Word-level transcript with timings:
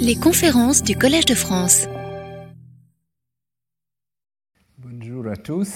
Les 0.00 0.16
conférences 0.16 0.82
du 0.82 0.96
Collège 0.96 1.24
de 1.26 1.34
France. 1.34 1.86
Bonjour 4.78 5.26
à 5.28 5.36
tous. 5.36 5.72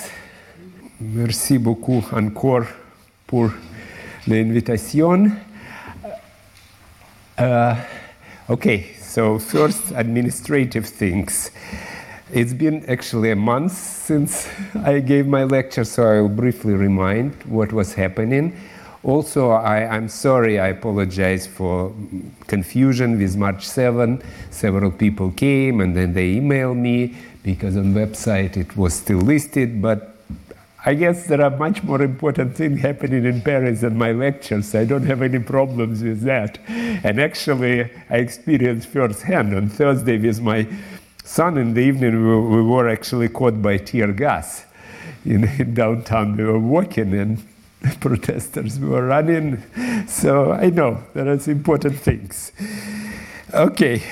Merci 1.01 1.59
beaucoup 1.59 2.05
encore 2.13 2.65
pour 3.27 3.51
l'invitation. 4.27 5.31
Uh, 7.39 7.75
okay, 8.49 8.87
so 9.01 9.39
first 9.39 9.93
administrative 9.95 10.87
things. 10.87 11.51
It's 12.33 12.53
been 12.53 12.85
actually 12.89 13.31
a 13.31 13.37
month 13.37 13.73
since 13.73 14.49
I 14.85 15.01
gave 15.01 15.27
my 15.27 15.45
lecture, 15.45 15.85
so 15.85 16.03
I'll 16.03 16.29
briefly 16.29 16.75
remind 16.75 17.33
what 17.45 17.73
was 17.73 17.95
happening. 17.95 18.53
Also, 19.07 19.51
I, 19.51 19.83
am 19.83 20.09
sorry, 20.09 20.59
I 20.59 20.67
apologize 20.67 21.47
for 21.47 21.95
confusion 22.49 23.21
with 23.21 23.37
March 23.37 23.65
7. 23.65 24.21
Several 24.51 24.91
people 24.91 25.31
came 25.31 25.81
and 25.81 25.97
then 25.97 26.13
they 26.13 26.35
emailed 26.35 26.77
me 26.77 27.15
because 27.45 27.77
on 27.77 27.95
website 27.95 28.57
it 28.57 28.77
was 28.77 28.95
still 28.95 29.19
listed, 29.19 29.81
but 29.81 30.17
I 30.85 30.95
guess 30.95 31.29
there 31.29 31.41
are 31.41 31.57
much 31.57 31.85
more 31.85 32.03
important 32.03 32.57
things 32.57 32.81
happening 32.81 33.25
in 33.25 33.43
Paris 33.43 33.83
than 33.83 33.97
my 33.97 34.11
lectures. 34.11 34.75
I 34.75 34.85
don't 34.85 35.07
have 35.07 35.23
any 35.23 35.39
problems 35.39 36.03
with 36.03 36.23
that. 36.23 36.59
And 36.69 37.21
actually, 37.21 37.89
I 38.11 38.17
experienced 38.17 38.89
firsthand 38.89 39.55
on 39.55 39.69
Thursday 39.69 40.19
with 40.19 40.41
my 40.41 40.67
son 41.23 41.59
in 41.59 41.75
the 41.75 41.81
evening, 41.81 42.27
we, 42.27 42.57
we 42.57 42.63
were 42.63 42.89
actually 42.89 43.29
caught 43.29 43.63
by 43.63 43.77
tear 43.77 44.13
gas 44.13 44.65
in, 45.25 45.45
in 45.61 45.75
downtown. 45.75 46.37
We 46.37 46.43
were 46.43 46.59
walking 46.59 47.15
and 47.15 47.41
protesters 48.01 48.79
were 48.79 49.07
running. 49.07 49.63
So 50.07 50.53
I 50.53 50.71
know 50.71 51.03
there 51.15 51.29
are 51.29 51.51
important 51.51 51.99
things. 51.99 52.53
Okay, 53.55 54.03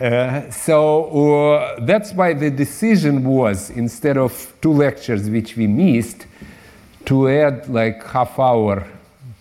uh, 0.00 0.50
so 0.50 1.54
uh, 1.54 1.80
that's 1.80 2.12
why 2.12 2.34
the 2.34 2.50
decision 2.50 3.24
was 3.24 3.70
instead 3.70 4.18
of 4.18 4.54
two 4.60 4.72
lectures 4.72 5.30
which 5.30 5.56
we 5.56 5.66
missed, 5.66 6.26
to 7.06 7.28
add 7.28 7.68
like 7.68 8.04
half 8.04 8.38
hour 8.38 8.86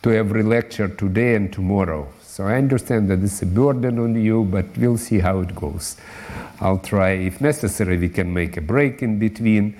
to 0.02 0.12
every 0.12 0.44
lecture 0.44 0.88
today 0.88 1.36
and 1.36 1.52
tomorrow. 1.52 2.08
So 2.22 2.46
I 2.46 2.56
understand 2.56 3.10
that 3.10 3.22
it's 3.24 3.42
a 3.42 3.46
burden 3.46 4.00
on 4.00 4.22
you, 4.22 4.44
but 4.46 4.66
we'll 4.78 4.98
see 4.98 5.20
how 5.20 5.40
it 5.42 5.54
goes. 5.56 5.98
I'll 6.60 6.80
try, 6.80 7.12
if 7.12 7.40
necessary, 7.40 7.98
we 7.98 8.10
can 8.10 8.34
make 8.34 8.58
a 8.58 8.62
break 8.62 9.04
in 9.04 9.20
between. 9.20 9.78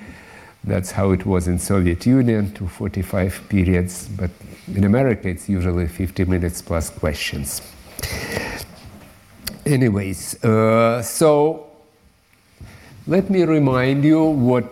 That's 0.64 0.92
how 0.92 1.12
it 1.12 1.26
was 1.26 1.48
in 1.48 1.60
Soviet 1.60 2.06
Union, 2.06 2.54
to 2.54 2.68
45 2.68 3.50
periods, 3.50 4.08
but 4.08 4.32
in 4.74 4.86
America 4.86 5.28
it's 5.28 5.50
usually 5.50 5.88
50 5.88 6.26
minutes 6.26 6.62
plus 6.62 6.90
questions. 6.90 7.62
Anyways, 9.66 10.42
uh, 10.44 11.02
so 11.02 11.68
let 13.08 13.30
me 13.30 13.44
remind 13.44 14.06
you 14.06 14.24
what 14.24 14.66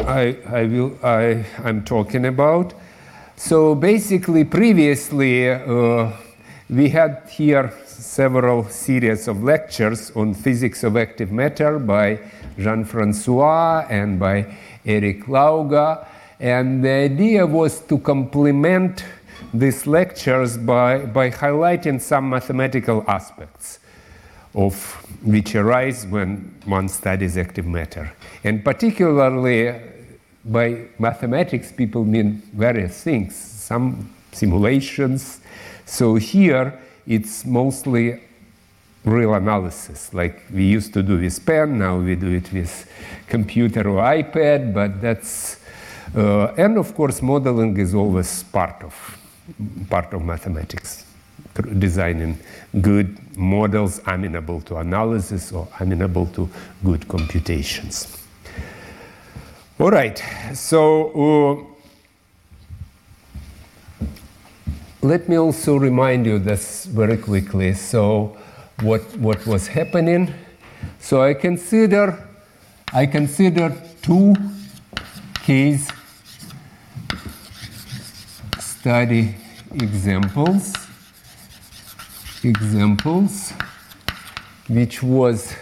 I, 0.00 0.38
I 0.46 0.64
will, 0.64 0.98
I, 1.02 1.44
I'm 1.64 1.84
talking 1.84 2.26
about. 2.26 2.74
So 3.36 3.74
basically, 3.74 4.44
previously, 4.44 5.50
uh, 5.50 6.12
we 6.70 6.88
had 6.88 7.28
here 7.28 7.72
several 7.84 8.64
series 8.68 9.26
of 9.28 9.42
lectures 9.42 10.12
on 10.14 10.34
physics 10.34 10.84
of 10.84 10.96
active 10.96 11.32
matter 11.32 11.78
by 11.78 12.20
Jean-Francois 12.58 13.86
and 13.90 14.18
by 14.20 14.56
Eric 14.84 15.24
Lauga. 15.26 16.06
And 16.40 16.84
the 16.84 16.90
idea 16.90 17.46
was 17.46 17.80
to 17.82 17.98
complement 17.98 19.04
these 19.52 19.86
lectures 19.86 20.56
by, 20.56 21.06
by 21.06 21.30
highlighting 21.30 22.00
some 22.00 22.30
mathematical 22.30 23.04
aspects 23.06 23.78
of 24.54 24.74
which 25.24 25.54
arise 25.54 26.06
when 26.06 26.54
one 26.64 26.88
studies 26.88 27.36
active 27.36 27.66
matter. 27.66 28.12
And 28.44 28.64
particularly 28.64 29.80
by 30.44 30.86
mathematics, 30.98 31.72
people 31.72 32.04
mean 32.04 32.42
various 32.52 33.02
things, 33.02 33.34
some 33.34 34.14
simulations. 34.32 35.40
So 35.86 36.14
here 36.16 36.78
it's 37.06 37.44
mostly 37.44 38.20
real 39.04 39.34
analysis, 39.34 40.12
like 40.14 40.42
we 40.52 40.64
used 40.64 40.92
to 40.94 41.02
do 41.02 41.18
with 41.18 41.44
pen, 41.44 41.78
now 41.78 41.98
we 41.98 42.14
do 42.14 42.32
it 42.32 42.52
with 42.52 42.90
computer 43.28 43.88
or 43.88 44.02
iPad, 44.02 44.72
but 44.72 45.00
that's, 45.00 45.60
uh, 46.16 46.46
and 46.56 46.78
of 46.78 46.94
course 46.94 47.20
modeling 47.20 47.76
is 47.76 47.94
always 47.94 48.42
part 48.44 48.82
of, 48.82 49.18
part 49.90 50.12
of 50.14 50.22
mathematics, 50.22 51.04
designing 51.78 52.38
good 52.80 53.18
models 53.36 54.00
amenable 54.06 54.60
to 54.62 54.76
analysis 54.76 55.52
or 55.52 55.68
amenable 55.80 56.26
to 56.26 56.48
good 56.82 57.06
computations. 57.06 58.18
All 59.78 59.90
right, 59.90 60.22
so 60.54 61.66
uh, 64.00 64.06
let 65.02 65.28
me 65.28 65.36
also 65.36 65.76
remind 65.76 66.24
you 66.24 66.38
this 66.38 66.86
very 66.86 67.18
quickly. 67.18 67.74
So, 67.74 68.38
what, 68.80 69.02
what 69.18 69.46
was 69.46 69.68
happening. 69.68 70.32
So 70.98 71.22
I 71.22 71.34
consider, 71.34 72.28
I 72.92 73.06
consider 73.06 73.74
two 74.02 74.34
case 75.42 75.88
study 78.58 79.34
examples, 79.72 80.72
examples, 82.42 83.52
which 84.68 85.02
was 85.02 85.54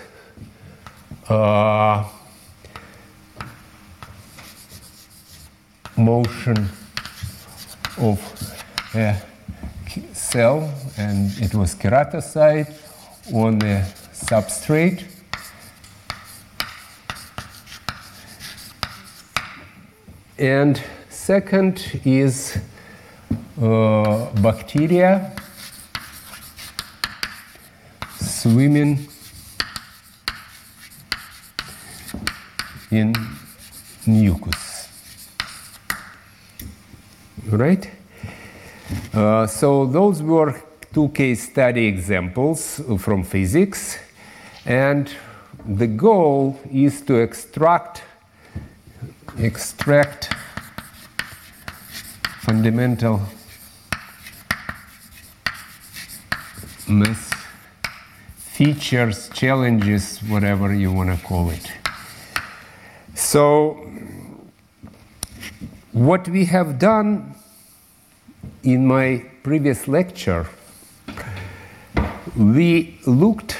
uh, 1.28 2.04
motion 5.96 6.68
of 7.98 8.18
a 8.94 9.20
cell, 10.12 10.72
and 10.96 11.30
it 11.38 11.54
was 11.54 11.74
keratocyte 11.74 12.81
on 13.30 13.58
the 13.58 13.86
substrate. 14.12 15.04
And 20.38 20.82
second 21.08 22.00
is 22.04 22.58
uh, 23.60 24.30
bacteria 24.40 25.36
swimming 28.18 29.06
in 32.90 33.14
mucus. 34.06 34.88
Right? 37.48 37.88
Uh, 39.14 39.46
so 39.46 39.86
those 39.86 40.22
were 40.22 40.60
two 40.92 41.08
case 41.10 41.50
study 41.50 41.86
examples 41.86 42.80
from 42.98 43.22
physics. 43.24 43.98
And 44.66 45.10
the 45.66 45.86
goal 45.86 46.60
is 46.70 47.02
to 47.02 47.16
extract, 47.16 48.02
extract 49.38 50.34
fundamental 52.40 53.22
math 56.88 57.32
features, 58.36 59.28
challenges, 59.30 60.18
whatever 60.24 60.74
you 60.74 60.92
want 60.92 61.18
to 61.18 61.26
call 61.26 61.50
it. 61.50 61.72
So, 63.14 63.90
what 65.92 66.28
we 66.28 66.44
have 66.46 66.78
done 66.78 67.34
in 68.62 68.86
my 68.86 69.24
previous 69.42 69.88
lecture 69.88 70.48
we 72.36 72.98
looked 73.06 73.56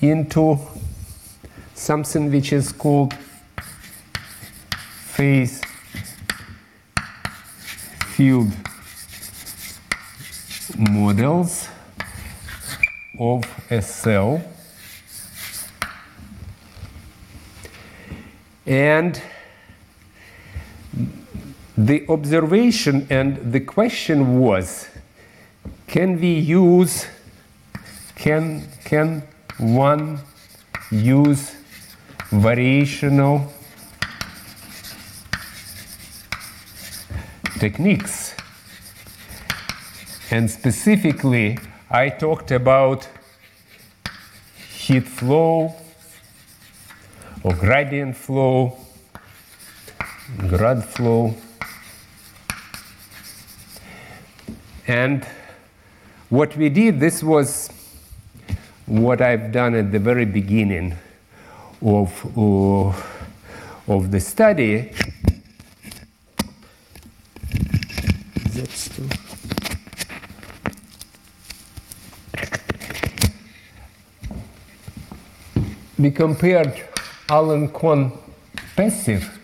into 0.00 0.58
something 1.74 2.30
which 2.30 2.52
is 2.52 2.70
called 2.72 3.14
phase 5.14 5.62
field 8.14 8.52
models 10.76 11.68
of 13.18 13.44
a 13.70 13.80
cell. 13.80 14.42
And 18.66 19.22
the 21.78 22.06
observation 22.08 23.06
and 23.08 23.52
the 23.52 23.60
question 23.60 24.38
was 24.38 24.88
can 25.86 26.20
we 26.20 26.34
use 26.38 27.06
can 28.16 28.66
can 28.84 29.22
one 29.58 30.18
use 30.90 31.54
variational 32.30 33.48
techniques 37.58 38.36
And 40.28 40.50
specifically, 40.50 41.56
I 41.88 42.08
talked 42.08 42.50
about 42.50 43.08
heat 44.68 45.06
flow 45.06 45.74
or 47.44 47.54
gradient 47.54 48.16
flow, 48.16 48.76
grad 50.48 50.84
flow. 50.84 51.36
And 54.88 55.24
what 56.28 56.56
we 56.56 56.68
did, 56.68 56.98
this 56.98 57.22
was 57.22 57.70
what 58.86 59.20
I've 59.20 59.52
done 59.52 59.74
at 59.74 59.92
the 59.92 59.98
very 59.98 60.24
beginning 60.24 60.96
of, 61.82 62.38
uh, 62.38 63.92
of 63.92 64.10
the 64.10 64.20
study. 64.20 64.92
That's 68.50 68.88
too. 68.88 69.08
We 75.98 76.10
compared 76.10 76.82
Allen 77.28 77.68
Cahn 77.70 78.12
passive 78.76 79.35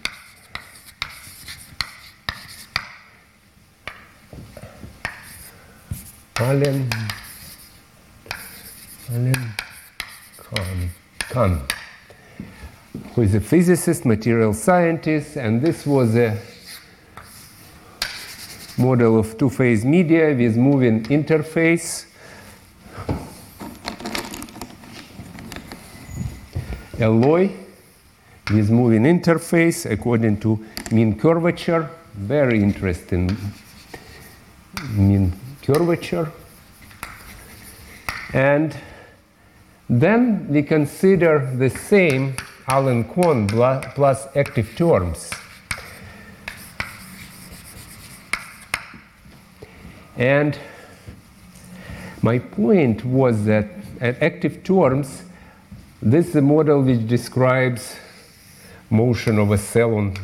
Allen 6.52 6.87
Allen 9.10 9.54
Cahn, 10.37 10.90
Cahn, 11.31 11.62
who 13.14 13.22
is 13.22 13.34
a 13.34 13.40
physicist, 13.40 14.04
material 14.04 14.52
scientist, 14.52 15.38
and 15.38 15.62
this 15.62 15.87
was 15.87 16.14
a 16.14 16.38
model 18.76 19.19
of 19.19 19.38
two-phase 19.38 19.87
media 19.87 20.34
with 20.37 20.54
moving 20.58 21.04
interface. 21.04 22.04
Alloy 27.00 27.50
with 28.50 28.69
moving 28.70 29.05
interface 29.05 29.90
according 29.90 30.38
to 30.40 30.62
mean 30.90 31.19
curvature. 31.19 31.88
Very 32.12 32.62
interesting 32.62 33.34
mean 34.90 35.32
curvature. 35.62 36.31
And 38.32 38.76
then 39.88 40.49
we 40.49 40.62
consider 40.62 41.50
the 41.55 41.69
same 41.69 42.37
Allen 42.67 43.05
Cahn 43.05 43.46
plus 43.46 44.26
active 44.34 44.75
terms. 44.75 45.31
And 50.17 50.58
my 52.23 52.38
point 52.38 53.05
was 53.05 53.44
that 53.44 53.67
at 54.00 54.23
active 54.23 54.64
terms, 54.64 55.25
this 56.00 56.29
is 56.29 56.37
a 56.37 56.43
model 56.43 56.82
which 56.82 57.06
describes 57.06 57.96
motion 58.90 59.38
of 59.38 59.50
a 59.50 59.58
cell 59.58 59.94
on, 59.94 60.17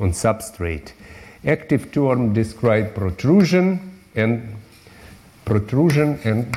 on 0.00 0.10
substrate. 0.10 0.92
Active 1.46 1.92
term 1.92 2.32
describe 2.32 2.94
protrusion 2.94 4.00
and 4.14 4.56
protrusion 5.44 6.18
and 6.24 6.56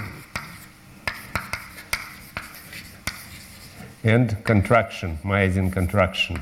and 4.08 4.42
contraction, 4.46 5.20
myosin 5.22 5.70
contraction. 5.70 6.42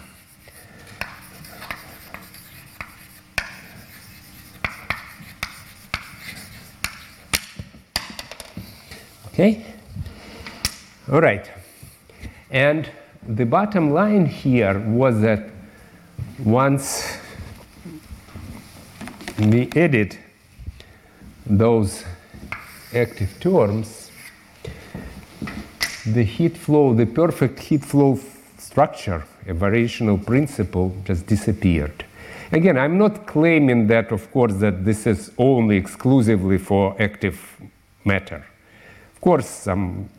Okay? 9.29 9.65
All 11.11 11.21
right. 11.21 11.49
And 12.51 12.87
the 13.27 13.47
bottom 13.47 13.89
line 13.89 14.27
here 14.27 14.77
was 14.79 15.21
that 15.21 15.49
once 16.37 17.17
we 19.39 19.71
edit 19.75 20.19
those 21.47 22.05
active 22.93 23.39
terms, 23.39 24.04
the 26.05 26.23
heat 26.23 26.57
flow, 26.57 26.93
the 26.93 27.05
perfect 27.05 27.59
heat 27.59 27.83
flow 27.83 28.19
structure, 28.57 29.23
a 29.47 29.53
variational 29.53 30.23
principle, 30.23 30.95
just 31.03 31.25
disappeared. 31.25 32.05
Again, 32.51 32.77
I'm 32.77 32.97
not 32.97 33.25
claiming 33.25 33.87
that, 33.87 34.11
of 34.11 34.31
course, 34.31 34.53
that 34.55 34.85
this 34.85 35.07
is 35.07 35.31
only 35.37 35.77
exclusively 35.77 36.57
for 36.57 36.95
active 37.01 37.59
matter. 38.03 38.45
Of 39.15 39.21
course, 39.21 39.47
some 39.47 40.09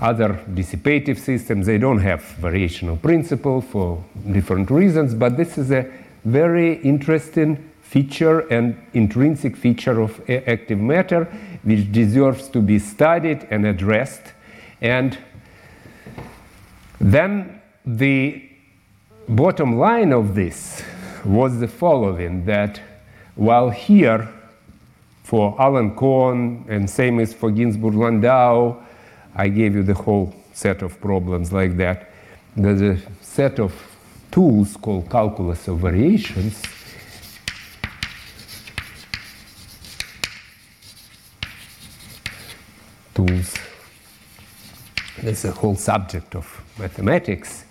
other 0.00 0.40
dissipative 0.50 1.18
systems, 1.18 1.66
they 1.66 1.78
don't 1.78 2.00
have 2.00 2.22
variational 2.40 3.00
principle 3.00 3.60
for 3.60 4.04
different 4.32 4.70
reasons, 4.70 5.14
but 5.14 5.36
this 5.36 5.58
is 5.58 5.70
a 5.70 5.90
very 6.24 6.74
interesting 6.82 7.70
feature 7.80 8.40
and 8.48 8.76
intrinsic 8.92 9.56
feature 9.56 10.00
of 10.00 10.20
active 10.28 10.78
matter 10.78 11.24
which 11.62 11.90
deserves 11.90 12.48
to 12.48 12.60
be 12.60 12.78
studied 12.78 13.46
and 13.50 13.64
addressed 13.66 14.34
and 14.80 15.18
then 17.00 17.60
the 17.84 18.42
bottom 19.28 19.78
line 19.78 20.12
of 20.12 20.34
this 20.34 20.82
was 21.24 21.60
the 21.60 21.68
following 21.68 22.44
that 22.44 22.80
while 23.34 23.70
here 23.70 24.28
for 25.22 25.54
Allen 25.60 25.94
Cahn 25.94 26.64
and 26.68 26.88
same 26.88 27.20
as 27.20 27.34
for 27.34 27.50
Ginzburg 27.50 27.94
Landau, 27.94 28.82
I 29.34 29.48
gave 29.48 29.74
you 29.74 29.82
the 29.82 29.94
whole 29.94 30.34
set 30.54 30.82
of 30.82 31.00
problems 31.00 31.52
like 31.52 31.76
that. 31.76 32.10
There's 32.56 32.82
a 32.82 32.98
set 33.20 33.60
of 33.60 33.72
tools 34.30 34.76
called 34.76 35.10
calculus 35.10 35.68
of 35.68 35.78
variations. 35.78 36.62
Tools 43.14 43.67
that's 45.22 45.44
a 45.44 45.52
whole 45.52 45.76
subject 45.76 46.34
of 46.34 46.46
mathematics. 46.78 47.64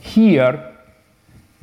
Here, 0.00 0.74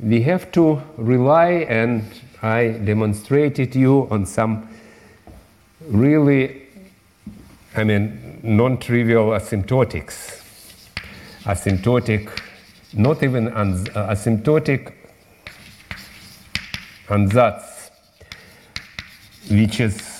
we 0.00 0.22
have 0.22 0.50
to 0.52 0.82
rely, 0.96 1.66
and 1.68 2.04
I 2.42 2.68
demonstrated 2.84 3.74
you 3.74 4.08
on 4.10 4.26
some 4.26 4.68
really, 5.88 6.62
I 7.76 7.84
mean, 7.84 8.40
non-trivial 8.42 9.30
asymptotics. 9.30 10.42
Asymptotic, 11.44 12.30
not 12.92 13.22
even 13.22 13.48
ans- 13.48 13.88
uh, 13.94 14.08
asymptotic 14.08 14.92
ansatz, 17.08 17.90
which 19.50 19.80
is 19.80 20.12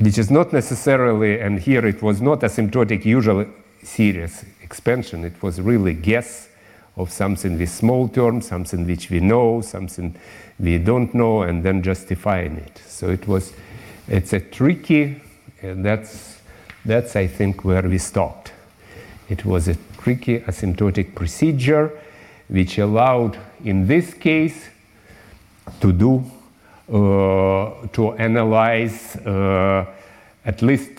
which 0.00 0.16
is 0.16 0.30
not 0.30 0.52
necessarily, 0.52 1.40
and 1.40 1.58
here 1.58 1.84
it 1.84 2.02
was 2.02 2.20
not 2.20 2.40
asymptotic 2.40 3.04
usually 3.04 3.48
series 3.82 4.44
expansion. 4.62 5.24
It 5.24 5.42
was 5.42 5.60
really 5.60 5.94
guess 5.94 6.48
of 6.96 7.10
something 7.10 7.58
with 7.58 7.70
small 7.70 8.08
terms, 8.08 8.48
something 8.48 8.86
which 8.86 9.08
we 9.08 9.20
know, 9.20 9.60
something 9.60 10.14
we 10.58 10.78
don't 10.78 11.14
know, 11.14 11.42
and 11.42 11.62
then 11.62 11.82
justifying 11.82 12.56
it. 12.56 12.82
So 12.86 13.10
it 13.10 13.26
was, 13.28 13.52
it's 14.08 14.32
a 14.32 14.40
tricky, 14.40 15.22
and 15.62 15.84
that's, 15.84 16.40
that's 16.84 17.14
I 17.14 17.28
think 17.28 17.64
where 17.64 17.82
we 17.82 17.98
stopped. 17.98 18.52
It 19.28 19.44
was 19.44 19.68
a 19.68 19.76
tricky 19.98 20.40
asymptotic 20.40 21.14
procedure 21.14 21.90
which 22.48 22.78
allowed, 22.78 23.38
in 23.64 23.86
this 23.86 24.14
case, 24.14 24.68
to 25.80 25.92
do, 25.92 26.24
uh, 26.88 27.86
to 27.92 28.14
analyze 28.14 29.16
uh, 29.16 29.84
at 30.44 30.62
least 30.62 30.90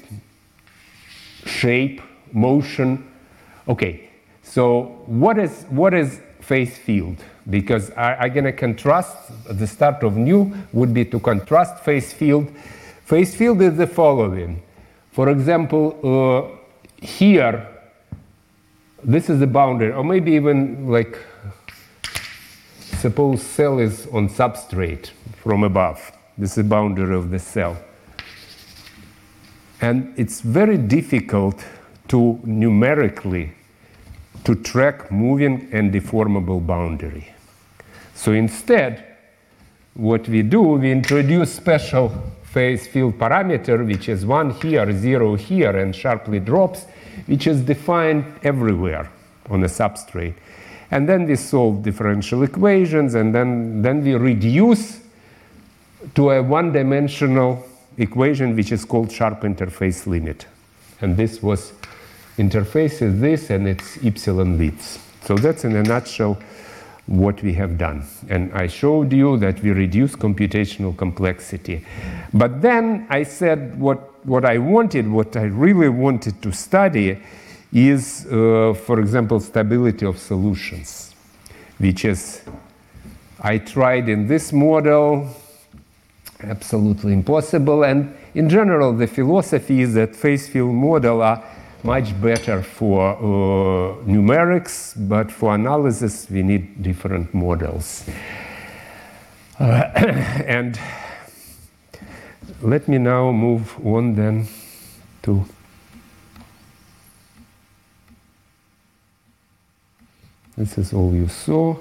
shape 1.46 2.02
motion. 2.34 3.10
Okay, 3.68 4.10
so 4.44 5.04
what 5.06 5.38
is, 5.38 5.64
what 5.70 5.94
is 5.94 6.22
phase 6.42 6.78
field? 6.78 7.18
Because 7.50 7.92
I, 7.92 8.26
am 8.26 8.34
going 8.34 8.46
to 8.46 8.52
contrast, 8.52 9.16
the 9.46 9.68
start 9.68 10.04
of 10.04 10.18
new 10.18 10.54
would 10.74 10.94
be 10.94 11.06
to 11.06 11.20
contrast 11.20 11.84
phase 11.84 12.14
field. 12.14 12.52
Phase 13.06 13.36
field 13.36 13.62
is 13.62 13.78
the 13.78 13.88
following. 13.88 14.62
For 15.12 15.30
example, 15.30 16.00
uh, 16.04 16.58
here, 17.06 17.68
this 19.04 19.30
is 19.30 19.40
the 19.40 19.48
boundary, 19.48 19.92
or 19.92 20.04
maybe 20.04 20.32
even 20.34 20.88
like, 20.88 21.18
suppose 23.00 23.42
cell 23.42 23.80
is 23.80 24.08
on 24.08 24.30
substrate 24.30 25.12
from 25.42 25.64
above. 25.64 26.12
This 26.38 26.52
is 26.52 26.56
the 26.58 26.64
boundary 26.64 27.16
of 27.16 27.32
the 27.32 27.40
cell. 27.40 27.78
And 29.82 30.14
it's 30.18 30.42
very 30.42 30.78
difficult 30.78 31.64
to 32.10 32.40
numerically 32.44 33.52
to 34.44 34.56
track 34.56 35.12
moving 35.12 35.70
and 35.72 35.94
deformable 35.94 36.66
boundary. 36.66 37.34
So 38.16 38.32
instead, 38.34 39.06
what 39.94 40.28
we 40.28 40.42
do, 40.42 40.62
we 40.62 40.92
introduce 40.92 41.54
special 41.54 42.12
phase 42.44 42.88
field 42.88 43.18
parameter, 43.18 43.86
which 43.86 44.10
is 44.10 44.26
1 44.26 44.52
here, 44.62 44.92
0 44.92 45.36
here, 45.36 45.78
and 45.78 45.96
sharply 45.96 46.40
drops, 46.40 46.86
which 47.28 47.48
is 47.48 47.62
defined 47.62 48.26
everywhere 48.44 49.10
on 49.50 49.64
a 49.64 49.68
substrate. 49.68 50.36
And 50.92 51.08
then 51.08 51.28
we 51.28 51.36
solve 51.36 51.84
differential 51.84 52.44
equations, 52.44 53.14
and 53.14 53.34
then, 53.36 53.82
then 53.82 54.04
we 54.04 54.16
reduce 54.16 55.02
to 56.16 56.32
a 56.32 56.42
one 56.42 56.72
dimensional 56.72 57.66
equation 57.98 58.56
which 58.56 58.72
is 58.72 58.86
called 58.86 59.12
sharp 59.12 59.42
interface 59.42 60.08
limit. 60.08 60.46
And 61.02 61.16
this 61.16 61.44
was 61.44 61.74
interface 62.40 63.02
is 63.02 63.20
this, 63.20 63.50
and 63.50 63.68
it's 63.68 64.04
epsilon 64.04 64.58
widths. 64.58 65.00
So 65.26 65.36
that's 65.36 65.64
in 65.66 65.76
a 65.76 65.84
nutshell 65.84 66.38
what 67.06 67.42
we 67.42 67.54
have 67.54 67.78
done. 67.78 68.06
And 68.30 68.54
I 68.54 68.68
showed 68.68 69.12
you 69.12 69.38
that 69.38 69.62
we 69.64 69.72
reduce 69.72 70.16
computational 70.16 70.96
complexity. 70.96 71.86
But 72.34 72.62
then 72.62 73.08
I 73.10 73.24
said 73.24 73.80
what, 73.80 74.26
what 74.26 74.46
I 74.46 74.60
wanted, 74.60 75.08
what 75.08 75.36
I 75.36 75.44
really 75.44 75.90
wanted 75.90 76.42
to 76.44 76.52
study 76.52 77.20
is, 77.74 78.26
uh, 78.28 78.74
for 78.86 79.00
example, 79.00 79.40
stability 79.40 80.06
of 80.06 80.18
solutions, 80.18 81.16
which 81.80 82.06
is, 82.06 82.42
I 83.42 83.58
tried 83.58 84.08
in 84.08 84.28
this 84.28 84.54
model, 84.54 85.30
absolutely 86.42 87.14
impossible. 87.14 87.84
And 87.84 88.16
in 88.36 88.50
general, 88.50 88.94
the 88.94 89.08
philosophy 89.08 89.82
is 89.82 89.96
that 89.96 90.16
phase 90.16 90.48
field 90.48 90.74
model 90.74 91.22
are 91.22 91.44
much 91.84 92.20
better 92.22 92.62
for 92.62 93.12
uh, 93.16 93.96
numerics, 94.06 94.94
but 95.08 95.32
for 95.32 95.56
analysis, 95.56 96.30
we 96.30 96.44
need 96.44 96.84
different 96.84 97.34
models. 97.34 98.06
Uh, 99.60 99.64
and 100.46 100.80
let 102.62 102.88
me 102.88 102.98
now 102.98 103.32
move 103.32 103.76
on 103.86 104.16
then 104.16 104.48
to. 105.22 105.46
This 110.58 110.78
is 110.78 110.92
all 110.92 111.14
you 111.16 111.30
saw 111.30 111.78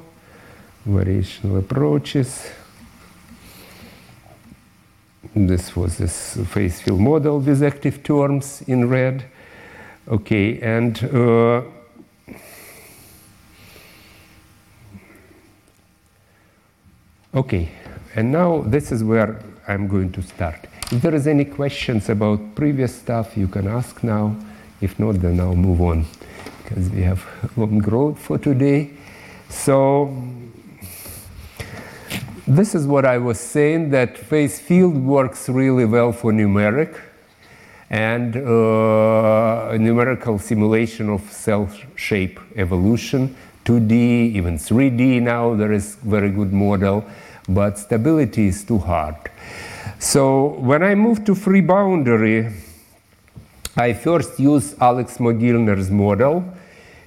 variational 0.87 1.59
approaches. 1.59 2.49
This 5.35 5.77
was 5.77 5.99
this 5.99 6.37
phase 6.47 6.81
field 6.81 7.01
model 7.01 7.41
with 7.41 7.63
active 7.63 8.03
terms 8.03 8.63
in 8.67 8.89
red. 8.89 9.25
Okay, 10.11 10.59
and 10.61 11.05
uh, 11.13 11.63
okay, 17.35 17.69
and 18.15 18.33
now 18.33 18.63
this 18.63 18.91
is 18.91 19.05
where 19.05 19.43
I'm 19.67 19.87
going 19.87 20.11
to 20.13 20.23
start. 20.23 20.67
If 20.91 21.03
there 21.03 21.15
is 21.15 21.27
any 21.27 21.45
questions 21.45 22.09
about 22.09 22.55
previous 22.55 22.97
stuff, 22.97 23.37
you 23.37 23.49
can 23.49 23.69
ask 23.69 24.03
now. 24.03 24.35
If 24.81 24.99
not, 24.99 25.21
then 25.21 25.41
I'll 25.41 25.55
move 25.55 25.83
on 25.83 26.07
because 26.65 26.89
we 26.89 27.03
have 27.03 27.27
long 27.59 27.81
road 27.81 28.19
for 28.19 28.39
today. 28.39 28.93
So 29.51 30.17
this 32.47 32.75
is 32.75 32.87
what 32.87 33.05
I 33.05 33.19
was 33.19 33.39
saying 33.39 33.91
that 33.91 34.17
phase 34.17 34.59
field 34.59 34.97
works 34.97 35.51
really 35.51 35.85
well 35.85 36.13
for 36.13 36.33
numeric 36.33 36.99
and 37.91 38.37
uh, 38.37 39.77
numerical 39.79 40.39
simulation 40.39 41.09
of 41.09 41.23
cell 41.33 41.71
shape 41.97 42.39
evolution 42.57 43.35
2d 43.65 43.93
even 44.35 44.57
3d 44.57 45.23
now 45.23 45.55
there 45.55 45.73
is 45.73 45.97
very 45.97 46.31
good 46.31 46.53
model 46.53 47.05
but 47.49 47.79
stability 47.79 48.49
is 48.49 48.63
too 48.63 48.79
hard. 48.79 49.17
So 49.99 50.49
when 50.59 50.83
i 50.83 50.95
moved 50.95 51.25
to 51.27 51.35
free 51.35 51.63
boundary 51.63 52.53
i 53.77 53.93
first 53.93 54.39
used 54.39 54.77
alex 54.81 55.17
mogilner's 55.19 55.91
model 55.91 56.45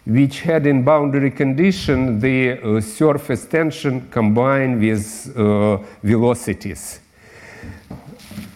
which 0.05 0.41
had 0.41 0.65
in 0.65 0.83
boundary 0.83 1.29
condition 1.29 2.19
the 2.19 2.59
uh, 2.59 2.81
surface 2.81 3.45
tension 3.45 4.09
combined 4.09 4.81
with 4.81 5.31
uh, 5.37 5.77
velocities 6.01 6.99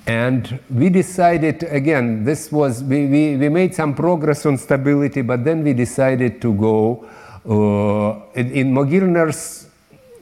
and 0.08 0.60
we 0.70 0.90
decided, 0.90 1.64
again, 1.64 2.24
this 2.24 2.52
was, 2.52 2.84
we, 2.84 3.08
we, 3.08 3.38
we, 3.38 3.50
made 3.50 3.74
some 3.74 3.96
progress 3.96 4.46
on 4.46 4.58
stability, 4.58 5.22
but 5.22 5.44
then 5.44 5.64
we 5.64 5.74
decided 5.74 6.42
to 6.42 6.54
go, 6.54 7.10
uh, 7.50 8.40
in, 8.40 8.52
in 8.52 8.72
Mogilner's 8.72 9.68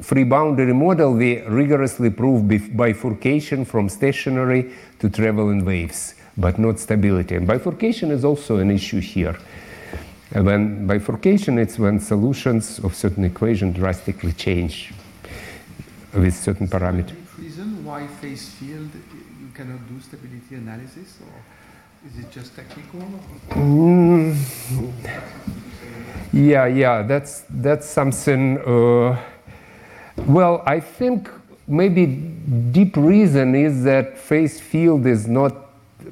free 0.01 0.23
boundary 0.23 0.73
model, 0.73 1.13
we 1.13 1.41
rigorously 1.41 2.09
proved 2.09 2.47
bifurcation 2.77 3.65
from 3.65 3.89
stationary 3.89 4.71
to 4.99 5.09
traveling 5.09 5.65
waves, 5.65 6.15
but 6.37 6.57
not 6.57 6.79
stability. 6.79 7.35
And 7.35 7.45
bifurcation 7.45 8.09
is 8.11 8.23
also 8.23 8.57
an 8.57 8.71
issue 8.71 9.01
here. 9.01 9.37
And 10.31 10.45
when 10.45 10.87
bifurcation, 10.87 11.57
it's 11.57 11.77
when 11.77 11.99
solutions 11.99 12.79
of 12.79 12.95
certain 12.95 13.25
equation 13.25 13.73
drastically 13.73 14.31
change 14.31 14.93
with 16.13 16.35
certain 16.35 16.67
parameters. 16.67 17.15
Reason 17.37 17.83
why 17.83 18.07
phase 18.07 18.49
field 18.49 18.89
cannot 19.53 19.87
do 19.87 19.99
stability 19.99 20.55
analysis, 20.55 21.17
or 21.21 22.07
is 22.09 22.19
it 22.19 22.31
just 22.31 22.55
technical? 22.55 23.01
Mm, 23.49 24.35
yeah, 26.33 26.65
yeah, 26.65 27.03
that's 27.03 27.43
that's 27.49 27.87
something. 27.87 28.57
Uh, 28.59 29.19
well, 30.25 30.63
I 30.65 30.79
think 30.79 31.29
maybe 31.67 32.05
deep 32.71 32.97
reason 32.97 33.55
is 33.55 33.83
that 33.83 34.17
phase 34.17 34.59
field 34.59 35.05
is 35.05 35.27
not 35.27 35.53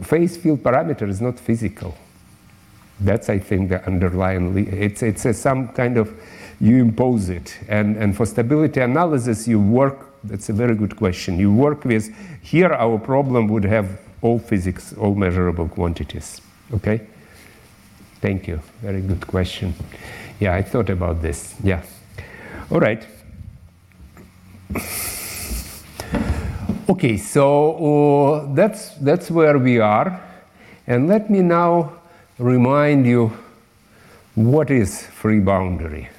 phase 0.01 0.37
field 0.37 0.63
parameter 0.63 1.07
is 1.09 1.21
not 1.21 1.39
physical. 1.39 1.95
That's 2.99 3.29
I 3.29 3.39
think 3.39 3.69
the 3.69 3.85
underlying. 3.85 4.55
It's 4.67 5.01
it's 5.01 5.25
a, 5.25 5.33
some 5.33 5.69
kind 5.69 5.97
of 5.97 6.13
you 6.59 6.77
impose 6.77 7.29
it, 7.29 7.57
and 7.67 7.97
and 7.97 8.15
for 8.15 8.25
stability 8.25 8.79
analysis 8.79 9.47
you 9.47 9.59
work 9.59 10.10
that's 10.23 10.49
a 10.49 10.53
very 10.53 10.75
good 10.75 10.95
question. 10.95 11.39
You 11.39 11.53
work 11.53 11.85
with, 11.85 12.13
here 12.41 12.71
our 12.71 12.97
problem 12.99 13.47
would 13.47 13.65
have 13.65 13.99
all 14.21 14.39
physics, 14.39 14.93
all 14.93 15.15
measurable 15.15 15.67
quantities. 15.67 16.41
Okay? 16.73 17.01
Thank 18.21 18.47
you. 18.47 18.61
Very 18.81 19.01
good 19.01 19.25
question. 19.25 19.73
Yeah, 20.39 20.53
I 20.53 20.61
thought 20.61 20.89
about 20.89 21.21
this. 21.21 21.55
Yeah. 21.63 21.83
All 22.71 22.79
right. 22.79 23.05
Okay, 26.89 27.17
so 27.17 28.33
uh, 28.43 28.53
that's, 28.53 28.95
that's 28.95 29.31
where 29.31 29.57
we 29.57 29.79
are. 29.79 30.21
And 30.87 31.07
let 31.07 31.29
me 31.29 31.41
now 31.41 31.93
remind 32.37 33.05
you 33.05 33.31
what 34.35 34.69
is 34.69 35.03
free 35.05 35.39
boundary. 35.39 36.09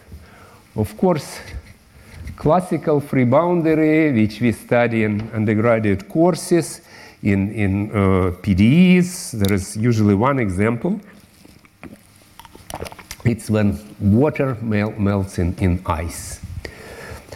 Of 0.74 0.96
course, 0.96 1.38
classical 2.36 3.00
free 3.00 3.24
boundary, 3.24 4.12
which 4.12 4.40
we 4.40 4.52
study 4.52 5.04
in 5.04 5.30
undergraduate 5.32 6.08
courses, 6.08 6.80
in, 7.22 7.52
in 7.52 7.90
uh, 7.90 8.30
PDEs. 8.42 9.32
There 9.32 9.52
is 9.52 9.76
usually 9.76 10.14
one 10.14 10.38
example. 10.38 11.00
It's 13.24 13.48
when 13.48 13.78
water 14.00 14.56
mel 14.60 14.90
melts 14.92 15.38
in, 15.38 15.54
in 15.58 15.80
ice. 15.86 16.40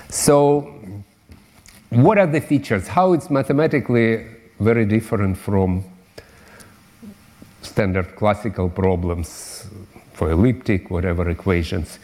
So, 0.09 0.75
what 1.91 2.19
are 2.19 2.27
the 2.27 2.41
features? 2.41 2.89
How 2.89 3.13
it's 3.13 3.31
mathematically 3.31 4.27
very 4.59 4.85
different 4.87 5.37
from 5.37 5.85
standard 7.63 8.17
classical 8.17 8.69
problems 8.69 9.69
for 10.15 10.31
elliptic, 10.31 10.91
whatever 10.91 11.29
equations. 11.29 11.99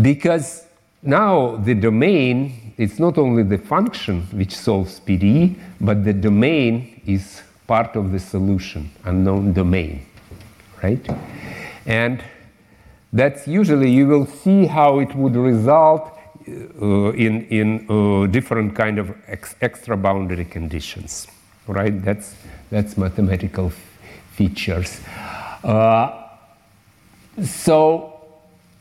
Because 0.00 0.64
now, 1.04 1.56
the 1.56 1.74
domain, 1.74 2.74
it's 2.78 2.98
not 2.98 3.18
only 3.18 3.42
the 3.42 3.58
function 3.58 4.22
which 4.32 4.56
solves 4.56 5.00
PDE, 5.00 5.54
but 5.80 6.02
the 6.02 6.14
domain 6.14 7.02
is 7.06 7.42
part 7.66 7.94
of 7.94 8.10
the 8.10 8.18
solution, 8.18 8.90
unknown 9.04 9.52
domain, 9.52 10.06
right? 10.82 11.06
And 11.84 12.24
that's 13.12 13.46
usually, 13.46 13.90
you 13.90 14.06
will 14.06 14.26
see 14.26 14.66
how 14.66 14.98
it 14.98 15.14
would 15.14 15.36
result 15.36 16.18
uh, 16.48 17.12
in, 17.12 17.46
in 17.48 17.86
uh, 17.88 18.26
different 18.26 18.74
kind 18.74 18.98
of 18.98 19.14
ex 19.26 19.54
extra 19.60 19.96
boundary 19.96 20.44
conditions, 20.44 21.26
right? 21.66 22.02
That's, 22.02 22.34
that's 22.70 22.96
mathematical 22.96 23.72
features. 24.32 25.00
Uh, 25.62 26.28
so 27.42 28.13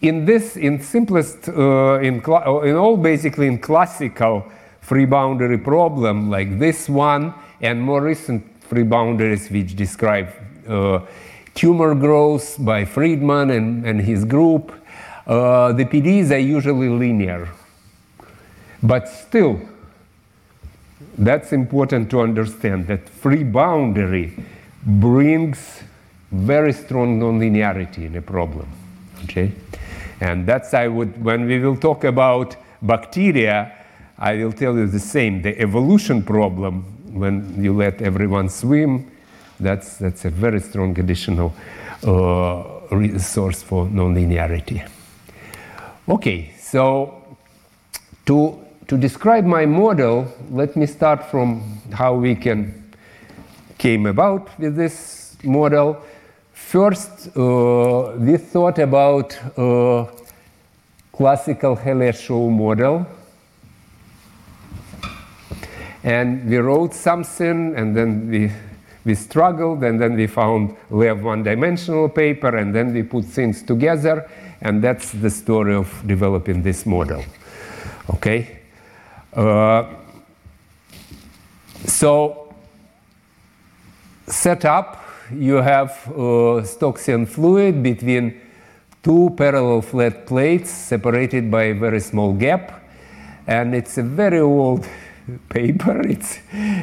in 0.03 0.25
this, 0.25 0.57
in 0.57 0.81
simplest, 0.81 1.47
uh, 1.47 1.99
in, 1.99 2.21
uh, 2.27 2.59
in 2.59 2.75
all 2.75 2.97
basically 2.97 3.47
in 3.47 3.57
classical 3.57 4.45
free 4.81 5.05
boundary 5.05 5.57
problem 5.57 6.29
like 6.29 6.59
this 6.59 6.89
one 6.89 7.33
and 7.61 7.81
more 7.81 8.01
recent 8.01 8.43
free 8.63 8.83
boundaries 8.83 9.49
which 9.49 9.77
describe 9.77 10.29
uh, 10.67 10.99
tumor 11.55 11.95
growth 11.95 12.57
by 12.59 12.83
Friedman 12.83 13.49
and, 13.51 13.85
and 13.85 14.01
his 14.01 14.25
group, 14.25 14.73
uh, 15.25 15.71
the 15.71 15.85
PDs 15.85 16.31
are 16.31 16.37
usually 16.37 16.89
linear. 16.89 17.47
But 18.81 19.07
still, 19.07 19.61
that's 21.17 21.53
important 21.53 22.09
to 22.11 22.19
understand 22.19 22.87
that 22.87 23.07
free 23.07 23.43
boundary 23.45 24.37
brings 24.85 25.81
very 26.31 26.73
strong 26.73 27.21
nonlinearity 27.21 28.05
in 28.05 28.17
a 28.17 28.21
problem. 28.21 28.67
Okay? 29.23 29.53
And 30.23 30.45
that's 30.47 30.73
I 30.73 30.87
would 30.87 31.21
when 31.21 31.45
we 31.45 31.59
will 31.59 31.75
talk 31.75 32.05
about 32.05 32.55
bacteria, 32.81 33.73
I 34.17 34.35
will 34.35 34.53
tell 34.53 34.77
you 34.77 34.87
the 34.87 34.99
same. 34.99 35.41
The 35.41 35.59
evolution 35.59 36.23
problem, 36.23 36.85
when 37.11 37.61
you 37.61 37.73
let 37.73 38.01
everyone 38.01 38.47
swim, 38.47 39.11
that's 39.59 39.97
that's 39.97 40.23
a 40.23 40.29
very 40.29 40.61
strong 40.61 40.97
additional 40.97 41.53
uh, 42.07 42.63
resource 42.95 43.63
for 43.63 43.85
nonlinearity. 43.87 44.87
Okay, 46.07 46.53
so 46.57 47.21
to 48.25 48.57
to 48.87 48.97
describe 48.97 49.43
my 49.43 49.65
model, 49.65 50.25
let 50.51 50.77
me 50.77 50.85
start 50.85 51.29
from 51.29 51.81
how 51.91 52.15
we 52.15 52.33
can 52.33 52.73
came 53.77 54.05
about 54.05 54.57
with 54.57 54.77
this 54.77 55.35
model. 55.43 55.97
First, 56.73 57.29
uh, 57.37 58.13
we 58.17 58.35
thought 58.37 58.79
about 58.79 59.37
uh, 59.55 60.07
classical 61.11 61.75
Hele-Shaw 61.75 62.49
model. 62.49 63.05
And 66.03 66.49
we 66.49 66.57
wrote 66.57 66.95
something, 66.95 67.75
and 67.75 67.95
then 67.95 68.27
we, 68.27 68.51
we 69.05 69.13
struggled, 69.13 69.83
and 69.83 70.01
then 70.01 70.15
we 70.15 70.25
found 70.25 70.75
we 70.89 71.05
have 71.05 71.23
one-dimensional 71.23 72.09
paper, 72.09 72.57
and 72.57 72.73
then 72.73 72.91
we 72.91 73.03
put 73.03 73.25
things 73.25 73.61
together, 73.61 74.27
and 74.61 74.83
that's 74.83 75.11
the 75.11 75.29
story 75.29 75.75
of 75.75 75.93
developing 76.07 76.63
this 76.63 76.87
model. 76.87 77.23
Okay? 78.15 78.61
Uh, 79.31 79.93
so, 81.85 82.51
set 84.25 84.65
up 84.65 85.02
you 85.39 85.55
have 85.55 85.91
uh, 86.07 86.63
Stokesian 86.63 87.27
fluid 87.27 87.83
between 87.83 88.39
two 89.03 89.33
parallel 89.37 89.81
flat 89.81 90.25
plates 90.25 90.69
separated 90.69 91.51
by 91.51 91.63
a 91.63 91.73
very 91.73 91.99
small 91.99 92.33
gap. 92.33 92.81
And 93.47 93.75
it's 93.75 93.97
a 93.97 94.03
very 94.03 94.39
old 94.39 94.87
paper. 95.49 96.01
It's 96.01 96.39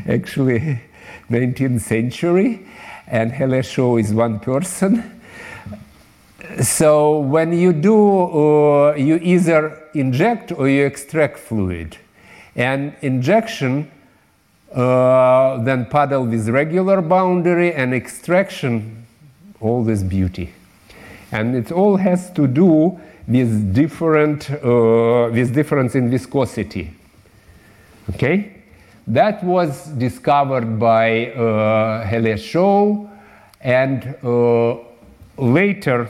actually 0.09 0.81
19th 1.31 1.81
century. 1.81 2.67
And 3.07 3.33
Hele-Shaw 3.33 3.97
is 3.97 4.13
one 4.13 4.39
person. 4.41 5.21
So 6.63 7.19
when 7.19 7.53
you 7.53 7.73
do, 7.73 7.97
uh, 7.97 8.95
you 8.95 9.17
either 9.17 9.89
inject 9.95 10.53
or 10.53 10.69
you 10.69 10.85
extract 10.85 11.39
fluid. 11.39 11.97
And 12.57 12.95
injection 13.03 13.91
uh, 14.75 15.63
then 15.63 15.87
paddle 15.87 16.25
with 16.25 16.49
regular 16.49 17.01
boundary 17.01 17.73
and 17.73 17.93
extraction, 17.93 19.05
all 19.61 19.83
this 19.83 20.03
beauty. 20.03 20.53
And 21.33 21.57
it 21.57 21.73
all 21.73 21.97
has 21.97 22.31
to 22.33 22.47
do 22.47 23.01
with 23.27 23.75
different, 23.75 24.51
uh, 24.51 25.31
with 25.33 25.55
difference 25.55 25.95
in 25.95 26.11
viscosity. 26.11 26.93
Okay? 28.15 28.63
That 29.07 29.43
was 29.43 29.87
discovered 29.89 30.79
by 30.79 31.33
uh, 31.33 32.07
Hele-Shaw, 32.07 33.09
and 33.61 34.17
uh, 34.23 34.77
later 35.37 36.09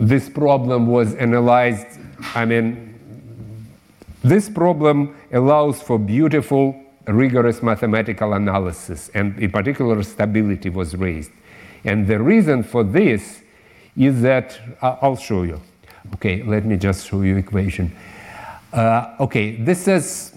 this 0.00 0.28
problem 0.28 0.86
was 0.86 1.14
analyzed. 1.14 1.98
I 2.34 2.44
mean, 2.44 2.94
this 4.22 4.48
problem 4.48 5.16
allows 5.32 5.82
for 5.82 5.98
beautiful 5.98 6.85
rigorous 7.06 7.62
mathematical 7.62 8.32
analysis, 8.34 9.10
and 9.14 9.38
in 9.38 9.50
particular, 9.50 10.02
stability 10.02 10.70
was 10.70 10.94
raised. 10.96 11.30
And 11.84 12.06
the 12.06 12.18
reason 12.18 12.62
for 12.62 12.82
this 12.82 13.42
is 13.96 14.22
that 14.22 14.58
uh, 14.82 14.96
I'll 15.00 15.16
show 15.16 15.44
you. 15.44 15.60
Okay, 16.14 16.42
let 16.42 16.64
me 16.64 16.76
just 16.76 17.06
show 17.06 17.22
you 17.22 17.36
equation. 17.36 17.94
Uh, 18.72 19.14
okay, 19.20 19.56
this 19.56 19.88
is 19.88 20.34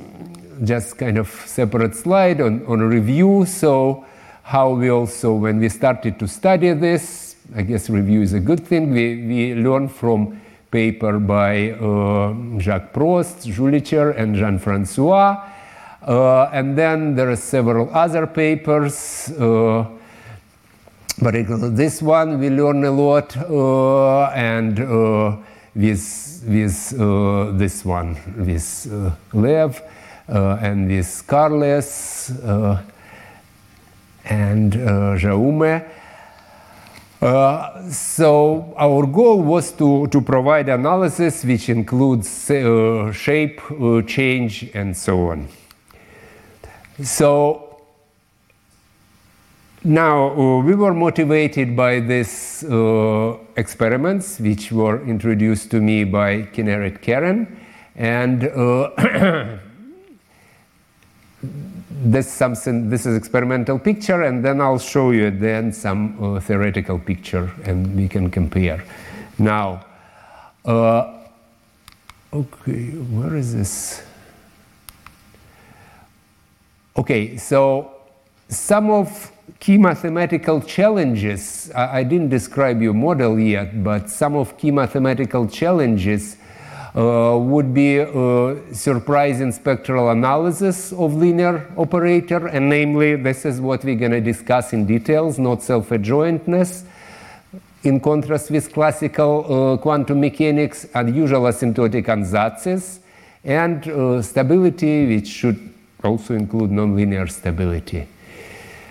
just 0.63 0.97
kind 0.97 1.17
of 1.17 1.29
separate 1.45 1.95
slide 1.95 2.41
on, 2.41 2.65
on 2.65 2.81
review. 2.81 3.45
So 3.45 4.05
how 4.43 4.71
we 4.71 4.89
also, 4.89 5.33
when 5.33 5.59
we 5.59 5.69
started 5.69 6.19
to 6.19 6.27
study 6.27 6.73
this, 6.73 7.35
I 7.55 7.63
guess 7.63 7.89
review 7.89 8.21
is 8.21 8.33
a 8.33 8.39
good 8.39 8.65
thing. 8.65 8.91
We, 8.91 9.25
we 9.25 9.55
learned 9.55 9.91
from 9.91 10.39
paper 10.71 11.19
by 11.19 11.71
uh, 11.71 12.59
Jacques 12.59 12.93
Prost, 12.93 13.47
Jülicher, 13.51 14.15
and 14.15 14.35
Jean-François 14.35 15.37
uh, 15.37 15.49
and 16.07 16.77
then 16.77 17.15
there 17.15 17.29
are 17.29 17.35
several 17.35 17.89
other 17.93 18.25
papers. 18.27 19.29
Uh, 19.31 19.85
particularly 21.19 21.75
this 21.75 22.01
one, 22.01 22.39
we 22.39 22.49
learn 22.49 22.83
a 22.85 22.91
lot, 22.91 23.35
uh, 23.37 24.31
and 24.33 24.79
uh, 24.79 25.35
with, 25.75 26.43
with 26.47 26.93
uh, 26.99 27.51
this 27.57 27.83
one, 27.83 28.17
with 28.37 28.87
uh, 28.91 29.11
Lev 29.37 29.81
and 30.27 30.87
with 30.87 31.23
Carles 31.27 32.31
and 34.25 34.73
Jaume. 34.73 35.85
Uh, 37.21 37.89
so 37.89 38.73
our 38.77 39.05
goal 39.05 39.41
was 39.41 39.73
to, 39.73 40.07
to 40.07 40.21
provide 40.21 40.69
analysis 40.69 41.43
which 41.43 41.67
includes 41.67 42.49
uh, 42.49 43.11
shape 43.11 43.59
uh, 43.71 44.01
change 44.03 44.69
and 44.73 44.95
so 44.95 45.27
on. 45.27 45.45
So 47.03 47.69
now 49.83 50.31
uh, 50.31 50.61
we 50.61 50.75
were 50.75 50.93
motivated 50.93 51.75
by 51.75 52.01
these 52.01 52.65
uh, 52.65 53.37
experiments, 53.55 54.39
which 54.39 54.73
were 54.73 55.01
introduced 55.05 55.71
to 55.71 55.79
me 55.79 56.03
by 56.03 56.43
Kinneret 56.43 57.01
Keren, 57.01 57.57
and 57.95 58.43
uh, 58.43 59.57
this 61.41 62.29
something. 62.29 62.89
This 62.89 63.05
is 63.05 63.15
experimental 63.15 63.79
picture, 63.79 64.23
and 64.23 64.43
then 64.43 64.59
I'll 64.59 64.79
show 64.79 65.11
you 65.11 65.31
then 65.31 65.71
some 65.71 66.21
uh, 66.21 66.41
theoretical 66.41 66.99
picture, 66.99 67.49
and 67.63 67.95
we 67.95 68.09
can 68.09 68.29
compare. 68.29 68.83
Now, 69.37 69.85
uh, 70.65 71.13
okay, 72.33 72.89
where 72.89 73.37
is 73.37 73.53
this? 73.53 74.08
Okay, 76.99 77.37
so 77.37 77.93
some 78.49 78.89
of 78.89 79.31
key 79.57 79.77
mathematical 79.77 80.59
challenges, 80.59 81.71
I, 81.73 81.99
I 81.99 82.03
didn't 82.03 82.27
describe 82.27 82.81
your 82.81 82.93
model 82.93 83.39
yet, 83.39 83.81
but 83.81 84.09
some 84.09 84.35
of 84.35 84.57
key 84.57 84.71
mathematical 84.71 85.47
challenges 85.47 86.35
uh, 86.93 87.37
would 87.39 87.73
be 87.73 88.01
uh, 88.01 88.55
surprising 88.73 89.53
spectral 89.53 90.09
analysis 90.09 90.91
of 90.91 91.13
linear 91.13 91.71
operator, 91.77 92.47
and 92.47 92.67
namely, 92.67 93.15
this 93.15 93.45
is 93.45 93.61
what 93.61 93.85
we're 93.85 93.95
going 93.95 94.11
to 94.11 94.19
discuss 94.19 94.73
in 94.73 94.85
details, 94.85 95.39
not 95.39 95.63
self-adjointness. 95.63 96.83
In 97.83 98.01
contrast 98.01 98.51
with 98.51 98.73
classical 98.73 99.45
uh, 99.45 99.77
quantum 99.77 100.19
mechanics, 100.19 100.85
unusual 100.93 101.43
asymptotic 101.43 102.07
ansatses, 102.07 102.99
and 103.45 103.87
uh, 103.87 104.21
stability, 104.21 105.15
which 105.15 105.29
should 105.29 105.68
also 106.03 106.33
include 106.33 106.71
nonlinear 106.71 107.29
stability. 107.29 108.07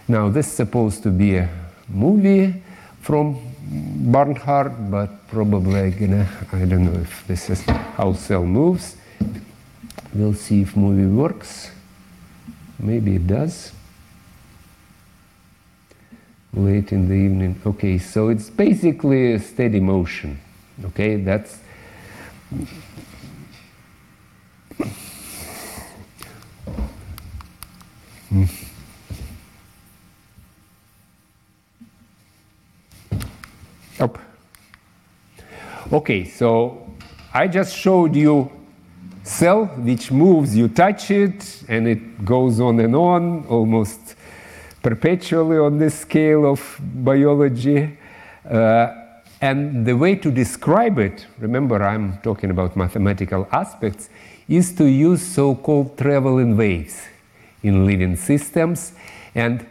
Now, 0.07 0.29
this 0.29 0.47
is 0.47 0.53
supposed 0.53 1.03
to 1.03 1.11
be 1.11 1.37
a 1.37 1.49
movie 1.89 2.63
from 3.01 3.39
Barnard, 4.11 4.91
but 4.91 5.29
probably 5.29 5.91
gonna, 5.91 6.27
I 6.53 6.65
don't 6.65 6.85
know 6.85 7.01
if 7.01 7.27
this 7.27 7.51
is 7.51 7.61
how 7.63 8.13
cell 8.15 8.45
moves. 8.45 8.97
We'll 10.15 10.35
see 10.35 10.63
if 10.63 10.77
movie 10.77 11.07
works. 11.07 11.71
Maybe 12.79 13.17
it 13.17 13.27
does. 13.27 13.73
Late 16.55 16.93
in 16.93 17.09
the 17.09 17.15
evening. 17.15 17.61
Okay, 17.67 17.99
so 17.99 18.29
it's 18.29 18.49
basically 18.49 19.35
a 19.35 19.39
steady 19.39 19.81
motion. 19.81 20.41
Okay, 20.85 21.17
that's 21.17 21.59
Mm. 28.33 28.49
Up. 34.01 34.19
Okay, 35.93 36.25
so 36.25 36.87
I 37.33 37.49
just 37.49 37.75
showed 37.75 38.15
you 38.15 38.51
cell 39.23 39.67
which 39.67 40.11
moves, 40.11 40.57
you 40.57 40.69
touch 40.69 41.11
it, 41.11 41.63
and 41.69 41.89
it 41.89 42.25
goes 42.25 42.61
on 42.61 42.81
and 42.81 42.95
on, 42.95 43.47
almost 43.47 44.15
perpetually 44.83 45.59
on 45.59 45.79
this 45.79 46.01
scale 46.01 46.51
of 46.51 46.79
biology. 46.81 47.99
Uh, 48.49 48.95
and 49.41 49.87
the 49.87 49.97
way 49.97 50.17
to 50.17 50.31
describe 50.31 50.99
it, 50.99 51.27
remember 51.39 51.83
I'm 51.83 52.19
talking 52.19 52.51
about 52.51 52.77
mathematical 52.77 53.49
aspects, 53.53 54.11
is 54.49 54.73
to 54.75 54.85
use 54.85 55.23
so 55.23 55.55
called 55.55 55.97
traveling 55.97 56.57
waves. 56.57 57.03
In 57.63 57.87
living 57.87 58.17
systems. 58.17 58.93
And 59.35 59.67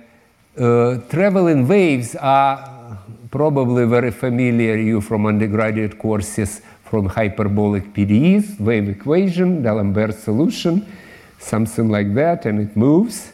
uh, 0.57 0.97
traveling 1.09 1.67
waves 1.67 2.15
are 2.15 2.97
probably 3.31 3.85
very 3.85 4.11
familiar 4.11 4.75
to 4.77 4.83
you 4.83 5.01
from 5.01 5.25
undergraduate 5.25 5.99
courses 5.99 6.61
from 6.89 7.07
hyperbolic 7.09 7.93
PDEs, 7.93 8.59
wave 8.59 8.87
equation, 8.89 9.61
D'Alembert 9.61 10.13
solution, 10.13 10.85
something 11.37 11.89
like 11.89 12.13
that, 12.15 12.45
and 12.45 12.61
it 12.61 12.75
moves. 12.77 13.33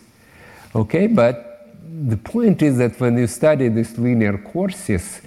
Okay, 0.76 1.08
but 1.08 1.70
the 2.08 2.18
point 2.18 2.62
is 2.62 2.78
that 2.80 3.00
when 3.00 3.18
you 3.18 3.28
study 3.28 3.70
these 3.70 3.98
linear 3.98 4.38
courses 4.40 5.22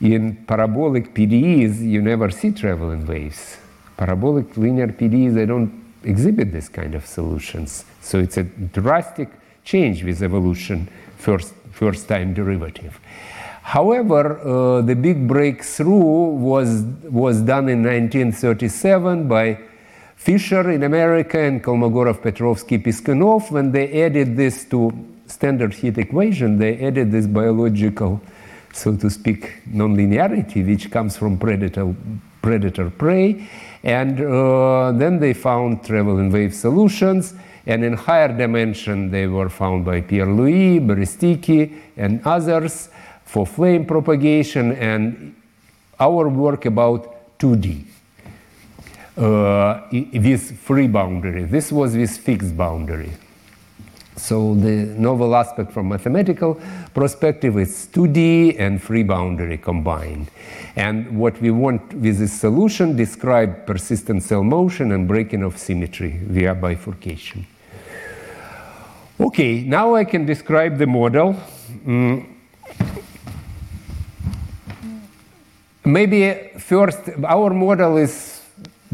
in 0.00 0.36
parabolic 0.46 1.14
PDEs, 1.14 1.80
you 1.80 2.02
never 2.02 2.30
see 2.30 2.50
traveling 2.50 3.06
waves. 3.06 3.56
Parabolic 3.96 4.56
linear 4.56 4.88
PDEs, 4.88 5.34
they 5.34 5.46
don't 5.46 5.72
exhibit 6.02 6.52
this 6.52 6.68
kind 6.68 6.94
of 6.94 7.06
solutions. 7.06 7.84
So 8.08 8.18
it's 8.18 8.38
a 8.38 8.44
drastic 8.44 9.28
change 9.64 10.02
with 10.02 10.22
evolution, 10.22 10.88
first, 11.18 11.52
first 11.72 12.08
time 12.08 12.32
derivative. 12.32 12.98
However, 13.60 14.40
uh, 14.40 14.80
the 14.80 14.96
big 14.96 15.28
breakthrough 15.28 16.30
was, 16.48 16.84
was 17.04 17.42
done 17.42 17.68
in 17.68 17.82
1937 17.82 19.28
by 19.28 19.58
Fisher 20.16 20.70
in 20.70 20.84
America 20.84 21.38
and 21.38 21.62
Kolmogorov, 21.62 22.22
Petrovsky, 22.22 22.78
Piskunov. 22.78 23.50
When 23.50 23.72
they 23.72 24.02
added 24.02 24.38
this 24.38 24.64
to 24.70 24.90
standard 25.26 25.74
heat 25.74 25.98
equation, 25.98 26.58
they 26.58 26.82
added 26.82 27.12
this 27.12 27.26
biological, 27.26 28.22
so 28.72 28.96
to 28.96 29.10
speak, 29.10 29.52
nonlinearity, 29.68 30.66
which 30.66 30.90
comes 30.90 31.18
from 31.18 31.36
predator 31.36 31.94
predator 32.40 32.88
prey. 32.88 33.46
And 33.82 34.18
uh, 34.18 34.92
then 34.92 35.18
they 35.18 35.34
found 35.34 35.84
traveling 35.84 36.32
wave 36.32 36.54
solutions. 36.54 37.34
And 37.68 37.84
in 37.84 37.92
higher 37.92 38.36
dimension, 38.36 39.10
they 39.10 39.28
were 39.28 39.48
found 39.48 39.84
by 39.84 40.00
Pierre 40.00 40.26
Louis, 40.26 40.80
Berestycki, 40.80 41.78
and 41.96 42.20
others 42.24 42.88
for 43.24 43.46
flame 43.46 43.84
propagation. 43.84 44.72
And 44.72 45.36
our 46.00 46.28
work 46.28 46.64
about 46.64 47.38
2D 47.38 47.84
uh, 49.18 49.80
free 50.38 50.88
boundary. 50.88 51.44
This 51.44 51.72
was 51.72 51.94
with 51.94 52.16
fixed 52.16 52.56
boundary. 52.56 53.12
So 54.16 54.54
the 54.54 54.86
novel 54.98 55.36
aspect 55.36 55.70
from 55.72 55.88
mathematical 55.88 56.60
perspective 56.92 57.56
is 57.56 57.88
2D 57.92 58.58
and 58.58 58.82
free 58.82 59.04
boundary 59.04 59.58
combined. 59.58 60.30
And 60.74 61.18
what 61.18 61.40
we 61.40 61.50
want 61.50 61.94
with 61.94 62.18
this 62.18 62.32
solution 62.32 62.96
describe 62.96 63.64
persistent 63.64 64.24
cell 64.24 64.42
motion 64.42 64.92
and 64.92 65.06
breaking 65.06 65.44
of 65.44 65.56
symmetry 65.56 66.20
via 66.24 66.54
bifurcation. 66.54 67.46
Okay, 69.20 69.62
now 69.62 69.96
I 69.96 70.04
can 70.04 70.24
describe 70.26 70.78
the 70.78 70.86
model. 70.86 71.34
Mm. 71.84 72.24
Maybe 75.84 76.52
first, 76.58 77.00
our 77.26 77.50
model 77.50 77.96
is 77.96 78.42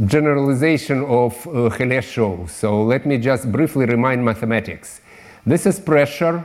generalization 0.07 1.05
of 1.05 1.47
uh. 1.47 2.47
So 2.49 2.83
let 2.83 3.05
me 3.05 3.19
just 3.19 3.53
briefly 3.53 3.85
remind 3.85 4.25
mathematics. 4.25 5.03
This 5.45 5.67
is 5.67 5.79
pressure, 5.79 6.43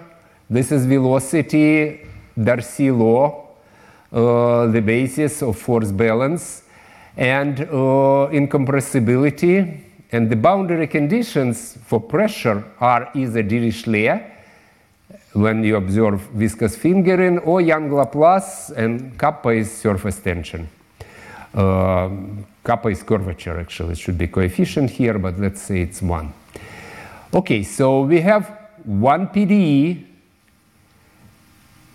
this 0.49 0.73
is 0.73 0.85
velocity, 0.85 2.01
Darcy 2.41 2.91
law, 2.91 3.47
uh, 4.11 4.67
the 4.67 4.81
basis 4.81 5.41
of 5.41 5.57
force 5.57 5.91
balance, 5.91 6.63
and 7.15 7.61
uh, 7.61 8.27
incompressibility. 8.31 9.85
And 10.11 10.29
the 10.29 10.35
boundary 10.35 10.87
conditions 10.87 11.77
for 11.85 11.99
pressure 11.99 12.63
are 12.79 13.11
either 13.13 13.43
Dirichlet, 13.43 14.31
when 15.33 15.63
you 15.63 15.75
observe 15.75 16.21
viscous 16.33 16.75
fingering, 16.75 17.37
or 17.39 17.61
Young-Laplace, 17.61 18.71
and 18.71 19.17
kappa 19.19 19.49
is 19.49 19.71
surface 19.71 20.19
tension. 20.19 20.67
Uh, 21.53 22.09
kappa 22.65 22.89
is 22.89 23.03
curvature, 23.03 23.59
actually. 23.59 23.91
It 23.91 23.99
should 23.99 24.17
be 24.17 24.27
coefficient 24.27 24.89
here, 24.89 25.19
but 25.19 25.39
let's 25.39 25.61
say 25.61 25.81
it's 25.81 26.01
1. 26.01 26.33
Okay, 27.33 27.61
so 27.61 28.01
we 28.01 28.21
have 28.21 28.57
one 28.83 29.27
PDE 29.27 30.05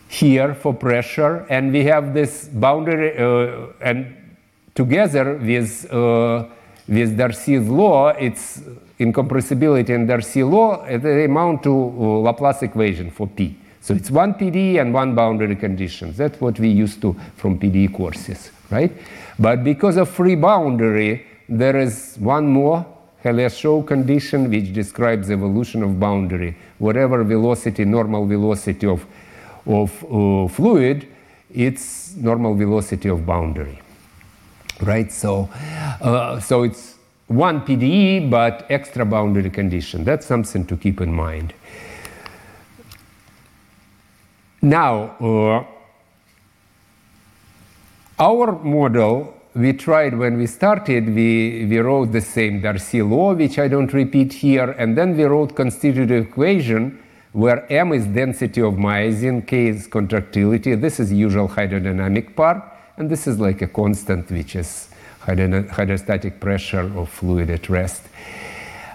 here 0.06 0.54
for 0.54 0.72
pressure, 0.72 1.44
and 1.50 1.72
we 1.72 1.84
have 1.84 2.14
this 2.14 2.46
boundary, 2.46 3.18
uh, 3.18 3.72
and 3.80 4.14
together 4.76 5.34
with, 5.34 5.92
uh, 5.92 6.44
with 6.86 7.16
Darcy's 7.16 7.66
law, 7.68 8.08
it's 8.08 8.62
incompressibility 8.98 9.94
and 9.94 10.06
Darcy 10.06 10.42
law, 10.42 10.86
they 10.86 11.24
amount 11.24 11.62
to 11.64 11.70
uh, 11.70 12.18
Laplace 12.20 12.62
equation 12.62 13.10
for 13.10 13.26
P. 13.26 13.56
So 13.80 13.94
it's 13.94 14.10
one 14.10 14.34
PDE 14.34 14.80
and 14.80 14.94
one 14.94 15.14
boundary 15.14 15.56
conditions. 15.56 16.16
That's 16.16 16.40
what 16.40 16.58
we 16.58 16.68
used 16.68 17.02
to 17.02 17.14
from 17.36 17.58
PDE 17.58 17.94
courses, 17.94 18.50
right? 18.70 18.92
But 19.38 19.62
because 19.62 19.96
of 19.96 20.08
free 20.08 20.36
boundary, 20.36 21.26
there 21.48 21.76
is 21.78 22.16
one 22.18 22.46
more 22.46 22.86
Hele-Shaw 23.22 23.82
condition 23.82 24.50
which 24.50 24.72
describes 24.72 25.30
evolution 25.30 25.82
of 25.82 25.98
boundary. 25.98 26.56
Whatever 26.78 27.24
velocity, 27.24 27.84
normal 27.84 28.26
velocity 28.26 28.86
of, 28.86 29.04
of 29.66 30.04
uh, 30.04 30.48
fluid, 30.48 31.08
it's 31.50 32.14
normal 32.16 32.54
velocity 32.54 33.08
of 33.08 33.24
boundary. 33.24 33.80
Right? 34.84 35.10
So, 35.10 35.48
uh, 36.00 36.40
so 36.40 36.62
it's 36.62 36.94
one 37.26 37.62
PDE, 37.62 38.30
but 38.30 38.66
extra 38.70 39.04
boundary 39.04 39.50
condition. 39.50 40.04
That's 40.04 40.26
something 40.26 40.66
to 40.66 40.76
keep 40.76 41.00
in 41.00 41.12
mind. 41.12 41.54
Now, 44.62 45.16
uh, 45.20 45.64
our 48.18 48.52
model 48.62 49.34
we 49.54 49.72
tried 49.72 50.18
when 50.18 50.36
we 50.36 50.46
started, 50.46 51.14
we, 51.14 51.66
we 51.66 51.78
wrote 51.78 52.10
the 52.10 52.20
same 52.20 52.60
Darcy 52.60 53.02
law, 53.02 53.34
which 53.34 53.58
I 53.58 53.68
don't 53.68 53.92
repeat 53.92 54.32
here, 54.32 54.70
and 54.72 54.98
then 54.98 55.16
we 55.16 55.24
wrote 55.24 55.54
constitutive 55.54 56.26
equation 56.26 57.00
where 57.32 57.70
m 57.72 57.92
is 57.92 58.06
density 58.06 58.60
of 58.60 58.74
myosin, 58.74 59.46
k 59.46 59.68
is 59.68 59.86
contractility. 59.86 60.74
This 60.74 60.98
is 61.00 61.12
usual 61.12 61.48
hydrodynamic 61.48 62.34
part, 62.34 62.62
and 62.96 63.10
this 63.10 63.26
is 63.26 63.38
like 63.38 63.62
a 63.62 63.66
constant, 63.66 64.30
which 64.30 64.56
is 64.56 64.88
hydrostatic 65.20 66.40
pressure 66.40 66.90
of 66.96 67.08
fluid 67.08 67.50
at 67.50 67.68
rest. 67.68 68.02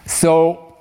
So, 0.05 0.77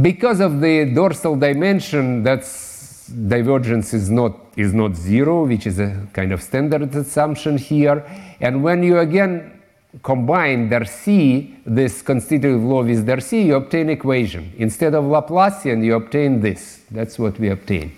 because 0.00 0.40
of 0.40 0.60
the 0.60 0.92
dorsal 0.94 1.36
dimension, 1.36 2.22
that's 2.22 3.06
divergence 3.08 3.94
is 3.94 4.10
not, 4.10 4.36
is 4.56 4.74
not 4.74 4.94
zero, 4.94 5.46
which 5.46 5.66
is 5.66 5.78
a 5.78 6.06
kind 6.12 6.32
of 6.32 6.42
standard 6.42 6.94
assumption 6.94 7.56
here. 7.56 8.04
And 8.40 8.62
when 8.62 8.82
you 8.82 8.98
again 8.98 9.60
combine 10.02 10.68
Darcy, 10.68 11.56
this 11.64 12.02
constitutive 12.02 12.62
law 12.62 12.82
with 12.82 13.06
Darcy, 13.06 13.42
you 13.42 13.54
obtain 13.54 13.88
equation. 13.88 14.52
Instead 14.58 14.94
of 14.94 15.04
Laplacian, 15.04 15.84
you 15.84 15.94
obtain 15.94 16.40
this. 16.40 16.82
That's 16.90 17.18
what 17.18 17.38
we 17.38 17.48
obtain 17.48 17.92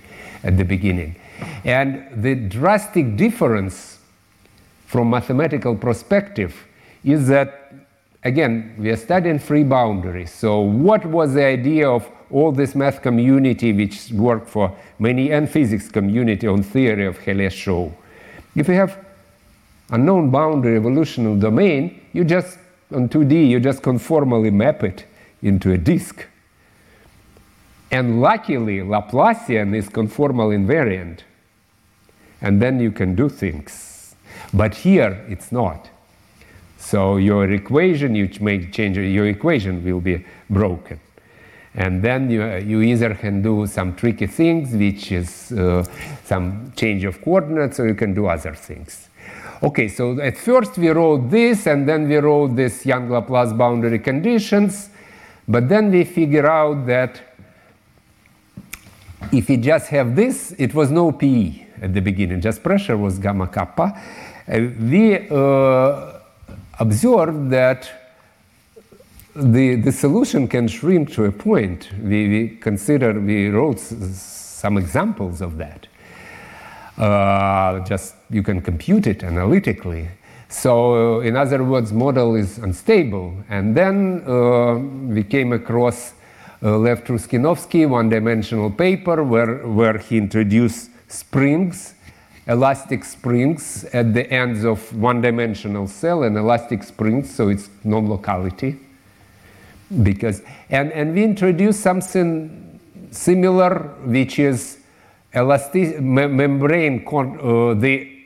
at 0.45 0.57
the 0.57 0.65
beginning. 0.65 1.17
And 1.65 2.23
the 2.23 2.35
drastic 2.35 3.17
difference 3.17 3.99
from 4.87 5.11
mathematical 5.11 5.77
perspective 5.77 6.67
is 7.05 7.29
that, 7.29 7.73
again, 8.25 8.75
we 8.79 8.91
are 8.91 8.97
studying 8.97 9.39
free 9.39 9.65
boundaries. 9.65 10.33
So 10.33 10.61
what 10.61 11.05
was 11.07 11.35
the 11.35 11.45
idea 11.45 11.89
of 11.89 12.11
all 12.31 12.53
this 12.53 12.75
math 12.75 13.03
community 13.03 13.73
which 13.73 14.11
worked 14.13 14.49
for 14.49 14.75
many 14.99 15.33
and 15.33 15.51
physics 15.51 15.89
community 15.89 16.47
on 16.47 16.63
theory 16.63 17.07
of 17.07 17.19
Hele-Shaw. 17.19 17.91
If 18.55 18.69
you 18.69 18.75
have 18.75 18.99
unknown 19.91 20.31
boundary 20.31 20.77
evolutional 20.77 21.39
domain, 21.39 22.01
you 22.13 22.25
just 22.25 22.59
on 22.93 23.09
2D 23.09 23.49
you 23.49 23.61
just 23.61 23.83
conformally 23.83 24.53
map 24.53 24.83
it 24.83 25.05
into 25.43 25.73
a 25.73 25.79
disk. 25.79 26.27
And 27.91 28.21
luckily, 28.21 28.79
Laplacian 28.79 29.75
is 29.75 29.89
conformal 29.89 30.55
invariant. 30.55 31.21
And 32.41 32.61
then 32.61 32.81
you 32.81 32.91
can 32.91 33.15
do 33.15 33.29
things. 33.29 34.15
But 34.53 34.75
here 34.75 35.25
it's 35.29 35.53
not. 35.53 35.89
So 36.79 37.19
your 37.19 37.53
equation, 37.53 38.15
you 38.15 38.31
make 38.41 38.73
change, 38.73 38.97
your 38.97 39.27
equation 39.27 39.85
will 39.85 40.01
be 40.01 40.25
broken. 40.49 40.99
And 41.75 42.03
then 42.03 42.31
you, 42.31 42.45
you 42.57 42.81
either 42.81 43.15
can 43.15 43.43
do 43.43 43.67
some 43.67 43.95
tricky 43.95 44.27
things, 44.27 44.73
which 44.73 45.13
is 45.13 45.53
uh, 45.53 45.85
some 46.25 46.73
change 46.75 47.05
of 47.05 47.23
coordinates, 47.23 47.79
or 47.79 47.87
you 47.87 47.95
can 47.95 48.13
do 48.13 48.27
other 48.27 48.55
things. 48.55 49.09
Okay, 49.63 49.89
so 49.89 50.19
at 50.21 50.37
first 50.37 50.79
we 50.79 50.89
wrote 50.89 51.31
this, 51.31 51.67
and 51.67 51.89
then 51.89 52.09
we 52.09 52.17
wrote 52.17 52.57
this 52.57 52.85
Young-Laplace 52.87 53.53
boundary 53.53 53.99
conditions, 53.99 54.89
but 55.47 55.69
then 55.69 55.91
we 55.91 56.05
figure 56.05 56.49
out 56.49 56.87
that 56.87 57.30
if 59.33 59.49
you 59.49 59.57
just 59.57 59.89
have 59.89 60.17
this, 60.17 60.53
it 60.59 60.75
was 60.75 60.91
no 60.91 61.13
PE 61.13 61.67
at 61.83 61.95
the 61.95 62.01
beginning, 62.01 62.41
just 62.41 62.63
pressure 62.63 62.97
was 62.97 63.19
gamma 63.19 63.47
kappa. 63.47 64.01
Uh, 64.49 64.61
we 64.81 65.29
uh, 65.29 66.13
observed 66.79 67.51
that 67.51 67.91
the, 69.35 69.77
the 69.77 69.93
solution 69.93 70.49
can 70.49 70.67
shrink 70.69 71.13
to 71.13 71.25
a 71.25 71.33
point. 71.33 71.89
We, 72.03 72.29
we 72.29 72.49
consider, 72.57 73.19
we 73.19 73.49
wrote 73.49 73.79
some 73.79 74.77
examples 74.77 75.41
of 75.41 75.57
that. 75.59 75.87
Uh, 76.99 77.81
just 77.87 78.15
you 78.29 78.43
can 78.43 78.61
compute 78.61 79.07
it 79.07 79.23
analytically. 79.23 80.09
So, 80.49 81.21
in 81.21 81.37
other 81.37 81.63
words, 81.63 81.93
model 81.93 82.35
is 82.35 82.59
unstable. 82.59 83.35
And 83.49 83.75
then 83.77 84.25
uh, 84.27 84.75
we 84.75 85.23
came 85.23 85.53
across 85.53 86.13
Lev 86.63 87.05
Truskinovsky 87.05 87.89
one-dimensional 87.89 88.71
paper 88.71 89.23
where, 89.25 89.67
where 89.67 89.97
he 89.97 90.19
introduced 90.19 90.91
springs, 91.09 91.95
elastic 92.47 93.05
springs 93.05 93.85
at 93.93 94.13
the 94.13 94.31
ends 94.31 94.65
of 94.65 94.95
one-dimensional 94.97 95.87
cell 95.87 96.23
and 96.23 96.37
elastic 96.37 96.83
springs, 96.83 97.35
so 97.35 97.49
it's 97.49 97.71
non-locality. 97.85 98.77
Because 100.03 100.43
and, 100.69 100.93
and 100.93 101.15
we 101.15 101.25
introduced 101.25 101.81
something 101.81 102.79
similar, 103.11 103.79
which 104.05 104.39
is 104.39 104.79
elastic 105.33 106.01
me- 106.01 106.27
membrane, 106.27 107.07
uh, 107.07 107.75
the 107.75 108.19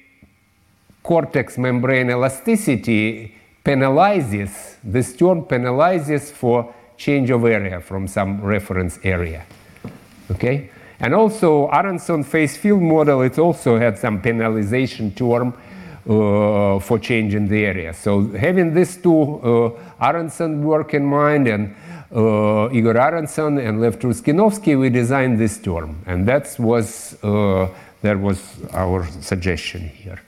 cortex 1.03 1.57
membrane 1.57 2.11
elasticity 2.11 3.35
penalizes, 3.64 4.77
this 4.83 5.16
term 5.16 5.42
penalizes 5.42 6.31
for 6.33 6.75
change 6.96 7.30
of 7.30 7.44
area 7.44 7.80
from 7.80 8.07
some 8.07 8.40
reference 8.42 8.98
area. 9.02 9.44
Okay? 10.30 10.70
And 11.00 11.14
also, 11.14 11.68
Aranson 11.68 12.24
phase 12.24 12.57
field 12.57 12.83
model, 12.83 13.22
it 13.22 13.38
also 13.38 13.78
had 13.78 13.98
some 13.98 14.22
penalization 14.22 15.14
term 15.14 15.54
uh, 16.09 16.78
for 16.78 16.98
change 16.98 17.35
in 17.35 17.48
the 17.48 17.64
area. 17.64 17.92
So 17.92 18.28
having 18.28 18.74
these 18.74 18.96
two 18.96 19.40
uh, 19.40 20.04
Aranson 20.04 20.62
work 20.62 20.94
in 20.94 21.04
mind 21.04 21.48
and 21.48 21.74
uh, 22.14 22.70
Igor 22.72 22.94
Aranson 22.94 23.59
and 23.59 23.80
Lev 23.80 23.98
Truskinovsky, 23.98 24.78
we 24.78 24.88
designed 24.88 25.38
this 25.38 25.59
term. 25.59 26.00
And 26.07 26.26
that 26.28 26.54
was, 26.59 27.16
uh, 27.24 27.68
that 28.02 28.18
was 28.18 28.40
our 28.72 29.07
suggestion 29.20 29.88
here. 29.88 30.20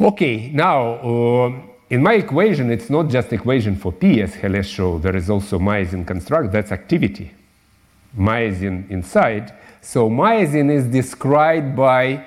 Okay, 0.00 0.50
now, 0.52 0.94
uh, 0.94 1.52
in 1.90 2.02
my 2.04 2.14
equation, 2.14 2.70
it's 2.70 2.88
not 2.88 3.08
just 3.08 3.32
equation 3.32 3.74
for 3.74 3.92
P, 3.92 4.22
as 4.22 4.34
Helle 4.36 4.62
showed. 4.62 5.02
There 5.02 5.16
is 5.16 5.28
also 5.28 5.58
myosin 5.58 6.06
construct, 6.06 6.52
that's 6.52 6.70
activity. 6.70 7.32
Myosin 8.16 8.88
inside. 8.90 9.52
So 9.82 10.08
myosin 10.08 10.70
is 10.70 10.86
described 10.86 11.74
by 11.74 12.24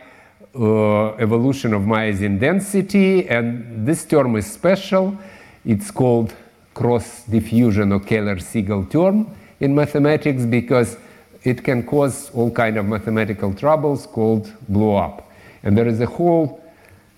uh, 0.53 1.13
evolution 1.15 1.73
of 1.73 1.83
myosin 1.83 2.39
density, 2.39 3.29
and 3.29 3.87
this 3.87 4.03
term 4.03 4.35
is 4.35 4.51
special. 4.51 5.17
It's 5.65 5.91
called 5.91 6.35
cross 6.73 7.23
diffusion 7.23 7.93
or 7.93 8.01
Keller-Segel 8.01 8.89
term 8.91 9.33
in 9.61 9.73
mathematics 9.73 10.45
because 10.45 10.97
it 11.43 11.63
can 11.63 11.83
cause 11.83 12.31
all 12.31 12.51
kind 12.51 12.77
of 12.77 12.85
mathematical 12.85 13.53
troubles 13.53 14.07
called 14.07 14.51
blow 14.67 14.97
up. 14.97 15.31
And 15.63 15.77
there 15.77 15.87
is 15.87 16.01
a 16.01 16.05
whole 16.05 16.62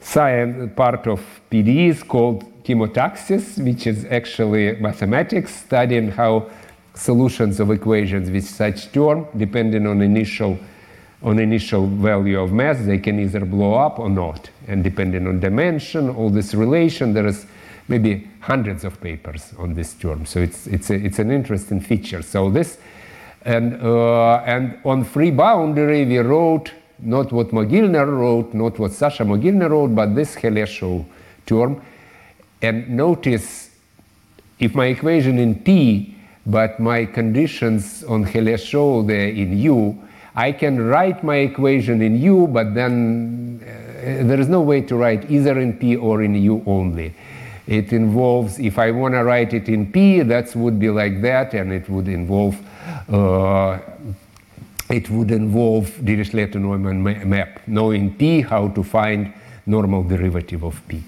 science 0.06 0.72
part 0.76 1.08
of 1.08 1.20
PDEs 1.50 2.08
called 2.08 2.44
chemotaxis, 2.63 3.63
which 3.63 3.88
is 3.88 4.06
actually 4.06 4.76
mathematics 4.76 5.56
studying 5.56 6.12
how 6.12 6.48
solutions 6.94 7.60
of 7.60 7.72
equations 7.72 8.30
with 8.30 8.46
such 8.48 8.91
term, 8.91 9.28
depending 9.36 9.88
on 9.88 10.02
initial 10.02 10.58
on 11.24 11.39
initial 11.39 11.88
value 11.88 12.39
of 12.39 12.52
mass, 12.52 12.78
they 12.86 13.00
can 13.00 13.20
either 13.20 13.44
blow 13.46 13.74
up 13.74 13.98
or 13.98 14.10
not. 14.10 14.48
And 14.68 14.84
depending 14.84 15.26
on 15.26 15.39
dimension, 15.39 16.10
all 16.10 16.30
this 16.30 16.54
relation, 16.54 17.13
there 17.13 17.26
is 17.26 17.48
maybe 17.88 18.30
hundreds 18.41 18.84
of 18.84 19.02
papers 19.02 19.54
on 19.58 19.74
this 19.74 19.96
term. 19.96 20.28
So 20.28 20.39
it's 20.39 20.68
it's 20.68 20.91
a, 20.91 20.96
it's 20.96 21.18
an 21.18 21.32
interesting 21.32 21.80
feature. 21.80 22.22
So 22.22 22.52
this 22.52 22.78
and 23.41 23.82
uh, 23.82 24.44
and 24.46 24.78
on 24.86 25.04
free 25.04 25.32
boundary 25.32 26.06
we 26.06 26.20
wrote 26.20 26.72
not 27.00 27.32
what 27.32 27.50
Mogilner 27.50 28.08
wrote, 28.08 28.54
not 28.54 28.80
what 28.80 28.92
Sasha 28.92 29.24
Mogilner 29.24 29.70
wrote, 29.70 29.96
but 29.96 30.16
this 30.16 30.36
Hele-Shaw 30.36 31.04
term. 31.46 31.82
And 32.62 32.90
notice 32.90 33.70
if 34.60 34.74
my 34.74 34.88
equation 34.88 35.38
in 35.38 35.56
P, 35.56 36.16
but 36.46 36.80
my 36.80 37.06
conditions 37.06 38.04
on 38.04 38.24
Hele-Shaw 38.24 39.04
there 39.04 39.30
in 39.30 39.58
U, 39.60 40.02
I 40.36 40.52
can 40.52 40.86
write 40.86 41.24
my 41.24 41.38
equation 41.38 42.02
in 42.02 42.22
U, 42.22 42.48
but 42.48 42.74
then 42.74 43.62
uh, 43.62 44.28
there 44.28 44.40
is 44.40 44.50
no 44.50 44.62
way 44.62 44.82
to 44.82 44.96
write 44.96 45.30
either 45.32 45.60
in 45.60 45.74
P 45.74 45.96
or 45.96 46.24
in 46.24 46.36
U 46.36 46.64
only. 46.66 47.14
It 47.68 47.94
involves, 47.94 48.60
if 48.60 48.78
I 48.78 48.92
want 48.92 49.16
to 49.16 49.24
write 49.24 49.54
it 49.54 49.70
in 49.70 49.92
P, 49.92 50.22
that 50.22 50.56
would 50.56 50.78
be 50.78 50.90
like 50.90 51.22
that, 51.22 51.54
and 51.54 51.74
it 51.74 51.90
would 51.90 52.08
involve 52.08 52.56
uh, 53.10 53.80
it 54.89 55.10
would 55.10 55.32
involve 55.32 55.89
Dirichlet-Neumann 56.04 57.02
map, 57.30 57.62
knowing 57.67 58.13
P, 58.15 58.41
how 58.41 58.67
to 58.69 58.84
find 58.84 59.34
normal 59.65 60.04
derivative 60.04 60.63
of 60.63 60.82
P. 60.88 61.04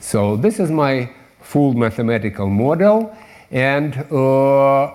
So 0.00 0.36
this 0.36 0.58
is 0.58 0.70
my 0.70 1.10
full 1.40 1.74
mathematical 1.74 2.48
model. 2.48 3.16
And 3.50 3.96
uh, 4.10 4.92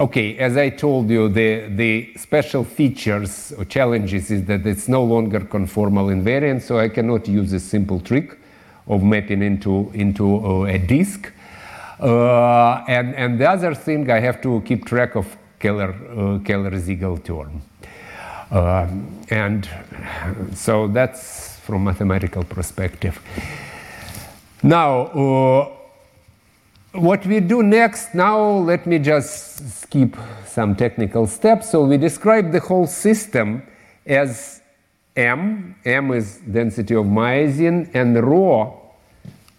okay, 0.00 0.38
as 0.38 0.56
I 0.56 0.70
told 0.70 1.10
you, 1.10 1.28
the, 1.28 1.68
the 1.68 2.14
special 2.16 2.64
features 2.64 3.52
or 3.56 3.64
challenges 3.64 4.30
is 4.30 4.44
that 4.46 4.66
it's 4.66 4.88
no 4.88 5.04
longer 5.04 5.40
conformal 5.40 6.12
invariant, 6.12 6.62
so 6.62 6.78
I 6.78 6.88
cannot 6.88 7.28
use 7.28 7.52
a 7.52 7.60
simple 7.60 8.00
trick 8.00 8.38
of 8.88 9.02
mapping 9.02 9.42
into, 9.42 9.90
into 9.94 10.44
uh, 10.44 10.64
a 10.64 10.78
disk. 10.78 11.32
Uh, 12.00 12.82
and, 12.88 13.14
and 13.14 13.38
the 13.38 13.48
other 13.48 13.74
thing, 13.74 14.10
I 14.10 14.18
have 14.18 14.40
to 14.42 14.60
keep 14.62 14.86
track 14.86 15.14
of 15.14 15.36
Keller, 15.62 15.94
uh, 15.94 16.38
Keller-Segel 16.44 17.22
term. 17.24 17.62
Uh, 18.50 18.86
and 19.30 19.68
so 20.54 20.88
that's 20.88 21.56
from 21.60 21.84
mathematical 21.84 22.44
perspective. 22.44 23.18
Now, 24.62 25.06
uh, 25.06 25.68
what 26.92 27.24
we 27.24 27.40
do 27.40 27.62
next, 27.62 28.14
now 28.14 28.38
let 28.40 28.86
me 28.86 28.98
just 28.98 29.80
skip 29.80 30.16
some 30.46 30.76
technical 30.76 31.26
steps. 31.26 31.70
So 31.70 31.84
we 31.84 31.96
describe 31.96 32.52
the 32.52 32.60
whole 32.60 32.86
system 32.86 33.62
as 34.04 34.60
M. 35.16 35.74
M 35.84 36.12
is 36.12 36.38
density 36.38 36.94
of 36.94 37.06
myosin, 37.06 37.90
and 37.94 38.16
rho, 38.22 38.80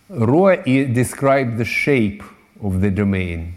rho 0.10 0.56
describes 0.94 1.58
the 1.58 1.66
shape 1.66 2.24
of 2.62 2.82
the 2.82 2.92
domain 2.92 3.56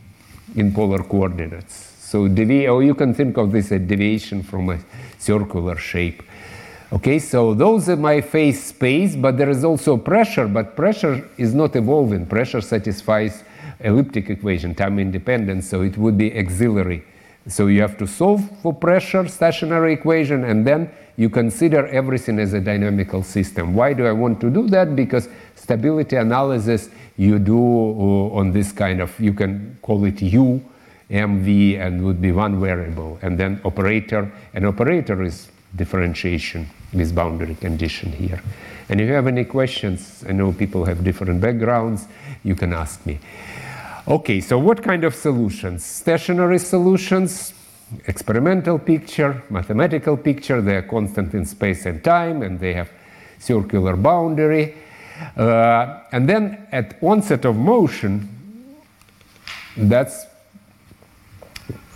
in 0.54 0.72
polar 0.72 1.02
coordinates. 1.02 1.85
So 2.06 2.28
devi- 2.28 2.68
or 2.68 2.84
you 2.84 2.94
can 2.94 3.12
think 3.12 3.36
of 3.36 3.50
this 3.50 3.72
as 3.72 3.80
deviation 3.80 4.44
from 4.44 4.70
a 4.70 4.78
circular 5.18 5.76
shape. 5.76 6.22
Okay, 6.92 7.18
so 7.18 7.52
those 7.52 7.88
are 7.88 7.96
my 7.96 8.20
phase 8.20 8.62
space, 8.62 9.16
but 9.16 9.36
there 9.36 9.50
is 9.50 9.64
also 9.64 9.96
pressure, 9.96 10.46
but 10.46 10.76
pressure 10.76 11.28
is 11.36 11.52
not 11.52 11.74
evolving. 11.74 12.24
Pressure 12.24 12.60
satisfies 12.60 13.42
elliptic 13.80 14.30
equation, 14.30 14.72
time 14.72 15.00
independent, 15.00 15.64
so 15.64 15.82
it 15.82 15.98
would 15.98 16.16
be 16.16 16.38
auxiliary. 16.38 17.02
So 17.48 17.66
you 17.66 17.80
have 17.80 17.98
to 17.98 18.06
solve 18.06 18.40
for 18.62 18.72
pressure 18.72 19.26
stationary 19.26 19.92
equation 19.92 20.44
and 20.44 20.64
then 20.64 20.92
you 21.16 21.28
consider 21.28 21.88
everything 21.88 22.38
as 22.38 22.52
a 22.52 22.60
dynamical 22.60 23.24
system. 23.24 23.74
Why 23.74 23.94
do 23.94 24.06
I 24.06 24.12
want 24.12 24.40
to 24.42 24.50
do 24.50 24.68
that? 24.68 24.94
Because 24.94 25.28
stability 25.56 26.14
analysis 26.14 26.88
you 27.16 27.40
do 27.40 27.58
uh, 27.58 28.38
on 28.38 28.52
this 28.52 28.70
kind 28.70 29.00
of, 29.00 29.18
you 29.18 29.32
can 29.32 29.76
call 29.82 30.04
it 30.04 30.22
U, 30.22 30.62
MV 31.10 31.78
and 31.78 32.04
would 32.04 32.20
be 32.20 32.32
one 32.32 32.60
variable, 32.60 33.18
and 33.22 33.38
then 33.38 33.60
operator. 33.64 34.30
And 34.54 34.66
operator 34.66 35.22
is 35.22 35.48
differentiation 35.74 36.68
with 36.92 37.14
boundary 37.14 37.54
condition 37.54 38.12
here. 38.12 38.42
And 38.88 39.00
if 39.00 39.08
you 39.08 39.14
have 39.14 39.26
any 39.26 39.44
questions, 39.44 40.24
I 40.28 40.32
know 40.32 40.52
people 40.52 40.84
have 40.84 41.04
different 41.04 41.40
backgrounds, 41.40 42.06
you 42.42 42.54
can 42.54 42.72
ask 42.72 43.04
me. 43.06 43.18
Okay, 44.08 44.40
so 44.40 44.58
what 44.58 44.82
kind 44.82 45.04
of 45.04 45.14
solutions? 45.14 45.84
Stationary 45.84 46.58
solutions, 46.58 47.52
experimental 48.06 48.78
picture, 48.78 49.42
mathematical 49.50 50.16
picture, 50.16 50.60
they 50.62 50.76
are 50.76 50.82
constant 50.82 51.34
in 51.34 51.44
space 51.44 51.86
and 51.86 52.02
time, 52.02 52.42
and 52.42 52.60
they 52.60 52.72
have 52.72 52.90
circular 53.38 53.96
boundary. 53.96 54.76
Uh, 55.36 56.00
and 56.12 56.28
then 56.28 56.66
at 56.72 56.96
onset 57.02 57.44
of 57.44 57.56
motion, 57.56 58.28
that's 59.76 60.26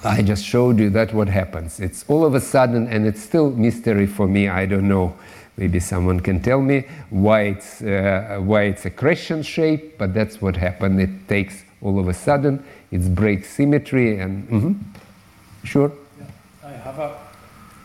I 0.04 0.22
just 0.22 0.44
showed 0.44 0.78
you 0.78 0.90
that 0.90 1.12
what 1.12 1.28
happens. 1.28 1.78
It's 1.80 2.04
all 2.08 2.24
of 2.24 2.34
a 2.34 2.40
sudden, 2.40 2.88
and 2.88 3.06
it's 3.06 3.20
still 3.20 3.50
mystery 3.50 4.06
for 4.06 4.26
me. 4.26 4.48
I 4.48 4.66
don't 4.66 4.88
know. 4.88 5.14
Maybe 5.56 5.78
someone 5.80 6.20
can 6.20 6.40
tell 6.40 6.62
me 6.62 6.86
why 7.10 7.42
it's 7.42 7.82
uh, 7.82 8.38
why 8.40 8.62
it's 8.62 8.86
a 8.86 8.90
crescent 8.90 9.44
shape, 9.44 9.98
but 9.98 10.14
that's 10.14 10.40
what 10.40 10.56
happened. 10.56 11.00
It 11.00 11.28
takes 11.28 11.64
all 11.82 11.98
of 11.98 12.08
a 12.08 12.14
sudden, 12.14 12.64
it 12.90 13.14
breaks 13.14 13.50
symmetry, 13.50 14.18
and 14.20 14.48
mm-hmm. 14.48 14.72
sure. 15.64 15.92
Yeah. 16.18 16.26
I 16.68 16.72
have 16.72 16.98
a, 16.98 17.16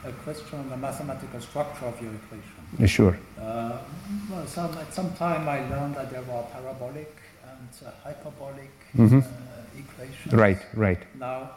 a 0.06 0.12
question 0.24 0.60
on 0.60 0.70
the 0.70 0.78
mathematical 0.78 1.42
structure 1.42 1.86
of 1.86 2.02
your 2.02 2.12
equation. 2.14 2.88
Sure. 2.88 3.18
Uh, 3.40 3.78
well, 4.30 4.46
some, 4.48 4.74
at 4.78 4.94
some 4.94 5.14
time 5.14 5.48
I 5.48 5.60
learned 5.70 5.96
that 5.96 6.12
there 6.12 6.22
were 6.24 6.44
parabolic 6.52 7.16
and 7.44 7.88
uh, 7.88 7.92
hyperbolic 8.04 8.72
Mhm. 8.98 9.22
uh, 9.22 9.26
equations. 9.78 10.34
Right, 10.34 10.60
right. 10.74 11.00
Now, 11.20 11.52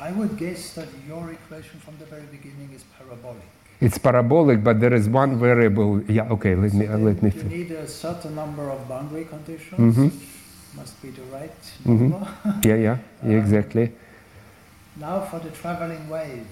I 0.00 0.10
would 0.12 0.36
guess 0.36 0.74
that 0.74 0.88
your 1.06 1.30
equation 1.32 1.78
from 1.80 1.94
the 1.98 2.04
very 2.06 2.26
beginning 2.30 2.70
is 2.74 2.84
parabolic. 2.98 3.46
It's 3.80 3.98
parabolic, 3.98 4.62
but 4.64 4.80
there 4.80 4.92
is 4.94 5.08
one 5.08 5.38
variable. 5.38 6.00
Yeah, 6.02 6.28
okay, 6.30 6.54
let 6.54 6.72
me, 6.74 6.86
uh, 6.86 6.96
let 6.98 7.22
me. 7.22 7.30
You 7.34 7.40
fin- 7.40 7.48
need 7.48 7.70
a 7.72 7.86
certain 7.86 8.34
number 8.34 8.70
of 8.70 8.88
boundary 8.88 9.24
conditions. 9.24 9.96
Mhm. 9.96 10.12
Must 10.76 11.02
be 11.02 11.10
the 11.10 11.22
right 11.32 11.62
Mhm. 11.86 12.10
number. 12.10 12.26
Yeah, 12.68 12.76
yeah, 12.76 12.98
yeah, 13.24 13.38
exactly. 13.42 13.92
Now 14.96 15.20
for 15.20 15.38
the 15.40 15.50
traveling 15.50 16.08
wave, 16.08 16.46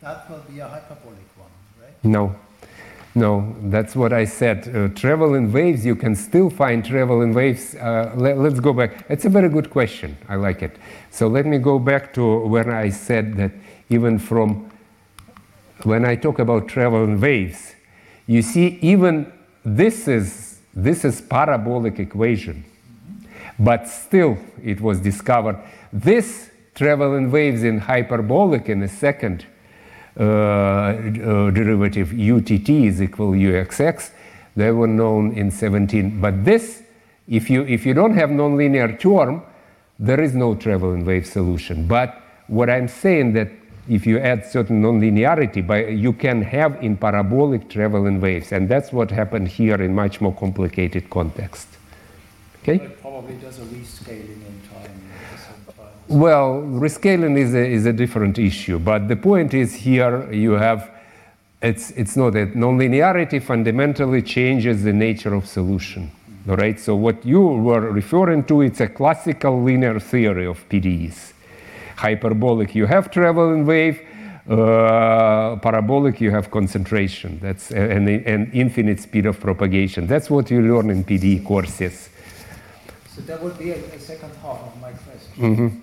that 0.00 0.28
will 0.30 0.42
be 0.50 0.60
a 0.60 0.68
hyperbolic 0.68 1.28
one, 1.38 1.50
right? 1.80 1.94
No, 2.04 2.34
no, 3.14 3.54
that's 3.64 3.94
what 3.94 4.12
I 4.12 4.24
said. 4.24 4.74
Uh, 4.74 4.88
travel 4.88 5.34
in 5.34 5.52
waves, 5.52 5.84
you 5.84 5.94
can 5.94 6.16
still 6.16 6.48
find 6.48 6.82
travel 6.84 7.20
in 7.20 7.34
waves. 7.34 7.74
Uh, 7.74 8.12
let, 8.16 8.38
us 8.38 8.58
go 8.58 8.72
back. 8.72 9.04
It's 9.10 9.26
a 9.26 9.28
very 9.28 9.50
good 9.50 9.68
question. 9.68 10.16
I 10.28 10.36
like 10.36 10.62
it. 10.62 10.76
So 11.10 11.28
let 11.28 11.44
me 11.44 11.58
go 11.58 11.78
back 11.78 12.14
to 12.14 12.38
when 12.46 12.70
I 12.70 12.88
said 12.88 13.36
that 13.36 13.52
even 13.90 14.18
from 14.18 14.70
when 15.82 16.06
I 16.06 16.16
talk 16.16 16.38
about 16.38 16.68
travel 16.68 17.04
in 17.04 17.20
waves, 17.20 17.74
you 18.26 18.40
see, 18.40 18.78
even 18.80 19.30
this 19.64 20.08
is 20.08 20.60
this 20.74 21.04
is 21.04 21.20
parabolic 21.20 21.98
equation, 21.98 22.64
but 23.58 23.86
still 23.88 24.38
it 24.62 24.80
was 24.80 25.00
discovered 25.00 25.58
this 25.92 26.50
travel 26.74 27.14
in 27.16 27.30
waves 27.30 27.62
in 27.62 27.78
hyperbolic 27.78 28.70
in 28.70 28.82
a 28.82 28.88
second 28.88 29.44
Uh, 30.18 30.22
uh, 30.22 31.50
derivative 31.50 32.12
utt 32.12 32.50
is 32.68 33.00
equal 33.00 33.32
uxx. 33.32 34.10
They 34.54 34.70
were 34.70 34.86
known 34.86 35.32
in 35.32 35.50
17. 35.50 36.20
But 36.20 36.44
this, 36.44 36.82
if 37.28 37.48
you 37.48 37.62
if 37.62 37.86
you 37.86 37.94
don't 37.94 38.14
have 38.14 38.28
nonlinear 38.28 38.98
term, 39.00 39.42
there 39.98 40.20
is 40.20 40.34
no 40.34 40.54
traveling 40.54 41.06
wave 41.06 41.26
solution. 41.26 41.86
But 41.86 42.20
what 42.48 42.68
I'm 42.68 42.88
saying 42.88 43.32
that 43.34 43.48
if 43.88 44.06
you 44.06 44.18
add 44.18 44.44
certain 44.44 44.82
nonlinearity, 44.82 45.66
by, 45.66 45.86
you 45.86 46.12
can 46.12 46.42
have 46.42 46.82
in 46.82 46.96
parabolic 46.96 47.68
traveling 47.68 48.20
waves, 48.20 48.52
and 48.52 48.68
that's 48.68 48.92
what 48.92 49.10
happened 49.10 49.48
here 49.48 49.80
in 49.82 49.94
much 49.94 50.20
more 50.20 50.34
complicated 50.34 51.08
context. 51.10 51.68
Okay. 52.62 52.78
But 52.78 53.00
probably 53.00 53.34
does 53.36 53.58
a 53.58 53.62
rescaling 53.62 54.44
in 54.46 54.60
time 54.70 54.84
at 54.84 55.36
the 55.36 55.42
same 55.42 55.74
time. 55.76 55.86
Well, 56.12 56.60
rescaling 56.62 57.38
is 57.38 57.54
a, 57.54 57.66
is 57.66 57.86
a 57.86 57.92
different 57.92 58.38
issue, 58.38 58.78
but 58.78 59.08
the 59.08 59.16
point 59.16 59.54
is 59.54 59.74
here 59.74 60.30
you 60.30 60.52
have 60.52 60.90
it's, 61.62 61.90
it's 61.92 62.16
not 62.16 62.32
that 62.32 62.54
nonlinearity 62.54 63.40
fundamentally 63.40 64.20
changes 64.20 64.82
the 64.82 64.92
nature 64.92 65.32
of 65.32 65.46
solution. 65.46 66.10
All 66.48 66.56
right, 66.56 66.78
so 66.78 66.96
what 66.96 67.24
you 67.24 67.40
were 67.40 67.80
referring 67.80 68.44
to, 68.44 68.62
it's 68.62 68.80
a 68.80 68.88
classical 68.88 69.62
linear 69.62 70.00
theory 70.00 70.44
of 70.44 70.68
PDEs. 70.68 71.32
Hyperbolic, 71.96 72.74
you 72.74 72.86
have 72.86 73.12
traveling 73.12 73.64
wave. 73.64 74.00
Uh, 74.48 75.54
parabolic, 75.62 76.20
you 76.20 76.32
have 76.32 76.50
concentration. 76.50 77.38
That's 77.40 77.70
an, 77.70 78.08
an 78.08 78.50
infinite 78.52 78.98
speed 78.98 79.24
of 79.26 79.38
propagation. 79.38 80.08
That's 80.08 80.28
what 80.28 80.50
you 80.50 80.60
learn 80.60 80.90
in 80.90 81.04
PDE 81.04 81.46
courses. 81.46 82.08
So 83.14 83.20
that 83.22 83.40
would 83.40 83.56
be 83.56 83.70
a, 83.70 83.76
a 83.76 84.00
second 84.00 84.32
half 84.42 84.58
of 84.58 84.80
my 84.80 84.90
question. 84.90 85.44
Uh, 85.44 85.48
you 85.48 85.82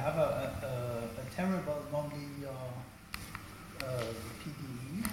have 0.00 0.16
a, 0.16 0.52
a, 0.62 1.20
a, 1.20 1.24
terrible 1.36 1.82
nonlinear 1.92 2.56
uh, 3.82 4.02
PDE, 4.40 5.06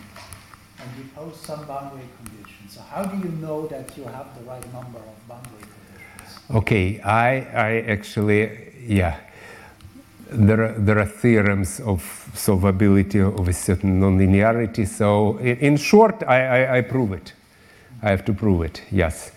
and 0.80 0.98
you 0.98 1.04
pose 1.16 1.36
some 1.40 1.66
boundary 1.66 2.08
conditions. 2.18 2.74
So 2.74 2.82
how 2.82 3.04
do 3.06 3.18
you 3.18 3.32
know 3.36 3.68
that 3.68 3.98
you 3.98 4.04
have 4.06 4.28
the 4.38 4.44
right 4.46 4.74
number 4.74 5.00
of 5.00 5.28
boundary 5.28 5.62
conditions? 5.62 6.40
Okay, 6.56 7.00
I, 7.02 7.30
I 7.68 7.72
actually, 7.88 8.74
yeah. 8.86 9.20
There 10.30 10.62
are, 10.62 10.74
there 10.74 11.00
are 11.00 11.06
theorems 11.06 11.80
of 11.80 12.02
solvability 12.34 13.22
of 13.22 13.48
a 13.48 13.54
certain 13.54 14.02
nonlinearity. 14.02 14.86
So, 14.86 15.38
in, 15.38 15.58
in 15.58 15.78
short, 15.78 16.22
I, 16.28 16.66
I, 16.66 16.78
I 16.78 16.82
prove 16.82 17.14
it. 17.14 17.32
I 18.02 18.10
have 18.10 18.26
to 18.26 18.34
prove 18.34 18.62
it, 18.62 18.82
yes. 18.92 19.32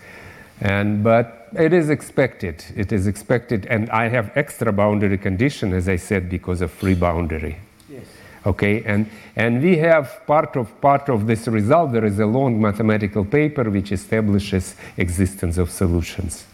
And, 0.61 1.03
but 1.03 1.49
it 1.59 1.73
is 1.73 1.89
expected. 1.89 2.65
It 2.77 2.93
is 2.93 3.07
expected. 3.07 3.67
And 3.67 3.89
I 3.91 4.09
have 4.09 4.31
extra 4.37 4.73
boundary 4.73 5.19
condition, 5.19 5.73
as 5.73 5.89
I 5.89 5.97
said, 5.97 6.29
because 6.29 6.61
of 6.61 6.71
free 6.71 6.95
boundary. 6.95 7.59
Yes. 7.89 8.05
Okay, 8.47 8.83
and, 8.85 9.07
and 9.37 9.63
we 9.63 9.77
have 9.79 10.23
part 10.27 10.57
of, 10.57 10.81
part 10.81 11.11
of 11.11 11.27
this 11.27 11.47
result, 11.47 11.93
there 11.93 12.07
is 12.07 12.19
a 12.19 12.27
long 12.27 12.59
mathematical 12.61 13.23
paper 13.23 13.69
which 13.69 13.93
establishes 13.93 14.77
existence 14.97 15.59
of 15.59 15.71
solutions. 15.71 16.47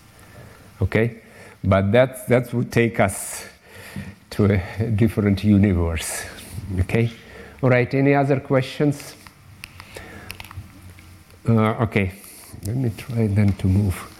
Okay, 0.82 1.22
but 1.62 1.92
that, 1.92 2.26
that 2.26 2.52
would 2.52 2.72
take 2.72 2.98
us 2.98 3.46
to 4.30 4.46
a 4.46 4.90
different 4.90 5.44
universe. 5.44 6.24
Okay, 6.80 7.10
all 7.62 7.70
right, 7.70 7.94
any 7.94 8.14
other 8.14 8.40
questions? 8.40 9.14
Uh, 11.48 11.84
okay, 11.84 12.12
let 12.64 12.76
me 12.76 12.90
try 12.96 13.26
then 13.26 13.52
to 13.54 13.66
move. 13.66 14.12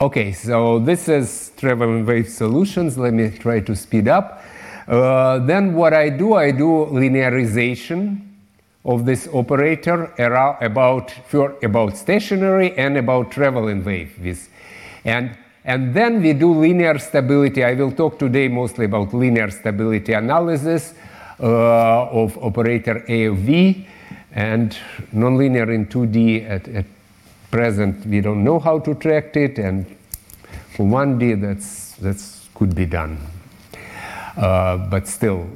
Okay, 0.00 0.32
so 0.32 0.80
this 0.80 1.08
is 1.08 1.52
travel 1.56 1.88
and 1.88 2.06
wave 2.06 2.28
solutions. 2.28 2.98
Let 2.98 3.14
me 3.14 3.30
try 3.30 3.60
to 3.60 3.76
speed 3.76 4.08
up. 4.08 4.42
Uh, 4.88 5.38
then 5.38 5.74
what 5.74 5.92
I 5.92 6.08
do, 6.08 6.34
I 6.34 6.50
do 6.50 6.88
linearization 6.90 8.20
of 8.84 9.06
this 9.06 9.28
operator 9.32 10.12
about, 10.18 11.12
about 11.62 11.96
stationary 11.96 12.76
and 12.76 12.96
about 12.96 13.30
travel 13.30 13.68
in 13.68 13.84
wave. 13.84 14.50
And, 15.04 15.38
and 15.64 15.94
then 15.94 16.20
we 16.20 16.32
do 16.32 16.52
linear 16.52 16.98
stability. 16.98 17.62
I 17.62 17.74
will 17.74 17.92
talk 17.92 18.18
today 18.18 18.48
mostly 18.48 18.86
about 18.86 19.14
linear 19.14 19.50
stability 19.50 20.14
analysis 20.14 20.94
uh, 21.38 22.08
of 22.08 22.36
operator 22.38 23.04
A 23.08 23.26
of 23.26 23.36
V 23.36 23.86
and 24.32 24.76
nonlinear 25.14 25.72
in 25.74 25.86
2D 25.86 26.48
at, 26.48 26.68
at 26.68 26.86
present. 27.50 28.06
We 28.06 28.20
don't 28.20 28.42
know 28.42 28.58
how 28.58 28.78
to 28.80 28.94
track 28.94 29.36
it 29.36 29.58
and 29.58 29.86
for 30.74 30.86
1D 30.86 31.40
that's 31.40 31.94
that's 31.96 32.48
could 32.54 32.74
be 32.74 32.86
done. 32.86 33.18
Uh, 34.36 34.78
but 34.88 35.06
still 35.06 35.46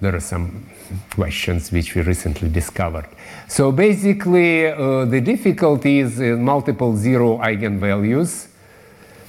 there 0.00 0.14
are 0.14 0.20
some 0.20 0.66
questions 1.10 1.72
which 1.72 1.94
we 1.94 2.02
recently 2.02 2.48
discovered. 2.48 3.06
So 3.48 3.72
basically 3.72 4.66
uh, 4.66 5.06
the 5.06 5.20
difficulty 5.20 6.00
is 6.00 6.20
in 6.20 6.42
multiple 6.44 6.96
zero 6.96 7.38
eigenvalues 7.38 8.48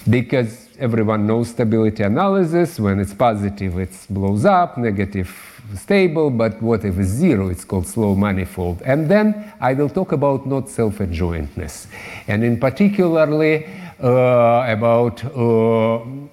because 0.09 0.67
everyone 0.77 1.25
knows 1.25 1.49
stability 1.49 2.03
analysis. 2.03 2.79
When 2.79 2.99
it's 2.99 3.13
positive 3.13 3.79
it 3.79 3.91
blows 4.09 4.45
up 4.45 4.77
negative 4.77 5.54
stable, 5.75 6.29
but 6.29 6.61
what 6.61 6.85
if 6.85 6.99
it's 6.99 7.09
zero? 7.09 7.49
It's 7.49 7.65
called 7.65 7.87
slow 7.87 8.15
manifold. 8.15 8.81
And 8.83 9.09
then 9.09 9.53
I 9.59 9.73
will 9.73 9.89
talk 9.89 10.11
about 10.11 10.45
not 10.45 10.69
self-adjointness, 10.69 11.87
and 12.27 12.43
in 12.43 12.59
particularly 12.59 13.65
uh, 14.03 14.65
about 14.67 15.23
uh, 15.23 15.29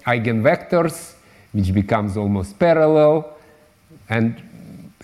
eigenvectors, 0.07 1.14
which 1.53 1.73
becomes 1.73 2.16
almost 2.16 2.59
parallel. 2.59 3.37
And 4.09 4.37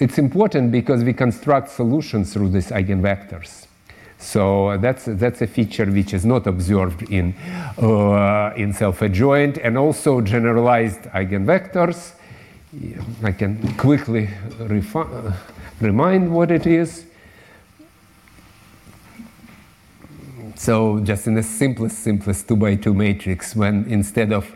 it's 0.01 0.19
important 0.19 0.71
because 0.71 1.03
we 1.03 1.12
construct 1.12 1.71
solutions 1.71 2.33
through 2.33 2.51
these 2.51 2.71
eigenvectors. 2.71 3.67
So 4.19 4.77
that's, 4.79 5.05
that's 5.07 5.43
a 5.43 5.47
feature 5.47 5.87
which 5.87 6.12
is 6.12 6.25
not 6.25 6.47
observed 6.47 7.09
in, 7.11 7.35
uh, 7.81 8.53
in 8.57 8.73
self-adjoint, 8.73 9.59
and 9.59 9.79
also 9.79 10.21
generalized 10.21 11.03
eigenvectors. 11.14 12.14
I 13.22 13.33
can 13.33 13.74
quickly 13.76 14.26
refi- 14.59 15.35
remind 15.81 16.35
what 16.35 16.50
it 16.50 16.66
is. 16.66 17.07
So 20.57 21.00
just 21.00 21.26
in 21.26 21.35
the 21.35 21.42
simplest, 21.42 22.00
simplest 22.00 22.46
two 22.46 22.57
by 22.57 22.74
two 22.74 22.92
matrix, 22.92 23.57
when 23.57 23.86
instead 23.88 24.32
of 24.32 24.53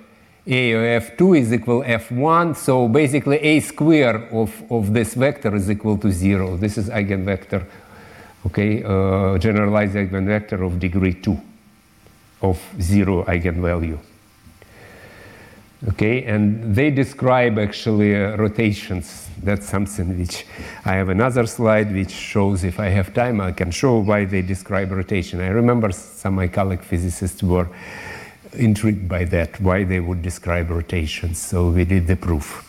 a 0.46 0.72
of 0.72 1.02
f2 1.02 1.38
is 1.38 1.52
equal 1.52 1.82
f1, 1.82 2.56
so 2.56 2.88
basically 2.88 3.38
a 3.38 3.60
square 3.60 4.28
of, 4.30 4.62
of 4.70 4.92
this 4.92 5.14
vector 5.14 5.54
is 5.54 5.70
equal 5.70 5.96
to 5.98 6.10
zero. 6.10 6.56
This 6.56 6.76
is 6.76 6.90
eigenvector, 6.90 7.64
okay, 8.46 8.82
uh, 8.82 9.38
generalized 9.38 9.94
eigenvector 9.94 10.66
of 10.66 10.78
degree 10.78 11.14
two 11.14 11.40
of 12.42 12.60
zero 12.80 13.24
eigenvalue. 13.24 13.98
Okay, 15.88 16.22
and 16.24 16.76
they 16.76 16.90
describe 16.90 17.58
actually 17.58 18.14
uh, 18.14 18.36
rotations. 18.36 19.28
That's 19.42 19.68
something 19.68 20.16
which 20.16 20.46
I 20.84 20.94
have 20.94 21.08
another 21.08 21.44
slide 21.46 21.92
which 21.92 22.12
shows, 22.12 22.62
if 22.62 22.78
I 22.78 22.86
have 22.86 23.12
time, 23.12 23.40
I 23.40 23.50
can 23.50 23.72
show 23.72 23.98
why 23.98 24.24
they 24.24 24.42
describe 24.42 24.92
rotation. 24.92 25.40
I 25.40 25.48
remember 25.48 25.90
some 25.90 26.34
my 26.34 26.46
colleague 26.46 26.82
physicists 26.82 27.42
were 27.42 27.68
intrigued 28.52 29.08
by 29.08 29.24
that, 29.24 29.60
why 29.60 29.82
they 29.82 29.98
would 29.98 30.22
describe 30.22 30.70
rotations. 30.70 31.38
So 31.38 31.70
we 31.70 31.84
did 31.84 32.06
the 32.06 32.16
proof. 32.16 32.68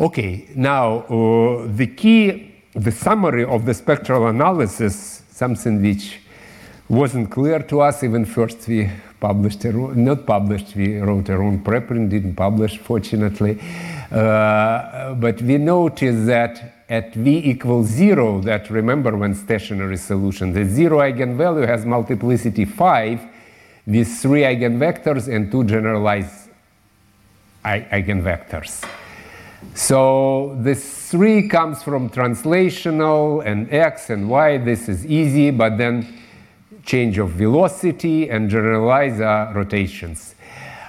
Okay, 0.00 0.48
now 0.56 1.02
uh, 1.02 1.66
the 1.68 1.86
key, 1.86 2.56
the 2.72 2.90
summary 2.90 3.44
of 3.44 3.64
the 3.64 3.74
spectral 3.74 4.26
analysis, 4.26 5.22
something 5.30 5.80
which 5.80 6.18
wasn't 6.88 7.30
clear 7.30 7.60
to 7.60 7.80
us. 7.80 8.02
Even 8.02 8.24
first 8.24 8.66
we 8.68 8.90
published, 9.20 9.64
a, 9.64 9.72
not 9.72 10.26
published, 10.26 10.76
we 10.76 10.98
wrote 10.98 11.28
our 11.30 11.42
own 11.42 11.62
preprint, 11.64 12.10
didn't 12.10 12.34
publish, 12.36 12.78
fortunately. 12.78 13.58
Uh, 14.10 15.14
but 15.14 15.42
we 15.42 15.58
noticed 15.58 16.26
that 16.26 16.84
at 16.88 17.14
v 17.14 17.50
equals 17.50 17.88
zero, 17.88 18.40
that 18.40 18.70
remember 18.70 19.16
when 19.16 19.34
stationary 19.34 19.96
solution, 19.96 20.52
the 20.52 20.64
zero 20.64 20.98
eigenvalue 20.98 21.66
has 21.66 21.84
multiplicity 21.84 22.64
five 22.64 23.20
with 23.86 24.06
three 24.06 24.42
eigenvectors 24.42 25.32
and 25.32 25.50
two 25.50 25.64
generalized 25.64 26.50
eigenvectors. 27.64 28.84
So 29.74 30.56
this 30.60 31.10
three 31.10 31.48
comes 31.48 31.82
from 31.82 32.10
translational 32.10 33.44
and 33.44 33.72
x 33.72 34.10
and 34.10 34.28
y. 34.28 34.58
This 34.58 34.88
is 34.88 35.04
easy, 35.04 35.50
but 35.50 35.76
then 35.76 36.06
change 36.86 37.18
of 37.18 37.30
velocity 37.30 38.30
and 38.30 38.48
generalize 38.48 39.20
uh, 39.20 39.52
rotations. 39.54 40.34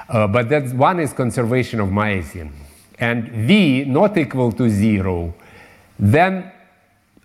Uh, 0.08 0.28
but 0.28 0.48
that's 0.48 0.72
one 0.72 1.00
is 1.00 1.12
conservation 1.12 1.82
of 1.82 1.90
myosin. 1.90 2.52
And 3.00 3.28
v 3.30 3.84
not 3.84 4.18
equal 4.18 4.52
to 4.54 4.70
zero, 4.70 5.34
then 6.00 6.52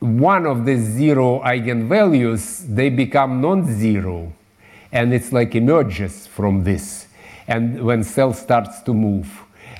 one 0.01 0.47
of 0.47 0.65
the 0.65 0.77
zero 0.77 1.41
eigenvalues, 1.45 2.67
they 2.75 2.91
become 2.91 3.41
non-zero. 3.41 4.33
And 4.91 5.15
it's 5.15 5.33
like 5.33 5.55
emerges 5.55 6.27
from 6.27 6.65
this. 6.65 7.07
And 7.47 7.83
when 7.85 8.03
cell 8.03 8.33
starts 8.35 8.81
to 8.83 8.93
move. 8.93 9.29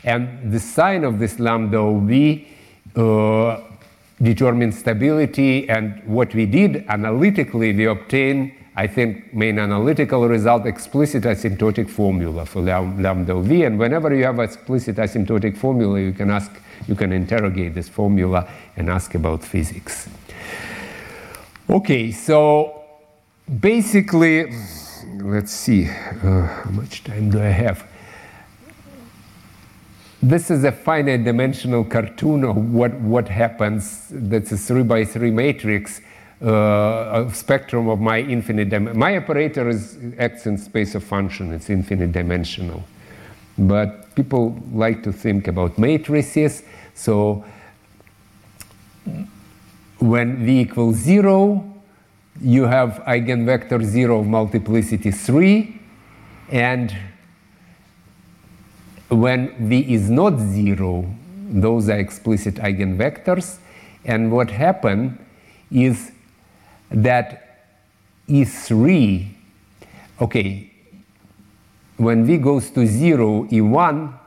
And 0.05 0.53
the 0.53 0.61
sign 0.61 1.05
of 1.05 1.19
this 1.19 1.39
lambda 1.39 1.83
v 2.01 2.47
uh, 2.97 3.61
determines 4.21 4.79
stability. 4.79 5.69
And 5.69 6.03
what 6.07 6.35
we 6.35 6.47
did 6.47 6.85
analytically, 6.89 7.73
we 7.73 7.87
obtained, 7.87 8.53
I 8.75 8.87
think, 8.87 9.35
main 9.35 9.59
analytical 9.59 10.27
result, 10.27 10.67
explicit 10.67 11.25
asymptotic 11.25 11.91
formula 11.91 12.47
for 12.47 12.63
lambda 12.63 13.35
v. 13.35 13.65
And 13.65 13.79
whenever 13.79 14.15
you 14.15 14.25
have 14.25 14.39
an 14.39 14.45
explicit 14.45 14.97
asymptotic 14.97 15.57
formula, 15.59 16.01
you 16.01 16.13
can 16.13 16.31
ask, 16.31 16.51
you 16.89 16.95
can 16.95 17.13
interrogate 17.13 17.75
this 17.75 17.89
formula 17.89 18.49
and 18.77 18.89
ask 18.89 19.15
about 19.15 19.45
physics. 19.45 20.09
Okay, 21.69 22.13
so 22.13 22.83
basically, 23.61 24.53
let's 25.21 25.53
see, 25.53 25.87
uh, 25.87 26.47
how 26.47 26.71
much 26.71 27.05
time 27.05 27.31
do 27.31 27.41
I 27.41 27.51
have? 27.51 27.87
This 30.23 30.51
is 30.51 30.65
a 30.65 30.73
finite 30.73 31.25
dimensional 31.25 31.85
cartoon 31.85 32.45
of 32.45 32.57
what, 32.57 32.93
what 33.01 33.29
happens. 33.29 34.07
That's 34.11 34.53
a 34.53 34.57
three 34.57 34.85
by 34.85 35.05
three 35.05 35.31
matrix 35.31 36.01
uh, 36.43 37.31
spectrum 37.31 37.89
of 37.89 38.01
my 38.01 38.21
infinite 38.21 38.69
dimension. 38.71 38.99
My 38.99 39.17
operator 39.17 39.69
is 39.69 39.99
acts 40.19 40.47
in 40.47 40.59
space 40.59 40.95
of 40.95 41.05
function. 41.05 41.53
It's 41.53 41.71
infinite 41.71 42.13
dimensional. 42.13 42.83
But 43.59 44.15
people 44.15 44.61
like 44.73 45.03
to 45.03 45.13
think 45.13 45.49
about 45.49 45.79
matrices. 45.79 46.63
So 46.95 47.45
when 49.99 50.45
v 50.45 50.61
equals 50.61 50.97
zero, 50.97 51.65
you 52.41 52.65
have 52.65 53.03
eigenvector 53.07 53.83
zero 53.85 54.21
of 54.21 54.27
multiplicity 54.27 55.11
three, 55.11 55.81
and 56.51 56.97
when 59.09 59.69
v 59.69 59.93
is 59.93 60.09
not 60.09 60.39
zero, 60.39 61.05
those 61.51 61.89
are 61.89 61.99
explicit 61.99 62.55
eigenvectors. 62.55 63.59
And 64.05 64.33
what 64.33 64.51
happened 64.51 65.19
is 65.71 66.12
that 66.95 67.67
E3, 68.29 69.29
okay, 70.21 70.71
when 71.97 72.25
v 72.27 72.39
goes 72.39 72.71
to 72.71 72.87
zero, 72.87 73.45
E1 73.45 74.19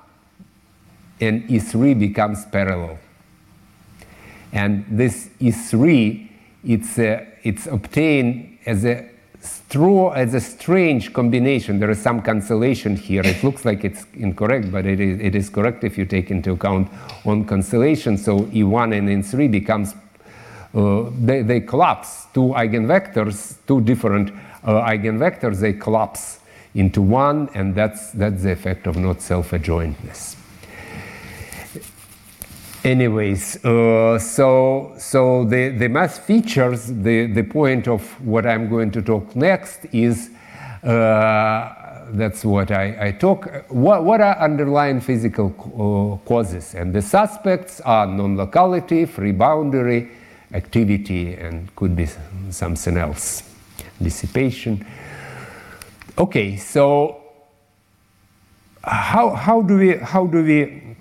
and 1.20 1.48
E3 1.48 2.00
becomes 2.00 2.46
parallel. 2.46 3.00
And 4.52 4.86
this 4.90 5.30
E3, 5.40 6.30
it's, 6.64 6.98
uh, 6.98 7.26
it's 7.44 7.68
obtained 7.68 8.60
as 8.66 8.86
a 8.86 9.10
straw 9.46 10.12
as 10.12 10.34
a 10.34 10.42
strange 10.42 11.14
combination. 11.14 11.80
There 11.80 11.92
is 11.92 12.02
some 12.02 12.22
cancellation 12.22 12.96
here. 12.96 13.22
It 13.24 13.44
looks 13.44 13.66
like 13.66 13.84
it's 13.84 14.06
incorrect, 14.16 14.72
but 14.72 14.86
it 14.86 15.00
is, 15.00 15.20
it 15.20 15.36
is 15.36 15.50
correct 15.50 15.84
if 15.84 15.98
you 15.98 16.06
take 16.06 16.32
into 16.32 16.54
account 16.54 16.90
on 17.26 17.46
cancellation. 17.46 18.18
So 18.18 18.42
E1 18.46 18.98
and 18.98 19.10
E3 19.10 19.52
becomes, 19.52 19.94
they, 21.20 21.42
they 21.42 21.62
collapse. 21.62 22.28
Two 22.34 22.54
eigenvectors, 22.56 23.56
two 23.68 23.82
different 23.82 24.32
uh, 24.64 24.82
eigenvectors, 24.82 25.60
they 25.60 25.74
collapse 25.74 26.40
into 26.74 27.02
one, 27.02 27.50
and 27.54 27.74
that's, 27.74 28.12
that's 28.12 28.44
the 28.44 28.52
effect 28.52 28.88
of 28.88 28.98
not 28.98 29.22
self-adjointness 29.22 30.36
anyways, 32.86 33.66
uh, 33.66 34.20
so 34.20 34.94
so 34.98 35.44
the, 35.46 35.70
the 35.70 35.90
math 35.90 36.20
features, 36.20 36.86
the, 36.86 37.26
the 37.26 37.44
point 37.44 37.88
of 37.88 38.02
what 38.26 38.46
I'm 38.46 38.70
going 38.70 38.92
to 38.92 39.02
talk 39.02 39.36
next 39.36 39.86
is 39.92 40.30
uh, 40.84 42.06
that's 42.12 42.46
what 42.46 42.72
I, 42.72 43.08
I 43.08 43.12
talk. 43.12 43.50
What, 43.70 44.04
what 44.04 44.22
are 44.22 44.38
underlying 44.38 45.02
physical 45.02 45.48
uh, 45.50 46.28
causes? 46.28 46.76
And 46.76 46.94
the 46.94 47.02
suspects 47.02 47.82
are 47.82 48.06
non 48.06 48.38
locality, 48.38 49.06
free 49.06 49.32
boundary, 49.32 50.12
activity, 50.54 51.34
and 51.34 51.74
could 51.76 51.96
be 51.96 52.08
something 52.50 52.98
else, 52.98 53.44
dissipation. 54.02 54.86
Okay, 56.18 56.58
so 56.58 57.22
how, 58.84 59.32
how 59.32 59.62
do 59.62 59.78
we 59.78 59.98
how 59.98 60.28
do 60.28 60.44
we 60.44 60.96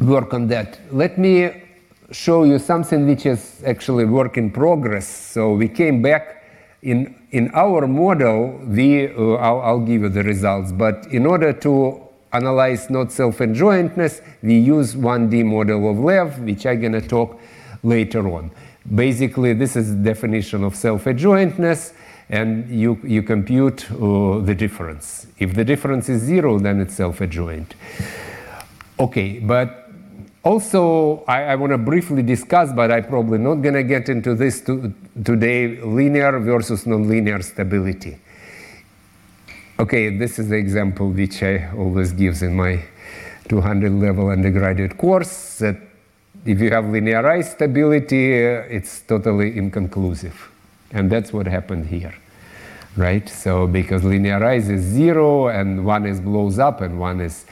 work 0.00 0.34
on 0.34 0.48
that. 0.48 0.80
Let 0.90 1.18
me 1.18 1.62
show 2.10 2.44
you 2.44 2.58
something 2.58 3.06
which 3.06 3.26
is 3.26 3.62
actually 3.64 4.04
work 4.04 4.36
in 4.36 4.50
progress. 4.50 5.06
So 5.08 5.54
we 5.54 5.68
came 5.68 6.02
back 6.02 6.44
in 6.82 7.14
in 7.30 7.50
our 7.54 7.86
model. 7.86 8.60
We 8.66 9.08
uh, 9.08 9.34
I'll, 9.34 9.60
I'll, 9.60 9.80
give 9.80 10.02
you 10.02 10.08
the 10.08 10.22
results, 10.22 10.72
but 10.72 11.06
in 11.06 11.26
order 11.26 11.52
to 11.52 12.00
analyze 12.32 12.90
not 12.90 13.12
self-adjointness, 13.12 14.22
we 14.42 14.58
use 14.58 14.94
1D 14.94 15.44
model 15.44 15.90
of 15.90 15.98
Lev, 15.98 16.38
which 16.40 16.66
I'm 16.66 16.80
gonna 16.80 17.00
talk 17.00 17.38
later 17.82 18.28
on. 18.28 18.50
Basically, 18.94 19.52
this 19.52 19.76
is 19.76 19.96
the 19.96 20.02
definition 20.02 20.64
of 20.64 20.74
self-adjointness, 20.74 21.92
and 22.28 22.68
you 22.68 22.98
you 23.04 23.22
compute 23.22 23.90
uh, 23.92 24.38
the 24.40 24.54
difference. 24.54 25.26
If 25.38 25.54
the 25.54 25.64
difference 25.64 26.08
is 26.08 26.22
zero, 26.22 26.58
then 26.58 26.80
it's 26.80 26.94
self-adjoint. 26.94 27.74
Okay, 28.98 29.38
but 29.38 29.82
also, 30.44 31.24
I, 31.28 31.44
I 31.44 31.54
want 31.54 31.70
to 31.72 31.78
briefly 31.78 32.22
discuss, 32.22 32.72
but 32.72 32.90
I'm 32.90 33.04
probably 33.04 33.38
not 33.38 33.56
going 33.56 33.74
to 33.74 33.84
get 33.84 34.08
into 34.08 34.34
this 34.34 34.60
to, 34.62 34.92
today 35.24 35.80
linear 35.80 36.38
versus 36.40 36.84
nonlinear 36.84 37.44
stability. 37.44 38.18
Okay, 39.78 40.16
this 40.16 40.38
is 40.40 40.48
the 40.48 40.56
example 40.56 41.10
which 41.10 41.42
I 41.42 41.70
always 41.76 42.12
give 42.12 42.42
in 42.42 42.56
my 42.56 42.82
200 43.48 43.92
level 43.92 44.28
undergraduate 44.28 44.98
course 44.98 45.58
that 45.58 45.76
if 46.44 46.60
you 46.60 46.70
have 46.70 46.84
linearized 46.84 47.52
stability, 47.52 48.32
it's 48.34 49.00
totally 49.02 49.56
inconclusive. 49.56 50.50
And 50.90 51.10
that's 51.10 51.32
what 51.32 51.46
happened 51.46 51.86
here, 51.86 52.14
right? 52.96 53.28
So, 53.28 53.66
because 53.66 54.02
linearized 54.02 54.70
is 54.70 54.82
zero 54.82 55.48
and 55.48 55.84
one 55.84 56.06
is 56.06 56.20
blows 56.20 56.58
up 56.58 56.80
and 56.80 56.98
one 56.98 57.20
is 57.20 57.44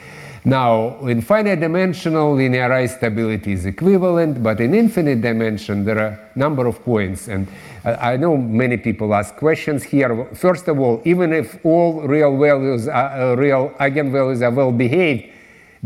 now, 0.44 0.98
in 1.00 1.20
finite 1.20 1.60
dimensional, 1.60 2.34
linearized 2.34 2.96
stability 2.96 3.52
is 3.52 3.66
equivalent, 3.66 4.42
but 4.42 4.58
in 4.58 4.74
infinite 4.74 5.20
dimension, 5.20 5.84
there 5.84 5.98
are 5.98 6.18
a 6.34 6.38
number 6.38 6.66
of 6.66 6.82
points. 6.82 7.28
And 7.28 7.46
I 7.84 8.16
know 8.16 8.38
many 8.38 8.78
people 8.78 9.14
ask 9.14 9.36
questions 9.36 9.82
here. 9.82 10.24
First 10.32 10.66
of 10.68 10.80
all, 10.80 11.02
even 11.04 11.34
if 11.34 11.62
all 11.62 12.00
real 12.02 12.38
values, 12.38 12.88
are, 12.88 13.32
uh, 13.32 13.34
real 13.34 13.70
eigenvalues 13.78 14.40
are 14.40 14.50
well 14.50 14.72
behaved, 14.72 15.30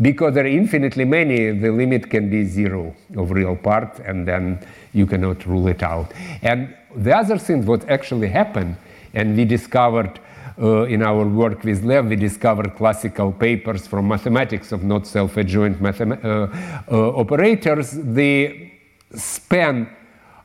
because 0.01 0.33
there 0.33 0.43
are 0.43 0.47
infinitely 0.47 1.05
many, 1.05 1.51
the 1.51 1.71
limit 1.71 2.09
can 2.09 2.29
be 2.29 2.43
zero 2.43 2.93
of 3.15 3.31
real 3.31 3.55
part, 3.55 3.99
and 3.99 4.27
then 4.27 4.59
you 4.93 5.05
cannot 5.05 5.45
rule 5.45 5.67
it 5.67 5.83
out. 5.83 6.11
And 6.41 6.75
the 6.95 7.15
other 7.15 7.37
thing, 7.37 7.65
what 7.65 7.87
actually 7.89 8.27
happened, 8.27 8.75
and 9.13 9.37
we 9.37 9.45
discovered 9.45 10.19
uh, 10.61 10.83
in 10.83 11.01
our 11.01 11.25
work 11.25 11.63
with 11.63 11.83
Lev, 11.83 12.07
we 12.07 12.15
discovered 12.15 12.75
classical 12.75 13.31
papers 13.31 13.87
from 13.87 14.07
mathematics 14.07 14.71
of 14.71 14.83
not 14.83 15.07
self-adjoint 15.07 15.81
uh, 15.81 16.47
uh, 16.91 17.09
operators. 17.11 17.91
The 17.91 18.71
span, 19.13 19.89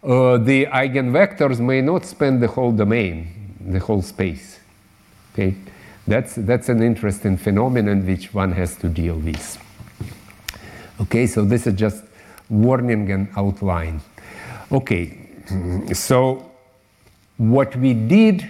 uh, 0.02 0.38
the 0.38 0.66
eigenvectors 0.66 1.60
may 1.60 1.80
not 1.80 2.04
span 2.04 2.40
the 2.40 2.48
whole 2.48 2.72
domain, 2.72 3.56
the 3.60 3.78
whole 3.78 4.02
space. 4.02 4.58
Okay, 5.32 5.54
that's, 6.06 6.34
that's 6.34 6.68
an 6.68 6.82
interesting 6.82 7.36
phenomenon 7.36 8.06
which 8.06 8.34
one 8.34 8.52
has 8.52 8.76
to 8.76 8.88
deal 8.88 9.16
with. 9.16 9.58
Okay, 11.00 11.26
so 11.26 11.44
this 11.44 11.66
is 11.66 11.74
just 11.74 12.04
warning 12.50 13.10
and 13.10 13.28
outline. 13.36 14.00
Okay, 14.70 15.18
so 15.92 16.50
what 17.38 17.74
we 17.76 17.94
did. 17.94 18.46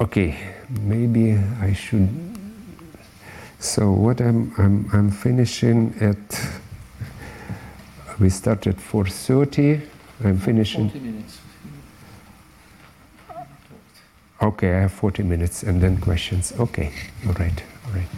Okay, 0.00 0.36
maybe 0.80 1.38
I 1.60 1.72
should. 1.72 2.08
So 3.60 3.92
what 3.92 4.20
I'm 4.20 4.52
I'm, 4.58 4.90
I'm 4.92 5.10
finishing 5.10 5.94
at. 6.00 6.50
We 8.18 8.28
start 8.30 8.66
at 8.66 8.76
4:30. 8.76 9.80
I'm 10.24 10.38
finishing. 10.38 10.90
40 10.90 11.06
minutes. 11.06 11.38
Okay, 14.42 14.74
I 14.74 14.80
have 14.80 14.92
40 14.92 15.22
minutes 15.22 15.62
and 15.62 15.80
then 15.80 15.98
questions. 15.98 16.52
Okay, 16.58 16.92
all 17.26 17.32
right, 17.34 17.62
all 17.86 17.92
right. 17.92 18.08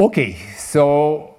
Okay, 0.00 0.38
so 0.56 1.34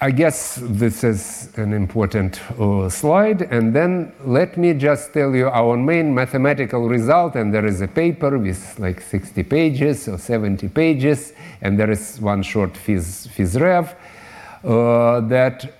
I 0.00 0.10
guess 0.10 0.58
this 0.62 1.04
is 1.04 1.50
an 1.56 1.74
important 1.74 2.40
uh, 2.58 2.88
slide. 2.88 3.42
And 3.42 3.74
then 3.74 4.12
let 4.24 4.56
me 4.56 4.72
just 4.72 5.12
tell 5.12 5.34
you 5.34 5.48
our 5.48 5.76
main 5.76 6.14
mathematical 6.14 6.88
result. 6.88 7.36
And 7.36 7.52
there 7.52 7.66
is 7.66 7.82
a 7.82 7.88
paper 7.88 8.38
with 8.38 8.78
like 8.78 9.02
60 9.02 9.42
pages 9.42 10.08
or 10.08 10.16
70 10.16 10.68
pages, 10.68 11.34
and 11.60 11.78
there 11.78 11.90
is 11.90 12.18
one 12.18 12.42
short 12.42 12.72
phys, 12.72 13.28
phys 13.28 13.60
rev 13.60 13.94
uh, 14.64 15.20
that 15.28 15.70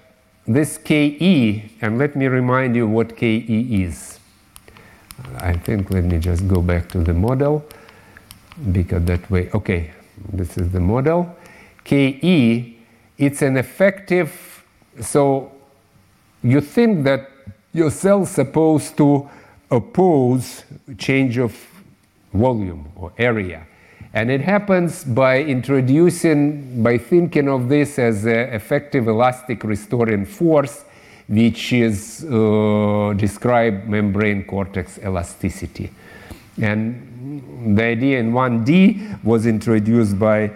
this 0.46 0.76
KE, 0.76 1.70
and 1.80 1.98
let 1.98 2.14
me 2.14 2.26
remind 2.26 2.76
you 2.76 2.86
what 2.86 3.16
KE 3.16 3.84
is. 3.84 4.20
I 5.36 5.52
think 5.54 5.90
let 5.90 6.04
me 6.04 6.18
just 6.18 6.46
go 6.48 6.60
back 6.60 6.88
to 6.90 6.98
the 6.98 7.14
model 7.14 7.64
because 8.72 9.04
that 9.04 9.30
way, 9.30 9.50
okay, 9.54 9.92
this 10.32 10.56
is 10.56 10.70
the 10.70 10.80
model. 10.80 11.34
KE, 11.84 12.76
it's 13.18 13.42
an 13.42 13.56
effective, 13.56 14.64
so 15.00 15.52
you 16.42 16.60
think 16.60 17.04
that 17.04 17.30
your 17.72 17.90
cell 17.90 18.24
supposed 18.26 18.96
to 18.96 19.28
oppose 19.70 20.64
change 20.98 21.38
of 21.38 21.56
volume 22.32 22.90
or 22.96 23.12
area. 23.18 23.66
And 24.12 24.30
it 24.30 24.40
happens 24.40 25.02
by 25.02 25.42
introducing, 25.42 26.82
by 26.82 26.98
thinking 26.98 27.48
of 27.48 27.68
this 27.68 27.98
as 27.98 28.24
an 28.24 28.54
effective 28.54 29.08
elastic 29.08 29.64
restoring 29.64 30.24
force 30.24 30.84
which 31.28 31.72
is 31.72 32.24
uh, 32.30 33.14
describe 33.16 33.86
membrane 33.86 34.44
cortex 34.44 34.98
elasticity. 34.98 35.90
And 36.60 37.76
the 37.76 37.82
idea 37.82 38.20
in 38.20 38.32
1D 38.32 39.24
was 39.24 39.46
introduced 39.46 40.18
by 40.18 40.52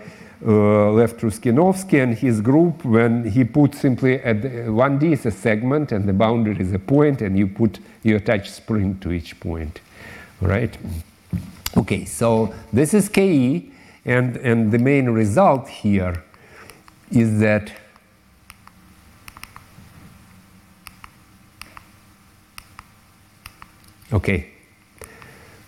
uh, 0.46 0.92
Lev 0.92 1.16
Truskinovsky 1.16 2.00
and 2.00 2.14
his 2.14 2.40
group 2.40 2.84
when 2.84 3.28
he 3.28 3.42
put 3.42 3.74
simply 3.74 4.20
at 4.22 4.42
the, 4.42 4.48
1D 4.48 5.12
is 5.12 5.26
a 5.26 5.30
segment 5.30 5.90
and 5.90 6.08
the 6.08 6.12
boundary 6.12 6.56
is 6.60 6.72
a 6.72 6.78
point 6.78 7.22
and 7.22 7.36
you 7.36 7.48
put 7.48 7.80
you 8.04 8.16
attach 8.16 8.48
spring 8.48 8.98
to 9.00 9.10
each 9.10 9.38
point, 9.40 9.80
right? 10.40 10.76
Okay, 11.76 12.04
so 12.04 12.54
this 12.72 12.94
is 12.94 13.08
KE 13.08 13.72
and, 14.04 14.36
and 14.36 14.70
the 14.70 14.78
main 14.78 15.10
result 15.10 15.68
here 15.68 16.22
is 17.10 17.40
that 17.40 17.72
Okay. 24.12 24.50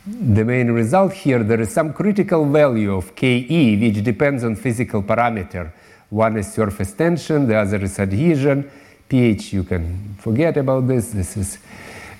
The 0.06 0.44
main 0.44 0.70
result 0.70 1.12
here, 1.12 1.44
there 1.44 1.60
is 1.60 1.72
some 1.72 1.92
critical 1.92 2.46
value 2.46 2.94
of 2.94 3.14
Ke, 3.14 3.48
which 3.80 4.02
depends 4.02 4.44
on 4.44 4.56
physical 4.56 5.02
parameter. 5.02 5.72
One 6.08 6.38
is 6.38 6.52
surface 6.52 6.92
tension, 6.92 7.46
the 7.46 7.56
other 7.56 7.82
is 7.82 7.98
adhesion. 7.98 8.70
pH, 9.08 9.52
you 9.52 9.64
can 9.64 10.14
forget 10.18 10.56
about 10.56 10.88
this. 10.88 11.10
This 11.10 11.36
is 11.36 11.58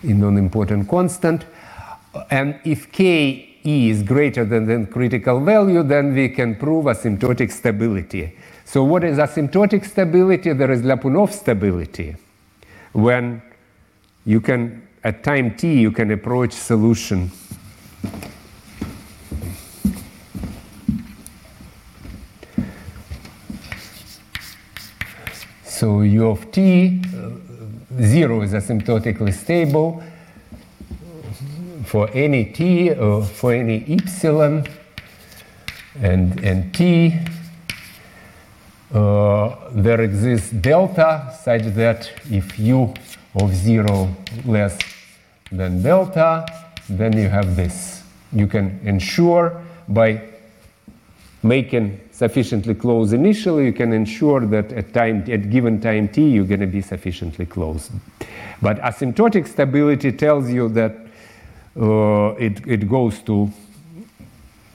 a 0.02 0.12
non-important 0.12 0.88
constant. 0.88 1.46
And 2.30 2.60
if 2.64 2.92
Ke 2.92 3.64
is 3.64 4.02
greater 4.02 4.44
than 4.44 4.66
the 4.66 4.86
critical 4.86 5.40
value, 5.40 5.82
then 5.82 6.14
we 6.14 6.28
can 6.28 6.56
prove 6.56 6.84
asymptotic 6.84 7.50
stability. 7.50 8.36
So 8.64 8.84
what 8.84 9.04
is 9.04 9.18
asymptotic 9.18 9.84
stability? 9.84 10.52
There 10.52 10.70
is 10.70 10.82
Lyapunov 10.82 11.32
stability. 11.32 12.16
When 12.92 13.42
you 14.26 14.40
can 14.40 14.86
at 15.02 15.24
time 15.24 15.56
t, 15.56 15.80
you 15.80 15.90
can 15.90 16.10
approach 16.10 16.52
solution. 16.52 17.30
So 25.64 26.02
u 26.02 26.28
of 26.28 26.50
t, 26.52 27.00
uh, 27.16 28.02
0 28.02 28.42
is 28.42 28.52
asymptotically 28.52 29.32
stable 29.32 30.02
for 31.84 32.10
any 32.12 32.44
t 32.44 32.90
or 32.90 33.24
for 33.24 33.54
any 33.54 33.84
epsilon 33.88 34.66
and, 36.02 36.38
and 36.44 36.74
t. 36.74 37.16
Uh, 38.92 39.56
there 39.72 40.00
exists 40.02 40.50
delta 40.50 41.34
such 41.42 41.62
that 41.74 42.10
if 42.30 42.58
u 42.58 42.92
of 43.34 43.54
0 43.54 44.14
less 44.44 44.78
than 45.52 45.82
delta, 45.82 46.46
then 46.88 47.16
you 47.16 47.28
have 47.28 47.56
this. 47.56 48.02
You 48.32 48.46
can 48.46 48.80
ensure 48.84 49.62
by 49.88 50.22
making 51.42 52.00
sufficiently 52.12 52.74
close 52.74 53.12
initially, 53.12 53.64
you 53.64 53.72
can 53.72 53.92
ensure 53.92 54.40
that 54.46 54.72
at 54.72 54.92
time 54.92 55.24
at 55.30 55.50
given 55.50 55.80
time 55.80 56.08
t 56.08 56.28
you're 56.28 56.44
going 56.44 56.60
to 56.60 56.66
be 56.66 56.82
sufficiently 56.82 57.46
close. 57.46 57.90
But 58.60 58.78
asymptotic 58.80 59.48
stability 59.48 60.12
tells 60.12 60.50
you 60.50 60.68
that 60.70 60.92
uh, 61.80 62.34
it, 62.34 62.66
it 62.66 62.88
goes 62.88 63.20
to 63.20 63.50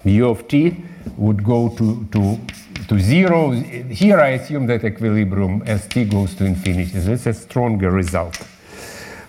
u 0.06 0.28
of 0.28 0.48
t 0.48 0.84
would 1.18 1.44
go 1.44 1.70
to, 1.70 2.06
to, 2.12 2.40
to 2.88 3.00
zero. 3.00 3.52
Here 3.52 4.20
I 4.20 4.30
assume 4.30 4.68
that 4.68 4.84
equilibrium 4.84 5.64
as 5.66 5.88
t 5.88 6.06
goes 6.06 6.36
to 6.36 6.46
infinity. 6.46 6.92
This 6.92 7.08
is 7.08 7.28
a 7.28 7.34
stronger 7.34 7.92
result. 7.92 8.40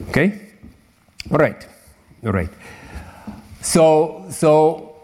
Okay? 0.09 0.41
All 1.31 1.39
right. 1.39 1.67
All 2.25 2.33
right. 2.33 2.51
So, 3.61 4.27
so, 4.31 4.97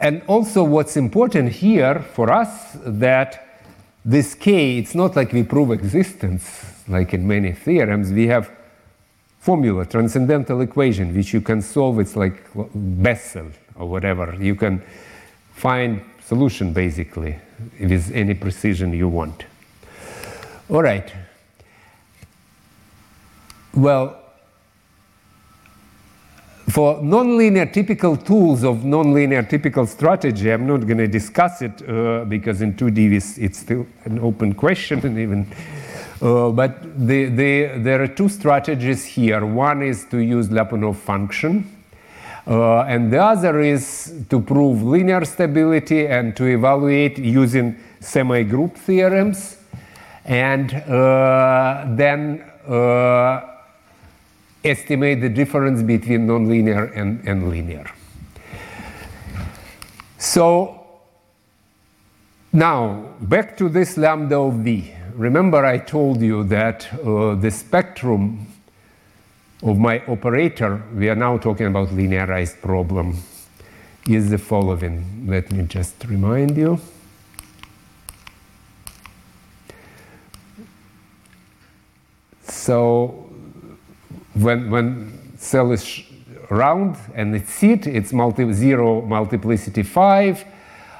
and 0.00 0.22
also 0.26 0.64
what's 0.64 0.96
important 0.96 1.52
here 1.52 2.00
for 2.00 2.30
us 2.30 2.76
that 2.84 3.62
this 4.04 4.34
k, 4.34 4.78
it's 4.78 4.94
not 4.94 5.16
like 5.16 5.32
we 5.32 5.42
prove 5.42 5.70
existence 5.70 6.82
like 6.88 7.14
in 7.14 7.26
many 7.26 7.52
theorems. 7.52 8.12
We 8.12 8.26
have 8.26 8.50
formula, 9.38 9.86
transcendental 9.86 10.60
equation, 10.60 11.14
which 11.14 11.32
you 11.32 11.40
can 11.40 11.62
solve. 11.62 11.98
It's 12.00 12.16
like 12.16 12.42
Bessel 12.74 13.50
or 13.76 13.88
whatever. 13.88 14.36
You 14.38 14.54
can 14.54 14.82
find 15.52 16.02
solution 16.24 16.72
basically 16.72 17.36
with 17.78 18.10
any 18.14 18.34
precision 18.34 18.92
you 18.92 19.08
want. 19.08 19.44
All 20.68 20.82
right. 20.82 21.12
Well, 23.74 24.20
for 26.70 26.96
nonlinear 26.96 27.72
typical 27.72 28.16
tools 28.16 28.64
of 28.64 28.78
nonlinear 28.78 29.48
typical 29.48 29.86
strategy, 29.86 30.50
I'm 30.50 30.66
not 30.66 30.86
going 30.86 30.98
to 30.98 31.06
discuss 31.06 31.60
it 31.60 31.86
uh, 31.88 32.24
because 32.24 32.62
in 32.62 32.74
2D 32.74 33.38
it's 33.38 33.58
still 33.58 33.86
an 34.04 34.18
open 34.18 34.54
question 34.54 35.04
and 35.04 35.18
even. 35.18 35.46
Uh, 36.22 36.50
but 36.50 36.82
the, 37.06 37.26
the, 37.26 37.78
there 37.78 38.02
are 38.02 38.08
two 38.08 38.28
strategies 38.28 39.04
here. 39.04 39.44
One 39.44 39.82
is 39.82 40.06
to 40.06 40.18
use 40.18 40.48
Lyapunov 40.48 40.96
function, 40.96 41.73
uh, 42.46 42.80
and 42.82 43.12
the 43.12 43.22
other 43.22 43.60
is 43.60 44.12
to 44.28 44.40
prove 44.40 44.82
linear 44.82 45.24
stability 45.24 46.06
and 46.06 46.36
to 46.36 46.44
evaluate 46.44 47.18
using 47.18 47.76
semi-group 48.00 48.76
theorems, 48.76 49.56
and 50.24 50.74
uh, 50.74 51.86
then 51.88 52.40
uh, 52.68 53.40
estimate 54.62 55.20
the 55.20 55.28
difference 55.28 55.82
between 55.82 56.26
nonlinear 56.26 56.94
and, 56.96 57.26
and 57.26 57.50
linear. 57.50 57.90
So 60.18 60.80
now 62.52 63.14
back 63.20 63.56
to 63.58 63.68
this 63.68 63.96
lambda 63.96 64.38
of 64.38 64.54
v. 64.54 64.94
Remember 65.14 65.64
I 65.64 65.78
told 65.78 66.20
you 66.20 66.44
that 66.44 66.88
uh, 66.92 67.34
the 67.34 67.50
spectrum 67.50 68.46
of 69.64 69.78
my 69.78 70.04
operator, 70.06 70.82
we 70.94 71.08
are 71.08 71.14
now 71.14 71.38
talking 71.38 71.66
about 71.66 71.88
linearized 71.88 72.60
problem, 72.60 73.16
is 74.06 74.30
the 74.30 74.36
following. 74.36 75.26
Let 75.26 75.50
me 75.50 75.64
just 75.64 76.04
remind 76.04 76.56
you. 76.56 76.78
So 82.42 83.30
when, 84.34 84.70
when 84.70 85.38
cell 85.38 85.72
is 85.72 86.02
round 86.50 86.96
and 87.14 87.34
it's 87.34 87.50
seat, 87.50 87.86
it's 87.86 88.12
multi 88.12 88.52
zero 88.52 89.00
multiplicity 89.00 89.82
5. 89.82 90.44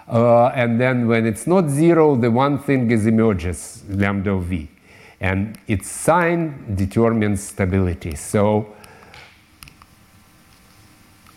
Uh, 0.08 0.46
and 0.48 0.80
then 0.80 1.06
when 1.06 1.26
it's 1.26 1.46
not 1.46 1.68
zero, 1.68 2.16
the 2.16 2.30
one 2.30 2.58
thing 2.58 2.90
is 2.90 3.06
emerges, 3.06 3.82
lambda 3.88 4.32
of 4.32 4.44
v. 4.44 4.68
And 5.24 5.58
its 5.66 5.88
sign 5.90 6.74
determines 6.76 7.42
stability. 7.42 8.14
So 8.14 8.74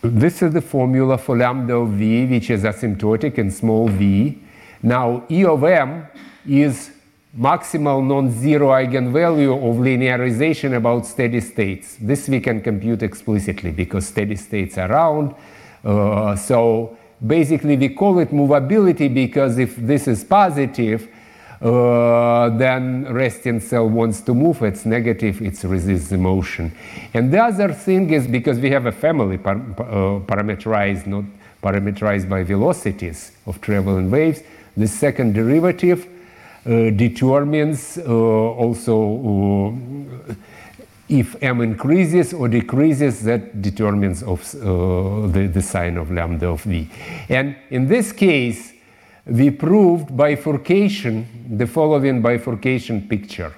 this 0.02 0.42
is 0.42 0.52
the 0.52 0.60
formula 0.60 1.16
for 1.16 1.38
lambda 1.38 1.74
of 1.74 1.88
v, 1.92 2.26
which 2.26 2.50
is 2.50 2.64
asymptotic 2.64 3.38
in 3.38 3.50
small 3.50 3.88
v. 3.88 4.42
Now, 4.82 5.24
E 5.30 5.42
of 5.46 5.64
m 5.64 6.06
is 6.46 6.90
maximal 7.34 8.06
non-zero 8.06 8.68
eigenvalue 8.68 9.56
of 9.56 9.76
linearization 9.76 10.76
about 10.76 11.06
steady 11.06 11.40
states. 11.40 11.96
This 11.98 12.28
we 12.28 12.40
can 12.40 12.60
compute 12.60 13.02
explicitly 13.02 13.70
because 13.72 14.06
steady 14.06 14.36
states 14.36 14.76
are 14.76 14.88
round. 14.88 15.34
Uh, 15.82 16.36
so 16.36 16.98
basically 17.26 17.78
we 17.78 17.88
call 17.88 18.18
it 18.18 18.32
movability 18.32 19.08
because 19.12 19.58
if 19.58 19.76
this 19.76 20.06
is 20.08 20.24
positive, 20.24 21.08
uh, 21.60 22.50
then 22.50 23.12
resting 23.12 23.60
cell 23.60 23.88
wants 23.88 24.20
to 24.20 24.34
move. 24.34 24.62
It's 24.62 24.86
negative, 24.86 25.42
it 25.42 25.62
resists 25.64 26.08
the 26.08 26.18
motion. 26.18 26.72
And 27.14 27.32
the 27.32 27.42
other 27.42 27.72
thing 27.72 28.10
is 28.10 28.26
because 28.26 28.58
we 28.58 28.70
have 28.70 28.86
a 28.86 28.92
family 28.92 29.38
par 29.38 29.56
uh, 29.56 30.20
parameterized, 30.26 31.06
not 31.06 31.24
parameterized 31.62 32.28
by 32.28 32.44
velocities 32.44 33.32
of 33.46 33.60
traveling 33.60 34.10
waves, 34.10 34.42
the 34.76 34.86
second 34.86 35.34
derivative 35.34 36.06
uh, 36.64 36.90
determines 36.90 37.98
uh, 37.98 38.12
also 38.12 39.72
uh, 40.28 40.34
if 41.08 41.42
m 41.42 41.62
increases 41.62 42.34
or 42.34 42.48
decreases, 42.48 43.24
that 43.24 43.62
determines 43.62 44.22
of, 44.22 44.40
uh, 44.56 45.26
the, 45.28 45.50
the 45.52 45.62
sign 45.62 45.96
of 45.96 46.10
lambda 46.10 46.48
of 46.48 46.62
v. 46.62 46.88
And 47.28 47.56
in 47.70 47.88
this 47.88 48.12
case, 48.12 48.74
we 49.28 49.50
proved 49.50 50.16
bifurcation, 50.16 51.56
the 51.58 51.66
following 51.66 52.22
bifurcation 52.22 53.08
picture, 53.08 53.54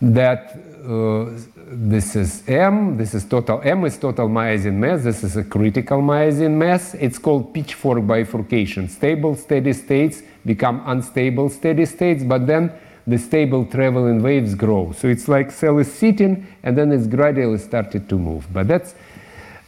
that 0.00 0.58
uh, 0.84 1.30
this 1.74 2.16
is 2.16 2.42
M, 2.48 2.96
this 2.96 3.14
is 3.14 3.24
total, 3.24 3.60
M 3.62 3.84
is 3.84 3.96
total 3.96 4.28
myosin 4.28 4.74
mass, 4.74 5.04
this 5.04 5.22
is 5.22 5.36
a 5.36 5.44
critical 5.44 6.00
myosin 6.00 6.52
mass. 6.52 6.94
It's 6.94 7.18
called 7.18 7.54
pitchfork 7.54 8.04
bifurcation. 8.06 8.88
Stable 8.88 9.36
steady 9.36 9.72
states 9.72 10.22
become 10.44 10.82
unstable 10.86 11.48
steady 11.48 11.86
states, 11.86 12.24
but 12.24 12.46
then 12.46 12.72
the 13.06 13.18
stable 13.18 13.64
traveling 13.64 14.22
waves 14.22 14.54
grow. 14.54 14.92
So 14.92 15.08
it's 15.08 15.28
like 15.28 15.50
cell 15.52 15.78
is 15.78 15.92
sitting 15.92 16.46
and 16.62 16.76
then 16.76 16.90
it's 16.90 17.06
gradually 17.06 17.58
started 17.58 18.08
to 18.08 18.18
move. 18.18 18.46
But 18.52 18.68
that's, 18.68 18.94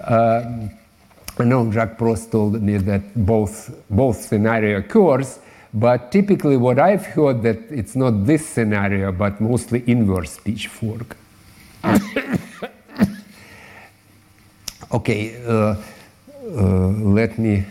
uh, 0.00 0.68
know 1.42 1.72
Jacques 1.72 1.98
Prost 1.98 2.30
told 2.30 2.62
me 2.62 2.76
that 2.76 3.26
both, 3.26 3.74
both 3.90 4.20
scenario 4.20 4.78
occurs, 4.78 5.40
but 5.72 6.12
typically 6.12 6.56
what 6.56 6.78
I've 6.78 7.04
heard 7.04 7.42
that 7.42 7.58
it's 7.70 7.96
not 7.96 8.24
this 8.24 8.46
scenario, 8.46 9.10
but 9.10 9.40
mostly 9.40 9.82
inverse 9.88 10.38
pitchfork. 10.38 11.16
okay, 14.92 15.44
uh, 15.44 15.74
uh, 16.46 16.88
let 16.88 17.38
me 17.38 17.64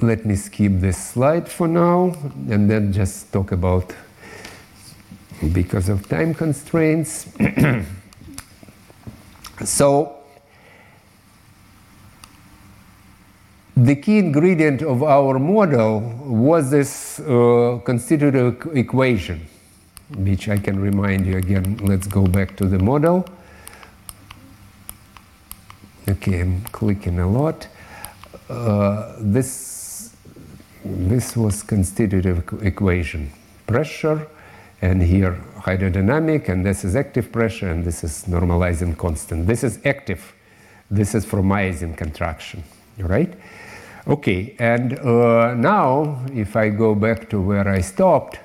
let 0.00 0.24
me 0.24 0.36
skip 0.36 0.72
this 0.76 0.96
slide 0.96 1.48
for 1.48 1.66
now 1.66 2.14
and 2.50 2.70
then 2.70 2.92
just 2.92 3.32
talk 3.32 3.50
about 3.50 3.92
because 5.52 5.88
of 5.88 6.08
time 6.08 6.34
constraints. 6.34 7.28
so 9.64 10.17
the 13.84 13.94
key 13.94 14.18
ingredient 14.18 14.82
of 14.82 15.04
our 15.04 15.38
model 15.38 16.00
was 16.24 16.70
this 16.70 17.20
uh, 17.20 17.78
constitutive 17.84 18.76
equation, 18.76 19.46
which 20.16 20.48
I 20.48 20.58
can 20.58 20.80
remind 20.80 21.26
you 21.26 21.36
again. 21.36 21.76
Let's 21.82 22.08
go 22.08 22.26
back 22.26 22.56
to 22.56 22.66
the 22.66 22.78
model. 22.78 23.24
Okay, 26.08 26.40
I'm 26.40 26.62
clicking 26.72 27.20
a 27.20 27.28
lot. 27.28 27.68
Uh, 28.48 29.14
this, 29.20 30.16
this 30.84 31.36
was 31.36 31.62
constitutive 31.62 32.62
equation. 32.62 33.30
Pressure, 33.66 34.26
and 34.82 35.02
here 35.02 35.38
hydrodynamic, 35.58 36.48
and 36.48 36.66
this 36.66 36.84
is 36.84 36.96
active 36.96 37.30
pressure, 37.30 37.68
and 37.68 37.84
this 37.84 38.02
is 38.02 38.24
normalizing 38.26 38.96
constant. 38.96 39.46
This 39.46 39.62
is 39.62 39.78
active. 39.84 40.34
This 40.90 41.14
is 41.14 41.24
for 41.24 41.42
myosin 41.42 41.96
contraction, 41.96 42.64
right? 42.98 43.32
Okay, 44.08 44.56
and 44.58 44.98
uh, 45.00 45.52
now 45.54 46.24
if 46.32 46.56
I 46.56 46.70
go 46.70 46.94
back 46.94 47.28
to 47.28 47.38
where 47.42 47.68
I 47.68 47.82
stopped, 47.82 48.38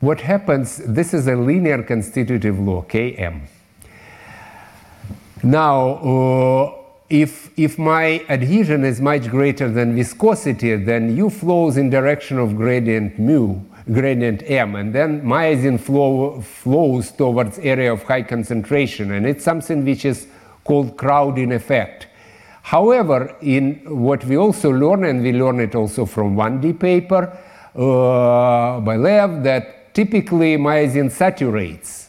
what 0.00 0.22
happens, 0.22 0.78
this 0.78 1.12
is 1.12 1.28
a 1.28 1.36
linear 1.36 1.82
constitutive 1.82 2.58
law, 2.58 2.82
Km. 2.88 3.42
Now, 5.42 5.88
uh, 5.90 6.87
if, 7.10 7.50
if 7.58 7.78
my 7.78 8.24
adhesion 8.28 8.84
is 8.84 9.00
much 9.00 9.28
greater 9.28 9.70
than 9.70 9.94
viscosity, 9.94 10.76
then 10.76 11.16
U 11.16 11.30
flows 11.30 11.76
in 11.78 11.88
direction 11.88 12.38
of 12.38 12.54
gradient 12.54 13.18
mu, 13.18 13.60
gradient 13.90 14.42
m, 14.44 14.76
and 14.76 14.94
then 14.94 15.22
myosin 15.22 15.80
flow, 15.80 16.40
flows 16.42 17.10
towards 17.10 17.58
area 17.60 17.92
of 17.92 18.02
high 18.02 18.22
concentration, 18.22 19.12
and 19.12 19.26
it's 19.26 19.42
something 19.42 19.84
which 19.84 20.04
is 20.04 20.26
called 20.64 20.98
crowding 20.98 21.52
effect. 21.52 22.08
However, 22.62 23.34
in 23.40 23.76
what 23.86 24.22
we 24.26 24.36
also 24.36 24.70
learn, 24.70 25.04
and 25.04 25.22
we 25.22 25.32
learn 25.32 25.60
it 25.60 25.74
also 25.74 26.04
from 26.04 26.36
1D 26.36 26.78
paper 26.78 27.38
uh, 27.74 28.80
by 28.80 28.96
Lev, 28.96 29.42
that 29.44 29.94
typically 29.94 30.58
myosin 30.58 31.10
saturates 31.10 32.07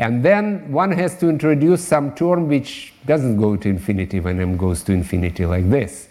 and 0.00 0.24
then 0.24 0.72
one 0.72 0.90
has 0.92 1.16
to 1.18 1.28
introduce 1.28 1.86
some 1.86 2.14
term 2.14 2.48
which 2.48 2.94
doesn't 3.06 3.36
go 3.36 3.54
to 3.54 3.68
infinity 3.68 4.18
when 4.18 4.40
m 4.40 4.56
goes 4.56 4.82
to 4.82 4.92
infinity 4.92 5.44
like 5.44 5.68
this. 5.68 6.08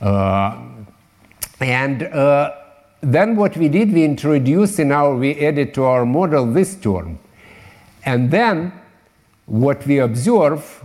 Uh, 0.00 0.62
and 1.58 2.04
uh, 2.04 2.54
then 3.00 3.34
what 3.34 3.56
we 3.56 3.68
did, 3.68 3.92
we 3.92 4.04
introduced 4.04 4.78
in 4.78 4.92
our, 4.92 5.16
we 5.16 5.34
added 5.44 5.74
to 5.74 5.82
our 5.82 6.06
model 6.06 6.46
this 6.46 6.76
term. 6.76 7.18
And 8.04 8.30
then 8.30 8.72
what 9.46 9.84
we 9.86 9.98
observe, 9.98 10.84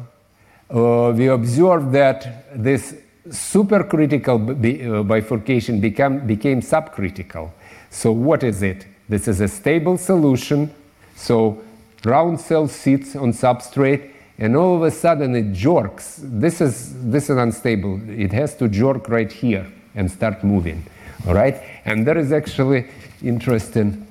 uh, 0.72 1.14
we 1.16 1.28
observe 1.28 1.92
that 1.92 2.46
this 2.56 2.96
supercritical 3.28 4.40
uh, 4.40 5.04
bifurcation 5.04 5.80
become, 5.80 6.26
became 6.26 6.62
subcritical. 6.62 7.52
So 7.92 8.12
what 8.12 8.44
is 8.44 8.64
it? 8.64 8.88
This 9.08 9.28
is 9.28 9.42
a 9.42 9.48
stable 9.48 10.00
solution. 10.00 10.74
So 11.16 11.62
round 12.06 12.40
cell 12.40 12.68
sits 12.68 13.16
on 13.16 13.34
substrate 13.34 14.12
and 14.38 14.56
all 14.56 14.76
of 14.76 14.84
a 14.84 14.92
sudden 14.92 15.36
it 15.36 15.54
jerks. 15.54 16.20
This 16.24 16.62
is, 16.62 16.94
this 17.12 17.30
is 17.30 17.38
unstable. 17.38 18.02
It 18.10 18.32
has 18.34 18.56
to 18.56 18.68
jerk 18.68 19.08
right 19.10 19.32
here 19.32 19.72
and 19.94 20.10
start 20.10 20.44
moving. 20.44 20.84
All 21.28 21.34
right? 21.34 21.62
And 21.86 22.08
there 22.08 22.18
is 22.18 22.32
actually 22.32 22.88
interesting 23.22 24.08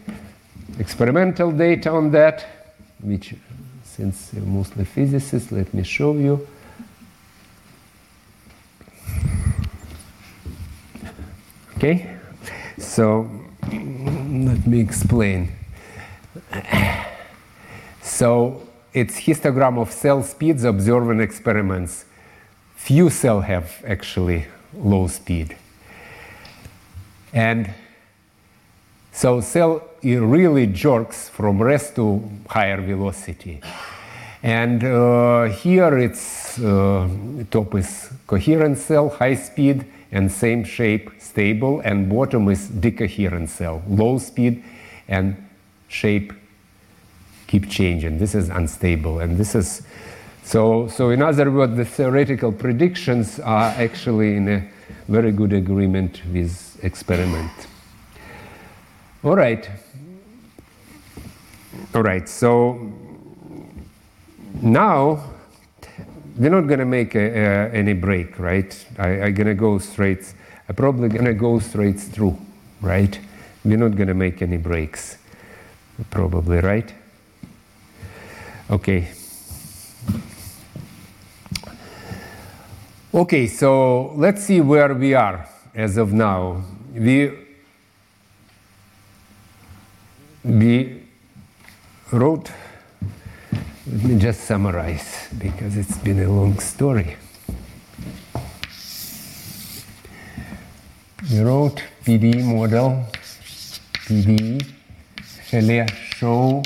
experimental 0.79 1.51
data 1.51 1.91
on 1.91 2.11
that, 2.13 2.47
which, 3.03 3.35
since 3.83 4.31
you're 4.33 4.45
mostly 4.45 4.85
physicists, 4.85 5.51
let 5.51 5.73
me 5.75 5.83
show 5.83 6.15
you. 6.15 6.47
Okay? 11.77 12.17
So 12.79 13.29
let 13.73 14.67
me 14.67 14.81
explain. 14.81 15.53
So 18.11 18.61
it's 18.93 19.21
histogram 19.21 19.79
of 19.79 19.93
cell 19.93 20.23
speeds 20.23 20.65
observed 20.65 21.11
in 21.11 21.21
experiments. 21.21 22.05
Few 22.75 23.09
cells 23.09 23.45
have 23.45 23.83
actually 23.87 24.47
low 24.75 25.07
speed. 25.07 25.57
And 27.33 27.73
so 29.13 29.41
cell 29.41 29.89
really 30.03 30.67
jerks 30.67 31.29
from 31.29 31.63
rest 31.63 31.95
to 31.97 32.29
higher 32.49 32.81
velocity. 32.81 33.61
And 34.43 34.83
uh, 34.83 35.45
here 35.45 35.97
it's 35.97 36.59
uh, 36.59 37.09
top 37.51 37.75
is 37.77 38.11
coherent 38.27 38.79
cell, 38.79 39.09
high 39.09 39.37
speed, 39.37 39.87
and 40.11 40.31
same 40.31 40.65
shape, 40.65 41.11
stable, 41.19 41.81
and 41.81 42.09
bottom 42.09 42.49
is 42.49 42.69
decoherent 42.69 43.49
cell, 43.49 43.83
low 43.89 44.19
speed 44.19 44.65
and 45.07 45.37
shape 45.89 46.33
keep 47.51 47.69
changing. 47.69 48.19
This 48.19 48.35
is 48.35 48.49
unstable, 48.49 49.19
and 49.19 49.37
this 49.37 49.55
is 49.57 49.83
so. 50.45 50.87
So 50.89 51.11
in 51.11 51.21
other 51.21 51.51
words, 51.51 51.77
the 51.77 51.85
theoretical 51.85 52.53
predictions 52.53 53.41
are 53.41 53.71
actually 53.77 54.37
in 54.37 54.49
a 54.49 54.71
very 55.09 55.33
good 55.33 55.53
agreement 55.53 56.23
with 56.33 56.79
experiment. 56.85 57.51
All 59.25 59.35
right. 59.37 59.69
All 61.95 62.03
right. 62.03 62.29
So 62.29 62.93
now 64.63 65.25
we're 66.37 66.51
not 66.51 66.69
going 66.69 66.79
to 66.79 66.87
make 66.87 67.15
a, 67.17 67.19
a, 67.19 67.71
any 67.73 67.93
break, 67.93 68.39
right? 68.39 68.87
I, 68.99 69.09
I'm 69.23 69.35
going 69.35 69.49
to 69.49 69.55
go 69.55 69.79
straight. 69.79 70.33
I'm 70.69 70.77
probably 70.77 71.09
going 71.09 71.25
to 71.25 71.35
go 71.35 71.59
straight 71.59 71.99
through, 71.99 72.39
right? 72.81 73.19
We're 73.65 73.77
not 73.77 73.97
going 73.97 74.09
to 74.09 74.15
make 74.15 74.41
any 74.41 74.57
breaks, 74.57 75.19
probably, 76.11 76.61
right? 76.61 76.95
Okay. 78.71 79.09
Okay, 83.13 83.49
so 83.49 84.13
let's 84.15 84.45
see 84.45 84.61
where 84.61 84.95
we 84.95 85.13
are 85.13 85.49
as 85.75 85.97
of 85.97 86.13
now. 86.13 86.63
We 86.95 87.33
we 90.45 91.03
wrote. 92.13 92.53
Let 93.91 94.05
me 94.05 94.19
just 94.21 94.43
summarize 94.43 95.27
because 95.37 95.77
it's 95.77 95.99
been 95.99 96.21
a 96.21 96.29
long 96.31 96.57
story. 96.61 97.17
We 101.29 101.41
wrote 101.41 101.83
PD 102.05 102.45
model, 102.45 103.05
PD, 104.07 104.65
Shelley 105.49 105.89
show 106.15 106.63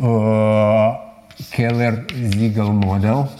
uh, 0.00 1.09
Keller-Segel 1.52 2.72
model. 2.84 3.30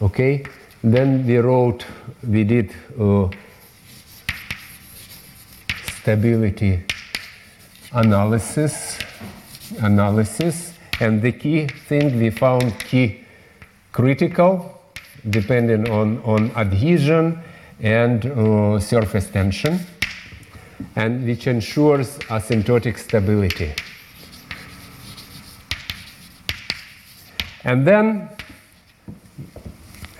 Okay, 0.00 0.44
then 0.82 1.26
we 1.26 1.38
wrote, 1.38 1.84
we 2.26 2.44
did 2.44 2.72
uh, 2.98 3.28
stability 6.00 6.84
analysis, 7.92 8.98
analysis, 9.80 10.72
and 11.00 11.22
the 11.22 11.32
key 11.32 11.66
thing 11.66 12.18
we 12.18 12.30
found 12.30 12.78
key 12.80 13.24
critical, 13.92 14.80
depending 15.30 15.90
on, 15.90 16.22
on 16.22 16.50
adhesion 16.52 17.42
and 17.80 18.26
uh, 18.26 18.78
surface 18.78 19.30
tension, 19.30 19.80
and 20.96 21.26
which 21.26 21.46
ensures 21.46 22.18
asymptotic 22.30 22.98
stability. 22.98 23.72
And 27.68 27.86
then 27.86 28.30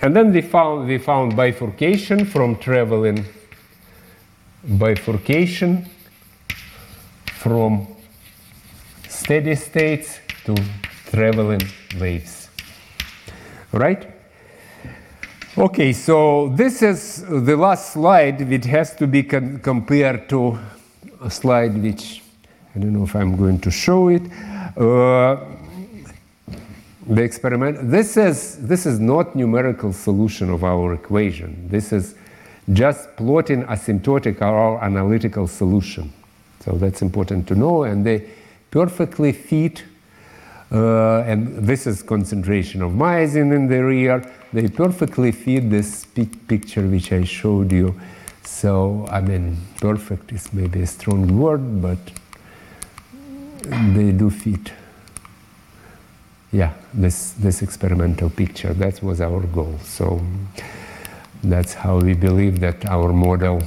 and 0.03 0.15
then 0.15 0.31
we 0.31 0.41
found, 0.41 1.01
found 1.01 1.35
bifurcation 1.35 2.25
from 2.25 2.57
traveling, 2.57 3.25
bifurcation 4.63 5.89
from 7.25 7.87
steady 9.07 9.55
states 9.55 10.19
to 10.45 10.55
traveling 11.09 11.61
waves. 11.99 12.49
Right? 13.71 14.07
Okay, 15.57 15.91
so 15.91 16.49
this 16.55 16.83
is 16.83 17.23
the 17.23 17.57
last 17.57 17.93
slide 17.93 18.47
which 18.47 18.65
has 18.65 18.95
to 18.95 19.07
be 19.07 19.23
compared 19.23 20.29
to 20.29 20.59
a 21.19 21.31
slide 21.31 21.81
which 21.81 22.21
I 22.75 22.79
don't 22.79 22.93
know 22.93 23.05
if 23.05 23.15
I'm 23.15 23.35
going 23.35 23.59
to 23.61 23.71
show 23.71 24.09
it. 24.09 24.21
Uh, 24.77 25.43
the 27.09 27.23
experiment. 27.23 27.89
This 27.89 28.17
is 28.17 28.57
this 28.67 28.85
is 28.85 28.99
not 28.99 29.35
numerical 29.35 29.91
solution 29.91 30.51
of 30.51 30.63
our 30.63 30.93
equation. 30.93 31.67
This 31.67 31.91
is 31.91 32.15
just 32.71 33.15
plotting 33.17 33.63
asymptotic 33.63 34.41
or 34.41 34.81
analytical 34.83 35.47
solution. 35.47 36.13
So 36.59 36.73
that's 36.73 37.01
important 37.01 37.47
to 37.47 37.55
know 37.55 37.83
and 37.83 38.05
they 38.05 38.29
perfectly 38.69 39.31
fit 39.31 39.83
uh, 40.71 41.21
and 41.21 41.65
this 41.65 41.87
is 41.87 42.03
concentration 42.03 42.83
of 42.83 42.91
myosin 42.91 43.55
in 43.55 43.67
the 43.67 43.83
rear. 43.83 44.23
They 44.53 44.67
perfectly 44.67 45.31
fit 45.31 45.71
this 45.71 46.05
picture 46.05 46.87
which 46.87 47.11
i 47.11 47.23
showed 47.23 47.71
you. 47.71 47.99
So 48.43 49.07
i 49.09 49.19
mean 49.19 49.57
perfect 49.81 50.31
is 50.31 50.53
maybe 50.53 50.83
a 50.83 50.87
strong 50.87 51.39
word 51.39 51.81
but 51.81 51.97
they 53.95 54.11
do 54.11 54.29
fit 54.29 54.71
yeah, 56.51 56.73
this, 56.93 57.31
this 57.31 57.61
experimental 57.61 58.29
picture. 58.29 58.73
That 58.73 59.01
was 59.03 59.21
our 59.21 59.41
goal. 59.41 59.77
So 59.83 60.21
that's 61.43 61.73
how 61.73 61.99
we 61.99 62.13
believe 62.13 62.59
that 62.61 62.85
our 62.85 63.13
model. 63.13 63.61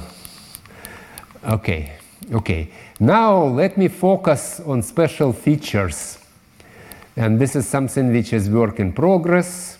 Okay, 1.45 1.93
okay. 2.31 2.69
Now 2.99 3.43
let 3.43 3.77
me 3.77 3.87
focus 3.87 4.59
on 4.59 4.81
special 4.81 5.33
features. 5.33 6.19
And 7.15 7.39
this 7.39 7.55
is 7.55 7.67
something 7.67 8.11
which 8.11 8.33
is 8.33 8.49
work 8.49 8.79
in 8.79 8.91
progress. 8.91 9.77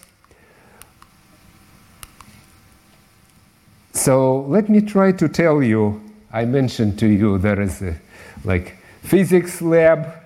So 3.91 4.41
let 4.41 4.69
me 4.69 4.81
try 4.81 5.11
to 5.13 5.27
tell 5.27 5.61
you. 5.61 6.01
I 6.31 6.45
mentioned 6.45 6.97
to 6.99 7.07
you 7.07 7.37
there 7.37 7.61
is 7.61 7.81
a 7.81 7.95
like 8.43 8.77
physics 9.01 9.61
lab 9.61 10.22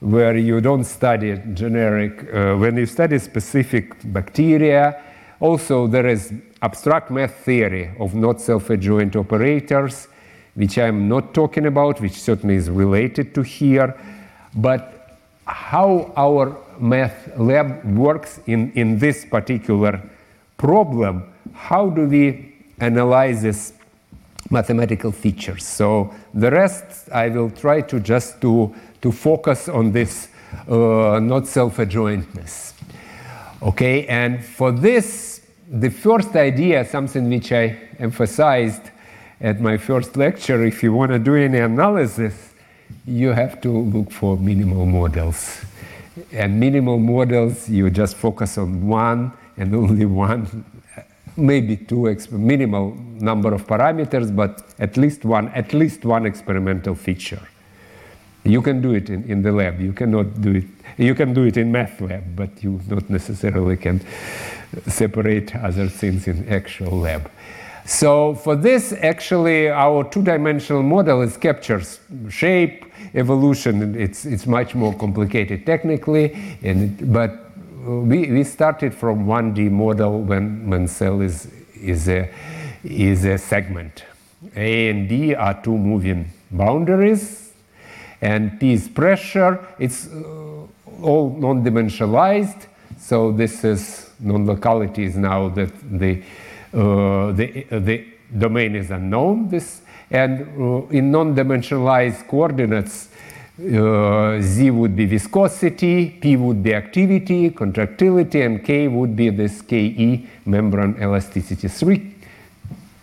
where 0.00 0.36
you 0.36 0.60
don't 0.60 0.84
study 0.84 1.40
generic, 1.54 2.32
uh, 2.32 2.54
when 2.56 2.76
you 2.76 2.86
study 2.86 3.18
specific 3.18 3.94
bacteria. 4.12 5.02
Also, 5.40 5.86
there 5.86 6.06
is 6.06 6.32
abstract 6.62 7.10
math 7.10 7.34
theory 7.44 7.90
of 7.98 8.14
not 8.14 8.40
self-adjoint 8.40 9.16
operators, 9.16 10.08
which 10.54 10.78
I'm 10.78 11.08
not 11.08 11.34
talking 11.34 11.66
about, 11.66 12.00
which 12.00 12.20
certainly 12.20 12.56
is 12.56 12.70
related 12.70 13.34
to 13.34 13.42
here. 13.42 13.96
But 14.54 15.18
how 15.46 16.12
our 16.16 16.56
math 16.78 17.36
lab 17.36 17.84
works 17.96 18.40
in, 18.46 18.72
in 18.72 18.98
this 18.98 19.24
particular 19.24 20.00
problem, 20.56 21.32
how 21.52 21.90
do 21.90 22.06
we 22.06 22.54
analyze 22.80 23.42
this 23.42 23.72
mathematical 24.50 25.12
features? 25.12 25.66
So 25.66 26.14
the 26.34 26.50
rest 26.50 27.08
I 27.12 27.28
will 27.28 27.50
try 27.50 27.80
to 27.82 28.00
just 28.00 28.40
to 28.42 28.74
to 29.02 29.12
focus 29.12 29.68
on 29.68 29.92
this 29.92 30.28
uh, 30.68 31.20
not 31.20 31.46
self-adjointness. 31.46 32.74
Okay, 33.62 34.06
and 34.06 34.44
for 34.44 34.70
this, 34.72 35.42
the 35.70 35.90
first 35.90 36.34
idea, 36.36 36.84
something 36.84 37.28
which 37.28 37.52
I 37.52 37.76
emphasized 37.98 38.82
at 39.40 39.60
my 39.60 39.76
first 39.76 40.16
lecture, 40.16 40.64
if 40.64 40.82
you 40.82 40.92
want 40.92 41.12
to 41.12 41.18
do 41.18 41.34
any 41.34 41.58
analysis, 41.58 42.54
you 43.06 43.30
have 43.30 43.60
to 43.60 43.70
look 43.70 44.10
for 44.10 44.36
minimal 44.36 44.86
models. 44.86 45.64
And 46.32 46.58
minimal 46.58 46.98
models, 46.98 47.68
you 47.68 47.90
just 47.90 48.16
focus 48.16 48.58
on 48.58 48.86
one 48.86 49.32
and 49.56 49.74
only 49.74 50.06
one, 50.30 50.64
maybe 51.36 51.76
two 51.76 52.16
minimal 52.30 52.94
number 52.94 53.52
of 53.52 53.66
parameters, 53.66 54.34
but 54.34 54.62
at 54.78 54.96
least 54.96 55.24
one, 55.24 55.48
at 55.48 55.72
least 55.72 56.04
one 56.04 56.26
experimental 56.26 56.94
feature. 56.94 57.40
You 58.48 58.62
can 58.62 58.80
do 58.80 58.94
it 58.94 59.10
in, 59.10 59.24
in 59.24 59.42
the 59.42 59.52
lab. 59.52 59.78
You 59.80 59.92
cannot 59.92 60.40
do 60.40 60.54
it. 60.56 60.64
You 60.96 61.14
can 61.14 61.34
do 61.34 61.44
it 61.44 61.56
in 61.56 61.70
math 61.70 62.00
lab, 62.00 62.34
but 62.34 62.62
you 62.62 62.80
not 62.88 63.08
necessarily 63.10 63.76
can 63.76 64.00
separate 64.86 65.54
other 65.54 65.88
things 65.88 66.26
in 66.26 66.48
actual 66.48 66.98
lab. 66.98 67.30
So 67.84 68.34
for 68.34 68.56
this, 68.56 68.92
actually, 68.92 69.68
our 69.68 70.04
two-dimensional 70.04 70.82
model 70.82 71.22
is 71.22 71.36
captures 71.36 72.00
shape, 72.28 72.84
evolution. 73.14 73.94
It's 73.94 74.24
it's 74.24 74.46
much 74.46 74.74
more 74.74 74.94
complicated 74.94 75.64
technically, 75.66 76.34
and 76.62 77.00
it, 77.00 77.12
but 77.12 77.50
we, 77.86 78.30
we 78.30 78.44
started 78.44 78.94
from 78.94 79.26
1D 79.26 79.70
model 79.70 80.20
when 80.20 80.68
when 80.68 80.88
cell 80.88 81.20
is 81.20 81.48
is 81.74 82.08
a 82.08 82.30
is 82.82 83.24
a 83.24 83.38
segment. 83.38 84.04
A 84.56 84.90
and 84.90 85.08
D 85.08 85.34
are 85.34 85.60
two 85.62 85.76
moving 85.76 86.30
boundaries 86.50 87.47
and 88.20 88.58
P 88.58 88.72
is 88.72 88.88
pressure. 88.88 89.64
It's 89.78 90.08
uh, 90.08 90.66
all 91.02 91.36
non-dimensionalized. 91.38 92.66
So 92.98 93.32
this 93.32 93.64
is 93.64 94.10
non-locality 94.20 95.04
is 95.04 95.16
now 95.16 95.48
that 95.50 95.72
the, 95.98 96.22
uh, 96.74 97.32
the, 97.32 97.66
the 97.70 98.06
domain 98.36 98.74
is 98.74 98.90
unknown. 98.90 99.48
This 99.48 99.82
and 100.10 100.40
uh, 100.40 100.86
in 100.88 101.10
non-dimensionalized 101.10 102.26
coordinates, 102.28 103.08
uh, 103.60 104.40
Z 104.40 104.70
would 104.70 104.96
be 104.96 105.04
viscosity, 105.04 106.10
P 106.10 106.36
would 106.36 106.62
be 106.62 106.74
activity, 106.74 107.50
contractility, 107.50 108.40
and 108.42 108.64
K 108.64 108.88
would 108.88 109.16
be 109.16 109.30
this 109.30 109.60
Ke 109.60 110.26
membrane 110.46 110.96
elasticity. 111.00 111.68
Three 111.68 112.14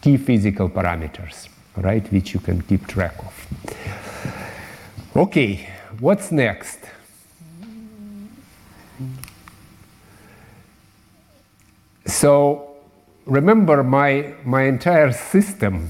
key 0.01 0.18
physical 0.18 0.70
parameters, 0.70 1.49
right, 1.78 2.11
which 2.11 2.34
you 2.34 2.39
can 2.39 2.61
keep 2.61 2.88
track 2.88 3.16
of. 3.20 4.05
Okay, 5.16 5.70
what's 6.01 6.30
next? 6.30 6.80
So 12.05 12.76
remember, 13.26 13.82
my, 13.82 14.34
my 14.43 14.63
entire 14.63 15.13
system 15.13 15.88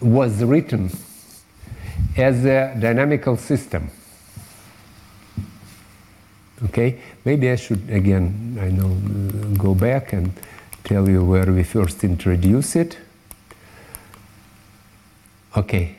was 0.00 0.44
written 0.44 0.92
as 2.16 2.44
a 2.44 2.76
dynamical 2.78 3.36
system. 3.36 3.90
Okay, 6.66 7.00
maybe 7.24 7.50
I 7.50 7.56
should 7.56 7.90
again, 7.90 8.58
I 8.60 8.70
know, 8.70 8.92
uh, 8.92 9.56
go 9.56 9.74
back 9.74 10.12
and 10.12 10.32
tell 10.84 11.08
you 11.08 11.24
where 11.24 11.46
we 11.52 11.64
first 11.64 12.04
introduce 12.04 12.76
it. 12.76 12.96
Okay. 15.56 15.96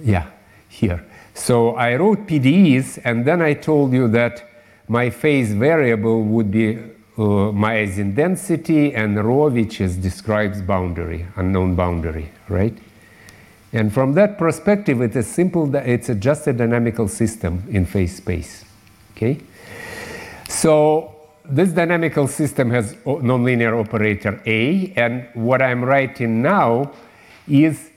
Yeah, 0.00 0.26
here. 0.68 1.04
So 1.34 1.74
I 1.76 1.96
wrote 1.96 2.26
PDEs 2.26 3.00
and 3.04 3.24
then 3.24 3.40
I 3.42 3.54
told 3.54 3.92
you 3.92 4.08
that 4.08 4.48
my 4.88 5.10
phase 5.10 5.52
variable 5.52 6.22
would 6.24 6.50
be 6.50 6.76
uh, 6.76 7.52
myosin 7.52 8.14
density 8.14 8.94
and 8.94 9.16
rho, 9.22 9.48
which 9.50 9.80
is 9.80 9.96
describes 9.96 10.62
boundary, 10.62 11.26
unknown 11.36 11.74
boundary, 11.74 12.32
right? 12.48 12.76
And 13.72 13.92
from 13.92 14.14
that 14.14 14.36
perspective, 14.38 15.00
it 15.00 15.14
is 15.14 15.26
simple. 15.26 15.66
That 15.66 15.88
it's 15.88 16.08
a 16.08 16.14
just 16.14 16.46
a 16.46 16.52
dynamical 16.52 17.08
system 17.08 17.62
in 17.70 17.86
phase 17.86 18.16
space. 18.16 18.64
Okay. 19.12 19.40
So 20.48 21.14
this 21.44 21.70
dynamical 21.70 22.26
system 22.26 22.70
has 22.70 22.94
nonlinear 23.04 23.78
operator 23.78 24.42
A, 24.46 24.92
and 24.96 25.28
what 25.34 25.62
I'm 25.62 25.84
writing 25.84 26.42
now 26.42 26.92
is 27.46 27.89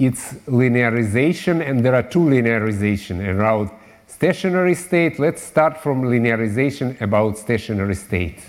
its 0.00 0.32
linearization, 0.46 1.60
and 1.66 1.84
there 1.84 1.94
are 1.94 2.02
two 2.02 2.20
linearization 2.20 3.26
around 3.34 3.70
stationary 4.06 4.74
state. 4.74 5.18
Let's 5.18 5.42
start 5.42 5.78
from 5.78 6.02
linearization 6.02 7.00
about 7.00 7.38
stationary 7.38 7.94
state. 7.94 8.40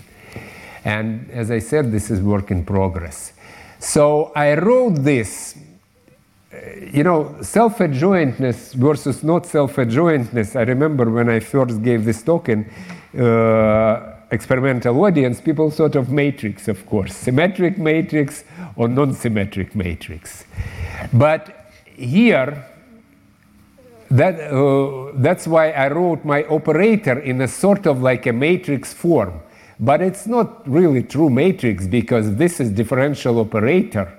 And 0.84 1.30
as 1.30 1.50
I 1.50 1.60
said, 1.60 1.92
this 1.92 2.10
is 2.10 2.20
work 2.20 2.50
in 2.50 2.64
progress. 2.64 3.32
So 3.78 4.32
I 4.34 4.54
wrote 4.54 4.96
this 4.96 5.56
you 6.92 7.02
know, 7.02 7.34
self-adjointness 7.40 8.74
versus 8.74 9.22
not 9.22 9.46
self-adjointness. 9.46 10.56
I 10.56 10.62
remember 10.62 11.10
when 11.10 11.28
I 11.28 11.40
first 11.40 11.82
gave 11.82 12.04
this 12.04 12.22
talk 12.22 12.48
in 12.48 12.70
uh, 13.18 14.11
experimental 14.32 15.04
audience, 15.04 15.40
people 15.40 15.70
thought 15.70 15.94
of 15.94 16.10
matrix, 16.10 16.66
of 16.66 16.84
course, 16.86 17.14
symmetric 17.14 17.78
matrix 17.78 18.44
or 18.76 18.88
non-symmetric 18.88 19.76
matrix. 19.76 20.44
But 21.12 21.70
here, 21.84 22.66
that, 24.10 24.40
uh, 24.52 25.12
that's 25.14 25.46
why 25.46 25.70
I 25.70 25.88
wrote 25.88 26.24
my 26.24 26.44
operator 26.44 27.18
in 27.20 27.40
a 27.42 27.48
sort 27.48 27.86
of 27.86 28.02
like 28.02 28.26
a 28.26 28.32
matrix 28.32 28.92
form. 28.92 29.40
But 29.78 30.00
it's 30.00 30.26
not 30.26 30.68
really 30.68 31.02
true 31.02 31.30
matrix 31.30 31.86
because 31.86 32.36
this 32.36 32.60
is 32.60 32.70
differential 32.70 33.38
operator 33.38 34.12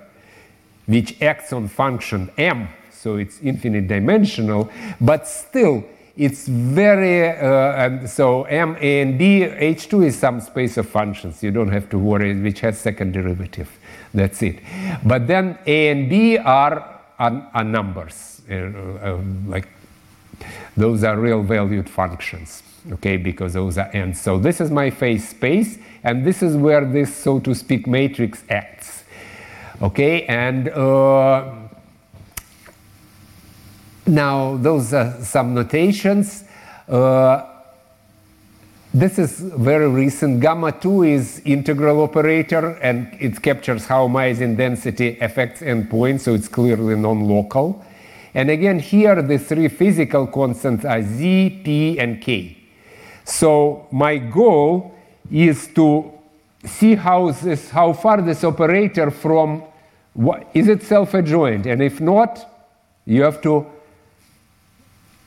which 0.86 1.20
acts 1.22 1.52
on 1.52 1.68
function 1.68 2.30
m, 2.36 2.68
so 2.90 3.16
it's 3.16 3.40
infinite 3.40 3.88
dimensional, 3.88 4.70
but 5.00 5.26
still 5.26 5.84
it's 6.16 6.46
very, 6.46 7.28
uh, 7.28 7.72
and 7.72 8.08
so 8.08 8.44
m, 8.44 8.76
a, 8.80 9.00
and 9.00 9.18
d, 9.18 9.40
h2 9.40 10.06
is 10.06 10.18
some 10.18 10.40
space 10.40 10.76
of 10.76 10.88
functions. 10.88 11.42
You 11.42 11.50
don't 11.50 11.72
have 11.72 11.88
to 11.90 11.98
worry, 11.98 12.40
which 12.40 12.60
has 12.60 12.78
second 12.78 13.12
derivative. 13.12 13.68
That's 14.12 14.40
it. 14.42 14.60
But 15.04 15.26
then 15.26 15.58
a 15.66 15.88
and 15.88 16.08
b 16.08 16.38
are, 16.38 17.00
are, 17.18 17.50
are 17.52 17.64
numbers, 17.64 18.42
uh, 18.48 18.54
uh, 18.54 19.20
like 19.46 19.68
those 20.76 21.02
are 21.02 21.18
real 21.18 21.42
valued 21.42 21.90
functions, 21.90 22.62
okay, 22.92 23.16
because 23.16 23.54
those 23.54 23.76
are 23.76 23.90
n's. 23.92 24.20
So 24.20 24.38
this 24.38 24.60
is 24.60 24.70
my 24.70 24.90
phase 24.90 25.28
space, 25.28 25.78
and 26.04 26.24
this 26.24 26.42
is 26.42 26.56
where 26.56 26.84
this, 26.84 27.14
so 27.14 27.40
to 27.40 27.54
speak, 27.54 27.88
matrix 27.88 28.44
acts. 28.50 29.02
Okay, 29.82 30.24
and 30.26 30.68
uh, 30.68 31.63
now 34.06 34.56
those 34.56 34.92
are 34.92 35.20
some 35.22 35.54
notations. 35.54 36.44
Uh, 36.88 37.46
this 38.92 39.18
is 39.18 39.40
very 39.40 39.88
recent. 39.88 40.40
Gamma 40.40 40.70
2 40.70 41.02
is 41.02 41.42
integral 41.44 42.02
operator 42.02 42.78
and 42.80 43.08
it 43.18 43.42
captures 43.42 43.86
how 43.86 44.06
myosin 44.06 44.56
density 44.56 45.18
affects 45.18 45.62
endpoints, 45.62 46.20
so 46.20 46.34
it's 46.34 46.46
clearly 46.46 46.94
non-local. 46.94 47.84
And 48.34 48.50
again, 48.50 48.78
here 48.78 49.20
the 49.20 49.38
three 49.38 49.68
physical 49.68 50.26
constants 50.26 50.84
are 50.84 51.02
Z, 51.02 51.62
P, 51.64 51.98
and 51.98 52.20
K. 52.20 52.56
So 53.24 53.88
my 53.90 54.18
goal 54.18 54.94
is 55.30 55.68
to 55.74 56.12
see 56.64 56.94
how, 56.94 57.30
this, 57.32 57.70
how 57.70 57.92
far 57.92 58.22
this 58.22 58.44
operator 58.44 59.10
from 59.10 59.64
is 60.52 60.68
it 60.68 60.84
self-adjoint? 60.84 61.66
And 61.66 61.82
if 61.82 62.00
not, 62.00 62.48
you 63.04 63.22
have 63.22 63.40
to 63.42 63.66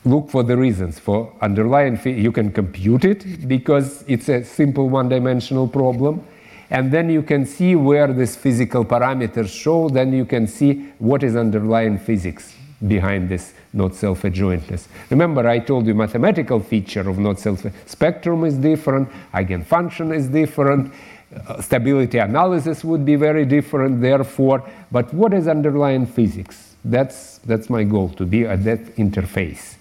look 0.07 0.29
for 0.29 0.43
the 0.43 0.57
reasons 0.57 0.99
for 0.99 1.33
underlying. 1.41 1.99
You 2.05 2.31
can 2.31 2.51
compute 2.51 3.05
it 3.05 3.47
because 3.47 4.03
it's 4.07 4.29
a 4.29 4.43
simple 4.43 4.89
one-dimensional 4.89 5.67
problem. 5.67 6.25
And 6.69 6.91
then 6.91 7.09
you 7.09 7.23
can 7.23 7.45
see 7.45 7.75
where 7.75 8.11
these 8.11 8.35
physical 8.35 8.83
parameters 8.83 9.49
show. 9.49 9.89
Then 9.89 10.11
you 10.11 10.25
can 10.25 10.47
see 10.47 10.91
what 10.99 11.23
is 11.23 11.35
underlying 11.35 11.97
physics 11.97 12.53
behind 12.85 13.29
this 13.29 13.53
not 13.73 13.95
self-adjointness. 13.95 14.87
Remember, 15.09 15.47
I 15.47 15.59
told 15.59 15.87
you 15.87 15.93
mathematical 15.93 16.59
feature 16.59 17.07
of 17.09 17.19
not 17.19 17.39
self 17.39 17.65
spectrum 17.85 18.43
is 18.43 18.55
different, 18.55 19.09
eigenfunction 19.33 20.15
is 20.15 20.27
different, 20.27 20.93
uh, 21.35 21.61
stability 21.61 22.17
analysis 22.17 22.83
would 22.83 23.05
be 23.05 23.15
very 23.15 23.45
different, 23.45 24.01
therefore. 24.01 24.67
But 24.91 25.13
what 25.13 25.33
is 25.33 25.47
underlying 25.47 26.05
physics? 26.05 26.75
That's, 26.83 27.39
that's 27.39 27.69
my 27.69 27.83
goal, 27.83 28.09
to 28.09 28.25
be 28.25 28.45
at 28.45 28.63
that 28.63 28.95
interface. 28.95 29.76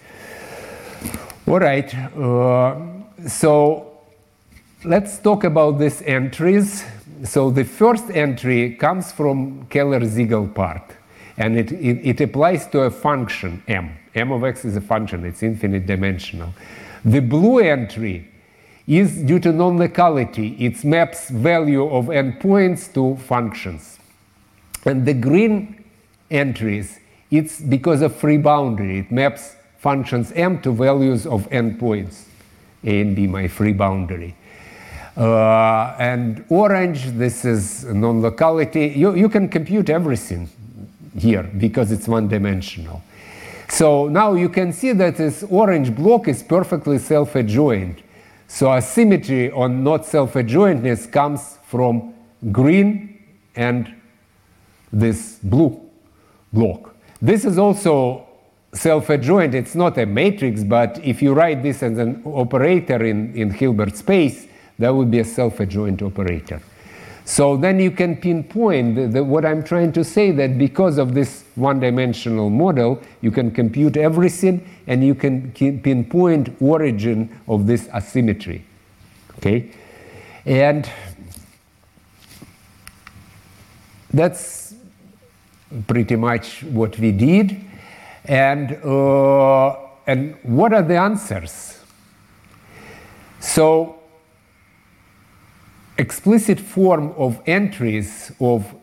All 1.49 1.61
right, 1.61 1.95
uh, 1.95 2.75
so 3.29 4.01
let's 4.85 5.21
talk 5.21 5.45
about 5.45 5.79
these 5.79 6.03
entries. 6.03 6.85
So 7.23 7.53
the 7.53 7.63
first 7.63 8.11
entry 8.11 8.75
comes 8.75 9.13
from 9.13 9.65
Keller-Segel 9.67 10.53
part, 10.53 10.83
and 11.37 11.57
it, 11.57 11.71
it, 11.71 12.01
it 12.03 12.21
applies 12.21 12.67
to 12.71 12.81
a 12.81 12.91
function 12.91 13.63
m. 13.69 13.97
m 14.17 14.33
of 14.33 14.43
x 14.43 14.65
is 14.65 14.77
a 14.77 14.81
function, 14.81 15.25
it's 15.25 15.45
infinite 15.45 15.87
dimensional. 15.87 16.53
The 17.05 17.21
blue 17.21 17.61
entry 17.61 18.29
is 18.89 19.23
due 19.23 19.39
to 19.39 19.53
non-locality. 19.53 20.57
It 20.59 20.83
maps 20.83 21.31
value 21.31 21.87
of 21.87 22.07
endpoints 22.07 22.93
to 22.95 23.23
functions. 23.23 24.01
And 24.85 25.07
the 25.07 25.15
green 25.15 25.85
entries, 26.29 26.99
it's 27.31 27.61
because 27.61 28.03
of 28.03 28.17
free 28.17 28.39
boundary. 28.39 28.99
It 28.99 29.13
maps 29.13 29.55
functions 29.79 30.33
m 30.33 30.61
to 30.63 30.73
values 30.73 31.27
of 31.27 31.49
endpoints. 31.51 32.25
A 32.85 33.01
and 33.01 33.17
B, 33.17 33.27
my 33.27 33.49
free 33.49 33.73
boundary. 33.73 34.37
Uh, 35.17 35.97
and 35.99 36.45
orange, 36.51 37.07
this 37.13 37.45
is 37.45 37.85
non-locality. 37.85 38.89
You, 38.89 39.15
you 39.15 39.29
can 39.29 39.49
compute 39.49 39.89
everything 39.89 40.49
here 41.19 41.43
because 41.43 41.91
it's 41.91 42.07
one-dimensional. 42.07 43.03
So 43.69 44.09
now 44.09 44.35
you 44.35 44.49
can 44.49 44.73
see 44.73 44.93
that 44.93 45.17
this 45.17 45.43
orange 45.51 45.95
block 45.95 46.29
is 46.29 46.43
perfectly 46.43 46.99
self-adjoint. 46.99 48.01
So 48.47 48.73
asymmetry 48.73 49.51
on 49.51 49.83
not 49.83 50.05
self-adjointness 50.07 51.11
comes 51.11 51.59
from 51.65 52.15
green 52.53 53.25
and 53.57 53.93
this 54.93 55.39
blue 55.43 55.81
block. 56.53 56.95
This 57.21 57.45
is 57.45 57.59
also 57.59 58.26
self-adjoint. 58.77 59.55
It's 59.55 59.75
not 59.75 59.99
a 59.99 60.07
matrix, 60.07 60.63
but 60.63 61.01
if 61.03 61.23
you 61.23 61.33
write 61.33 61.63
this 61.63 61.83
as 61.83 61.99
an 61.99 62.23
operator 62.25 63.05
in, 63.05 63.35
in 63.35 63.51
Hilbert 63.51 63.97
space, 63.97 64.47
that 64.79 64.91
would 64.91 65.11
be 65.11 65.21
a 65.21 65.25
self-adjoint 65.25 66.03
operator. 66.03 66.61
So 67.25 67.57
then 67.57 67.81
you 67.81 67.91
can 67.91 68.17
pinpoint 68.17 68.95
the, 68.95 69.09
the, 69.09 69.25
what 69.25 69.45
I'm 69.45 69.65
trying 69.65 69.93
to 69.93 70.05
say 70.05 70.31
that 70.31 70.59
because 70.59 70.97
of 70.97 71.13
this 71.13 71.45
one-dimensional 71.57 72.51
model, 72.51 73.03
you 73.21 73.33
can 73.33 73.51
compute 73.51 73.97
everything 73.97 74.65
and 74.87 75.03
you 75.05 75.15
can 75.17 75.51
pinpoint 75.83 76.55
origin 76.61 77.37
of 77.49 77.67
this 77.67 77.89
asymmetry. 77.89 78.65
Okay, 79.39 79.73
and 80.45 80.89
that's 84.13 84.75
pretty 85.89 86.15
much 86.15 86.63
what 86.63 86.97
we 86.99 87.11
did. 87.11 87.61
And 88.29 88.73
uh, 88.85 89.77
and 90.07 90.37
what 90.43 90.73
are 90.73 90.83
the 90.83 90.97
answers? 90.97 91.81
So 93.41 93.97
explicit 95.99 96.61
form 96.61 97.13
of 97.17 97.41
entries 97.47 98.33
of 98.41 98.75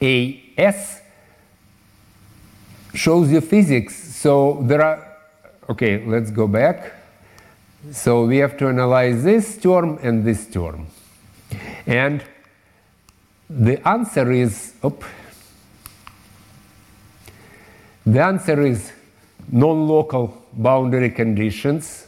AS 0.00 1.02
shows 2.94 3.30
you 3.30 3.40
physics. 3.40 4.16
So 4.16 4.62
there 4.62 4.82
are, 4.82 5.16
okay, 5.68 6.04
let's 6.04 6.30
go 6.30 6.46
back. 6.46 6.92
So 7.92 8.24
we 8.24 8.38
have 8.38 8.56
to 8.58 8.68
analyze 8.68 9.22
this 9.22 9.56
term 9.58 9.98
and 10.02 10.24
this 10.24 10.46
term. 10.48 10.86
And 11.86 12.24
the 13.48 13.86
answer 13.86 14.30
is, 14.32 14.74
oh, 14.82 14.98
the 18.06 18.22
answer 18.22 18.62
is 18.62 18.92
non-local 19.50 20.46
boundary 20.52 21.10
conditions 21.10 22.06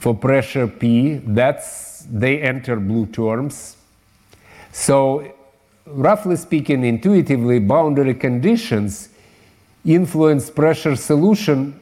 for 0.00 0.14
pressure 0.14 0.66
P. 0.66 1.20
That's 1.24 2.04
they 2.10 2.42
enter 2.42 2.76
blue 2.76 3.06
terms. 3.06 3.76
So, 4.72 5.32
roughly 5.86 6.36
speaking, 6.36 6.84
intuitively, 6.84 7.60
boundary 7.60 8.14
conditions 8.14 9.10
influence 9.84 10.50
pressure 10.50 10.96
solution 10.96 11.80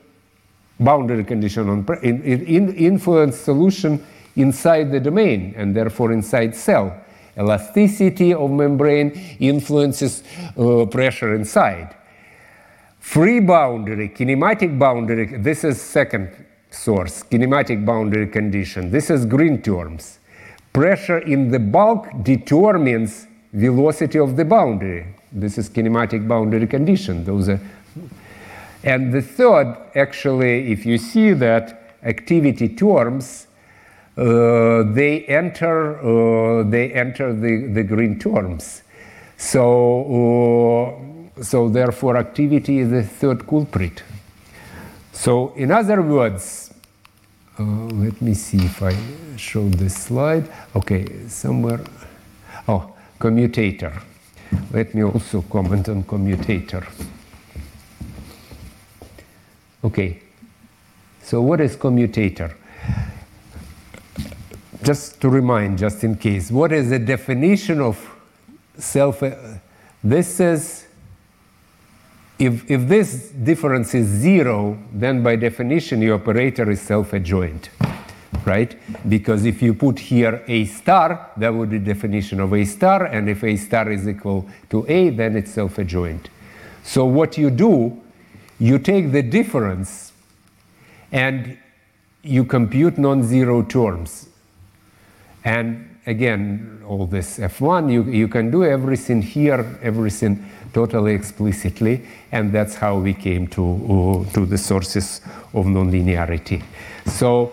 boundary 0.78 1.24
condition 1.24 1.68
on 1.68 1.86
in, 2.02 2.22
in, 2.22 2.74
influence 2.74 3.36
solution 3.36 4.04
inside 4.36 4.90
the 4.90 5.00
domain 5.00 5.54
and 5.56 5.76
therefore 5.76 6.12
inside 6.12 6.54
cell. 6.56 6.98
Elasticity 7.38 8.34
of 8.34 8.50
membrane 8.50 9.10
influences 9.38 10.22
uh, 10.58 10.84
pressure 10.86 11.34
inside. 11.34 11.94
Free 13.00 13.40
boundary, 13.40 14.08
kinematic 14.08 14.78
boundary, 14.78 15.38
this 15.38 15.64
is 15.64 15.80
second 15.80 16.30
source, 16.70 17.22
kinematic 17.24 17.84
boundary 17.84 18.28
condition. 18.28 18.90
This 18.90 19.10
is 19.10 19.26
green 19.26 19.60
terms. 19.62 20.18
Pressure 20.72 21.18
in 21.18 21.50
the 21.50 21.58
bulk 21.58 22.06
determines 22.22 23.26
velocity 23.52 24.18
of 24.18 24.36
the 24.36 24.44
boundary. 24.44 25.06
This 25.32 25.58
is 25.58 25.68
kinematic 25.68 26.28
boundary 26.28 26.66
condition. 26.66 27.24
Those 27.24 27.48
are 27.48 27.60
and 28.82 29.12
the 29.12 29.20
third, 29.20 29.76
actually, 29.94 30.72
if 30.72 30.86
you 30.86 30.96
see 30.96 31.32
that 31.34 31.96
activity 32.02 32.68
terms, 32.68 33.46
uh, 34.16 34.84
they 34.92 35.24
enter 35.28 35.98
uh, 36.00 36.62
they 36.64 36.92
enter 36.92 37.32
the, 37.32 37.66
the 37.72 37.82
green 37.82 38.18
terms. 38.18 38.82
So 39.36 40.98
uh, 40.98 41.19
so 41.40 41.68
therefore 41.68 42.16
activity 42.16 42.78
is 42.78 42.90
the 42.90 43.02
third 43.02 43.46
culprit. 43.46 44.02
So 45.12 45.52
in 45.56 45.70
other 45.70 46.02
words, 46.02 46.72
uh, 47.58 47.62
let 47.62 48.20
me 48.22 48.34
see 48.34 48.58
if 48.58 48.82
I 48.82 48.96
show 49.36 49.68
this 49.68 49.94
slide. 49.94 50.48
Okay, 50.74 51.28
somewhere. 51.28 51.80
Oh, 52.68 52.94
commutator. 53.18 53.92
Let 54.72 54.94
me 54.94 55.02
also 55.02 55.42
comment 55.42 55.88
on 55.88 56.02
commutator. 56.04 56.86
Okay, 59.82 60.20
so 61.22 61.40
what 61.40 61.60
is 61.60 61.76
commutator? 61.76 62.54
Just 64.82 65.20
to 65.20 65.28
remind, 65.28 65.78
just 65.78 66.02
in 66.04 66.16
case, 66.16 66.50
what 66.50 66.72
is 66.72 66.90
the 66.90 66.98
definition 66.98 67.80
of 67.80 67.98
self? 68.78 69.22
This 70.02 70.40
is 70.40 70.86
if, 72.40 72.70
if 72.70 72.88
this 72.88 73.28
difference 73.30 73.94
is 73.94 74.06
zero, 74.06 74.78
then 74.92 75.22
by 75.22 75.36
definition 75.36 76.02
your 76.02 76.16
operator 76.16 76.70
is 76.70 76.80
self-adjoint, 76.80 77.70
right? 78.44 78.76
Because 79.08 79.44
if 79.44 79.62
you 79.62 79.74
put 79.74 79.98
here 79.98 80.42
a 80.48 80.64
star, 80.64 81.30
that 81.36 81.54
would 81.54 81.70
be 81.70 81.78
definition 81.78 82.40
of 82.40 82.52
a 82.54 82.64
star, 82.64 83.04
and 83.04 83.28
if 83.28 83.44
a 83.44 83.56
star 83.56 83.92
is 83.92 84.08
equal 84.08 84.48
to 84.70 84.84
a, 84.88 85.10
then 85.10 85.36
it's 85.36 85.52
self-adjoint. 85.52 86.30
So 86.82 87.04
what 87.04 87.36
you 87.36 87.50
do 87.50 88.00
you 88.60 88.78
take 88.78 89.10
the 89.10 89.22
difference 89.22 90.12
and 91.10 91.58
you 92.22 92.44
compute 92.44 92.98
non-zero 92.98 93.62
terms. 93.62 94.28
And 95.42 95.98
again, 96.06 96.82
all 96.86 97.06
this 97.06 97.38
F1, 97.38 97.90
you, 97.90 98.02
you 98.04 98.28
can 98.28 98.50
do 98.50 98.62
everything 98.62 99.22
here, 99.22 99.78
everything 99.82 100.44
totally 100.72 101.14
explicitly, 101.14 102.02
and 102.32 102.52
that's 102.52 102.74
how 102.74 102.98
we 102.98 103.14
came 103.14 103.46
to, 103.48 104.24
uh, 104.26 104.32
to 104.32 104.46
the 104.46 104.58
sources 104.58 105.20
of 105.54 105.66
nonlinearity. 105.66 106.62
So 107.06 107.52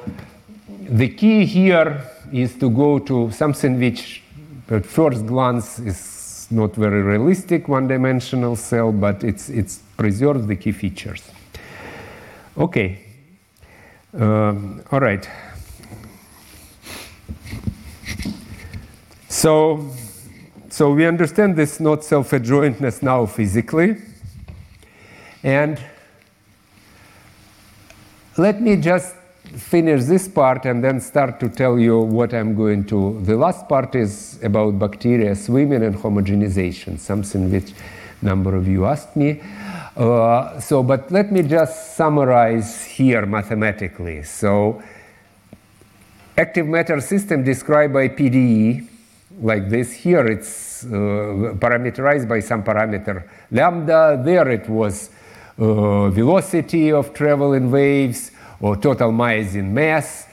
the 0.89 1.09
key 1.09 1.45
here 1.45 2.01
is 2.32 2.55
to 2.55 2.70
go 2.70 2.99
to 2.99 3.32
something 3.32 3.80
which 3.80 4.22
at 4.70 4.86
first 4.86 5.26
glance 5.26 5.80
is 5.80 6.47
not 6.49 6.76
very 6.76 7.01
realistic, 7.01 7.68
one-dimensional 7.68 8.55
cell, 8.55 8.91
but 8.91 9.24
it's, 9.24 9.49
it's 9.49 9.80
preserves 9.97 10.45
the 10.47 10.55
key 10.55 10.72
features. 10.72 11.24
Okay. 12.57 12.99
Um, 14.13 14.84
all 14.91 14.99
right. 14.99 15.28
So, 19.28 19.89
so 20.78 20.93
we 20.93 21.07
understand 21.07 21.55
this 21.55 21.80
not 21.80 22.03
self-adjointness 22.03 23.01
now 23.01 23.25
physically. 23.25 23.97
And 25.41 25.82
let 28.38 28.61
me 28.61 28.75
just 28.75 29.15
finish 29.55 30.03
this 30.03 30.28
part 30.28 30.65
and 30.65 30.84
then 30.84 30.99
start 30.99 31.39
to 31.39 31.49
tell 31.49 31.80
you 31.80 31.97
what 31.97 32.32
I'm 32.32 32.53
going 32.53 32.86
to. 32.89 33.19
The 33.23 33.36
last 33.36 33.67
part 33.67 33.95
is 33.95 34.39
about 34.43 34.78
bacteria 34.78 35.36
swimming 35.36 35.82
and 35.82 35.95
homogenization, 35.95 36.99
something 36.99 37.51
which 37.51 37.71
a 38.21 38.25
number 38.25 38.55
of 38.55 38.67
you 38.67 38.86
asked 38.86 39.15
me. 39.15 39.41
Uh, 39.95 40.59
so, 40.59 40.84
but 40.84 41.11
let 41.11 41.32
me 41.32 41.41
just 41.41 41.95
summarize 41.95 42.86
here 42.86 43.25
mathematically. 43.25 44.21
So, 44.21 44.84
active 46.38 46.67
matter 46.67 47.01
system 47.01 47.43
described 47.43 47.93
by 47.93 48.09
PDE, 48.09 48.88
like 49.41 49.69
this. 49.69 49.93
Here 49.93 50.25
it's 50.27 50.83
uh, 50.85 50.88
parameterized 51.57 52.27
by 52.27 52.39
some 52.39 52.63
parameter 52.63 53.27
lambda. 53.51 54.21
There 54.23 54.49
it 54.49 54.67
was 54.69 55.09
uh, 55.57 56.09
velocity 56.09 56.91
of 56.91 57.13
travel 57.13 57.53
in 57.53 57.71
waves 57.71 58.31
or 58.59 58.75
total 58.77 59.11
myosin 59.11 59.71
mass. 59.71 60.27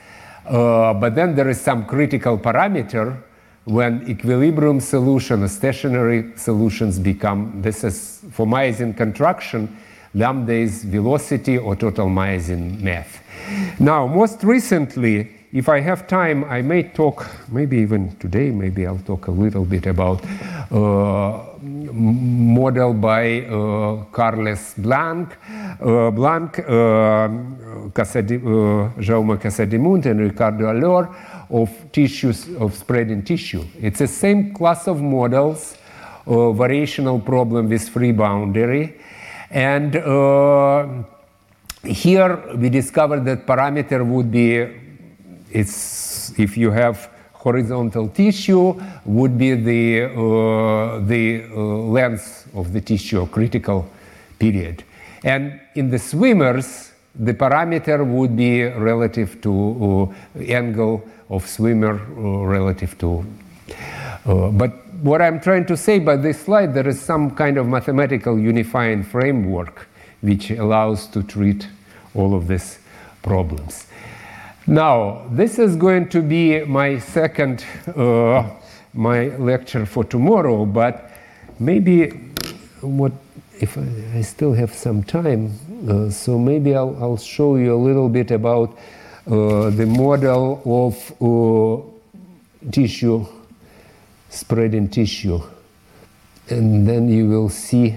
Uh, 0.46 0.92
but 0.94 1.14
then 1.14 1.34
there 1.34 1.48
is 1.48 1.61
some 1.61 1.86
critical 1.86 2.38
parameter 2.38 3.22
when 3.64 4.07
equilibrium 4.09 4.78
solution 4.78 5.42
or 5.42 5.48
stationary 5.48 6.32
solutions 6.36 6.98
become, 6.98 7.62
this 7.62 7.82
is 7.82 8.20
for 8.30 8.46
myosin 8.46 8.94
contraction, 8.94 9.74
lambda 10.14 10.52
is 10.52 10.84
velocity 10.84 11.57
or 11.57 11.74
total 11.74 12.09
myosin 12.09 12.78
mass. 12.80 13.09
Now, 13.78 14.07
most 14.07 14.44
recently, 14.44 15.30
if 15.55 15.68
I 15.68 15.78
have 15.78 16.09
time, 16.09 16.42
I 16.42 16.62
may 16.62 16.82
talk, 16.82 17.30
maybe 17.48 17.76
even 17.78 18.16
today, 18.16 18.50
maybe 18.50 18.88
I'll 18.88 18.98
talk 18.98 19.28
a 19.28 19.30
little 19.30 19.64
bit 19.64 19.86
about 19.86 20.20
uh, 20.72 21.44
model 21.62 22.92
by 22.92 23.42
uh, 23.42 24.02
Carles 24.11 24.74
Blanch, 24.76 25.30
uh, 25.80 26.11
Blanch, 26.11 26.59
uh, 26.59 27.28
Cassadi, 27.94 28.38
uh, 28.42 29.00
Jaume 29.00 30.07
and 30.07 30.20
Ricardo 30.20 30.70
Allor 30.70 31.14
of 31.50 31.70
tissues 31.92 32.48
of 32.57 32.74
spreading 32.74 33.22
tissue. 33.22 33.64
It's 33.80 34.00
the 34.00 34.09
same 34.09 34.52
class 34.55 34.88
of 34.88 35.00
models, 35.00 35.76
uh, 36.26 36.50
variational 36.50 37.24
problem 37.24 37.68
with 37.68 37.88
free 37.90 38.11
boundary, 38.11 38.96
and 39.50 39.94
here 41.84 42.42
we 42.57 42.70
discovered 42.70 43.24
that 43.26 43.46
parameter 43.46 44.05
would 44.05 44.32
be 44.32 44.82
it's 45.55 46.38
if 46.38 46.57
you 46.57 46.70
have 46.70 47.11
horizontal 47.32 48.09
tissue 48.09 48.74
would 49.05 49.38
be 49.38 49.55
the 49.55 50.05
uh, 50.05 50.98
the 51.00 51.44
uh, 51.44 51.57
length 51.98 52.48
of 52.55 52.72
the 52.72 52.80
tissue 52.80 53.26
critical 53.26 53.88
period 54.38 54.82
and 55.22 55.61
in 55.74 55.90
the 55.90 55.98
swimmers 55.98 56.92
the 57.14 57.32
parameter 57.32 58.05
would 58.05 58.36
be 58.36 58.64
relative 58.64 59.40
to 59.40 60.12
uh, 60.36 60.40
angle 60.40 61.07
of 61.30 61.46
swimmer 61.46 61.94
relative 61.94 62.98
to. 62.98 63.24
But 64.24 64.72
what 65.00 65.22
I'm 65.22 65.40
trying 65.40 65.66
to 65.66 65.76
say 65.76 65.98
by 65.98 66.16
this 66.16 66.40
slide, 66.40 66.74
there 66.74 66.88
is 66.88 67.00
some 67.00 67.30
kind 67.30 67.57
of 67.57 67.66
mathematical 67.66 68.38
unifying 68.38 69.02
framework 69.02 69.86
which 70.22 70.50
allows 70.50 71.07
to 71.09 71.22
treat 71.22 71.68
all 72.14 72.34
of 72.34 72.48
these 72.48 72.78
problems. 73.22 73.86
Now, 74.66 75.26
this 75.30 75.58
is 75.58 75.76
going 75.76 76.08
to 76.08 76.22
be 76.22 76.64
my 76.64 76.98
second, 76.98 77.64
uh, 77.94 78.48
my 78.94 79.28
lecture 79.36 79.84
for 79.84 80.04
tomorrow, 80.04 80.64
but 80.64 81.10
maybe 81.58 82.10
what 82.80 83.12
if 83.60 83.76
I, 83.78 84.22
still 84.22 84.52
have 84.54 84.72
some 84.72 85.02
time, 85.02 85.52
uh, 85.88 86.10
so 86.10 86.38
maybe 86.38 86.74
I'll, 86.74 86.96
I'll, 87.00 87.16
show 87.16 87.56
you 87.56 87.74
a 87.74 87.76
little 87.76 88.08
bit 88.08 88.30
about 88.30 88.76
uh, 89.26 89.70
the 89.70 89.86
model 89.86 90.60
of 90.64 91.22
uh, 91.22 92.70
tissue, 92.70 93.26
spreading 94.30 94.88
tissue. 94.88 95.40
And 96.48 96.86
then 96.86 97.08
you 97.08 97.28
will 97.28 97.48
see 97.48 97.96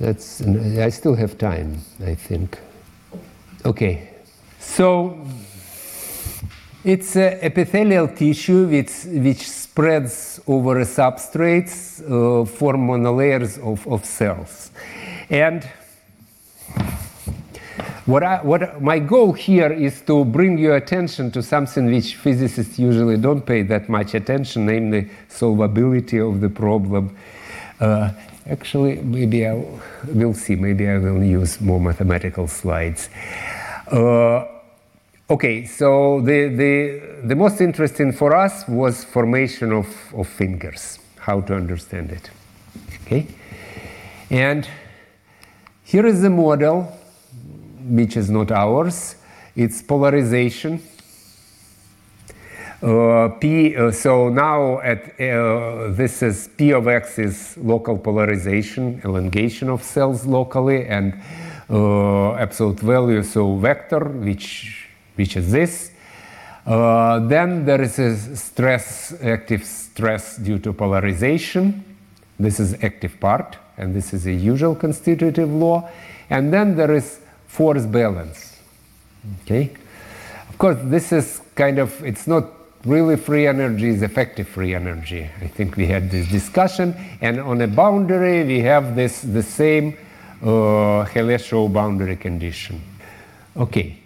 that's, 0.00 0.40
I 0.40 0.88
still 0.88 1.14
have 1.14 1.36
time, 1.36 1.80
I 2.04 2.14
think. 2.14 2.58
Okay, 3.64 4.11
so 4.62 5.18
it's 6.84 7.14
a 7.16 7.44
epithelial 7.44 8.08
tissue 8.08 8.66
which, 8.66 9.04
which 9.04 9.48
spreads 9.48 10.40
over 10.46 10.84
substrates, 10.84 12.02
uh, 12.02 12.44
form 12.44 12.88
monolayers 12.88 13.58
of, 13.60 13.86
of 13.86 14.04
cells. 14.04 14.70
And 15.30 15.64
what, 18.06 18.24
I, 18.24 18.42
what 18.42 18.82
my 18.82 18.98
goal 18.98 19.32
here 19.32 19.72
is 19.72 20.00
to 20.02 20.24
bring 20.24 20.58
your 20.58 20.74
attention 20.74 21.30
to 21.32 21.42
something 21.42 21.86
which 21.86 22.16
physicists 22.16 22.78
usually 22.80 23.16
don't 23.16 23.46
pay 23.46 23.62
that 23.62 23.88
much 23.88 24.14
attention, 24.14 24.66
namely 24.66 25.08
solvability 25.28 26.18
of 26.18 26.40
the 26.40 26.48
problem. 26.48 27.16
Uh, 27.78 28.10
actually, 28.48 28.96
maybe 28.96 29.46
I 29.46 29.64
will 30.08 30.34
see. 30.34 30.56
Maybe 30.56 30.88
I 30.88 30.98
will 30.98 31.22
use 31.22 31.60
more 31.60 31.78
mathematical 31.78 32.48
slides. 32.48 33.08
Uh, 33.86 34.46
okay, 35.30 35.66
so 35.66 36.20
the, 36.20 36.48
the, 36.48 37.26
the 37.28 37.34
most 37.34 37.60
interesting 37.60 38.12
for 38.12 38.34
us 38.34 38.66
was 38.68 39.04
formation 39.04 39.72
of, 39.72 39.86
of 40.14 40.28
fingers, 40.28 40.98
how 41.18 41.40
to 41.42 41.54
understand 41.54 42.10
it. 42.10 42.30
Okay, 43.04 43.26
and 44.30 44.68
here 45.84 46.06
is 46.06 46.22
the 46.22 46.30
model 46.30 46.98
which 47.84 48.16
is 48.16 48.30
not 48.30 48.50
ours. 48.50 49.16
It's 49.54 49.82
polarization. 49.82 50.82
Uh, 52.82 53.28
P, 53.38 53.76
uh, 53.76 53.92
so 53.92 54.28
now 54.28 54.80
at 54.80 55.20
uh, 55.20 55.92
this 55.92 56.20
is 56.20 56.48
P 56.56 56.72
of 56.72 56.88
x 56.88 57.16
is 57.18 57.56
local 57.56 57.96
polarization, 57.96 59.00
elongation 59.04 59.68
of 59.68 59.84
cells 59.84 60.26
locally, 60.26 60.86
and 60.86 61.14
uh, 61.70 62.32
absolute 62.34 62.80
value, 62.80 63.22
so 63.22 63.54
vector, 63.56 64.00
which, 64.00 64.81
which 65.16 65.36
is 65.36 65.50
this. 65.50 65.90
Uh, 66.66 67.18
then 67.20 67.64
there 67.64 67.82
is 67.82 67.98
a 67.98 68.36
stress, 68.36 69.14
active 69.22 69.64
stress 69.64 70.36
due 70.36 70.58
to 70.58 70.72
polarization. 70.72 71.84
This 72.38 72.60
is 72.60 72.74
active 72.82 73.18
part, 73.18 73.56
and 73.76 73.94
this 73.94 74.14
is 74.14 74.26
a 74.26 74.32
usual 74.32 74.74
constitutive 74.74 75.50
law. 75.50 75.90
And 76.30 76.52
then 76.52 76.76
there 76.76 76.94
is 76.94 77.20
force 77.46 77.84
balance. 77.84 78.58
Okay? 79.42 79.72
Of 80.48 80.58
course, 80.58 80.78
this 80.84 81.12
is 81.12 81.40
kind 81.54 81.78
of, 81.78 82.02
it's 82.04 82.26
not 82.26 82.44
really 82.84 83.16
free 83.16 83.46
energy, 83.46 83.90
it's 83.90 84.02
effective 84.02 84.48
free 84.48 84.74
energy. 84.74 85.28
I 85.40 85.48
think 85.48 85.76
we 85.76 85.86
had 85.86 86.10
this 86.10 86.28
discussion. 86.28 86.94
And 87.20 87.40
on 87.40 87.60
a 87.60 87.68
boundary, 87.68 88.44
we 88.44 88.60
have 88.60 88.94
this 88.94 89.22
the 89.22 89.42
same 89.42 89.96
uh, 90.44 91.68
boundary 91.68 92.16
condition. 92.16 92.82
Okay. 93.56 94.01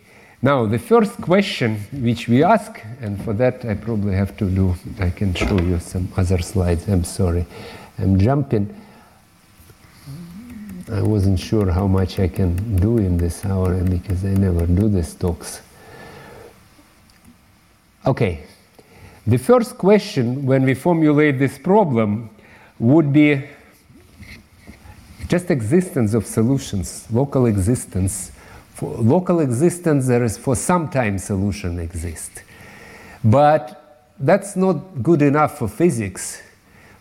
Now, 0.46 0.64
the 0.64 0.78
first 0.78 1.20
question 1.20 1.80
which 1.90 2.28
we 2.28 2.44
ask, 2.44 2.80
and 3.00 3.20
for 3.24 3.32
that 3.32 3.64
I 3.64 3.74
probably 3.74 4.14
have 4.14 4.36
to 4.36 4.48
do, 4.48 4.76
I 5.00 5.10
can 5.10 5.34
show 5.34 5.60
you 5.60 5.80
some 5.80 6.08
other 6.16 6.38
slides. 6.38 6.86
I'm 6.86 7.02
sorry. 7.02 7.44
I'm 7.98 8.16
jumping. 8.16 8.72
I 10.92 11.02
wasn't 11.02 11.40
sure 11.40 11.68
how 11.72 11.88
much 11.88 12.20
I 12.20 12.28
can 12.28 12.76
do 12.76 12.98
in 12.98 13.16
this 13.16 13.44
hour 13.44 13.74
because 13.82 14.24
I 14.24 14.34
never 14.34 14.68
do 14.68 14.88
these 14.88 15.14
talks. 15.14 15.62
Okay, 18.06 18.44
the 19.26 19.38
first 19.38 19.76
question 19.76 20.46
when 20.46 20.62
we 20.62 20.74
formulate 20.74 21.40
this 21.40 21.58
problem 21.58 22.30
would 22.78 23.12
be 23.12 23.42
just 25.26 25.50
existence 25.50 26.14
of 26.14 26.24
solutions, 26.24 27.08
local 27.10 27.46
existence. 27.46 28.30
For 28.76 28.90
local 28.90 29.40
existence, 29.40 30.06
there 30.06 30.22
is 30.22 30.36
for 30.36 30.54
some 30.54 30.90
time 30.90 31.16
solution 31.16 31.78
exist. 31.78 32.42
But 33.24 34.12
that's 34.20 34.54
not 34.54 35.02
good 35.02 35.22
enough 35.22 35.56
for 35.56 35.66
physics. 35.66 36.42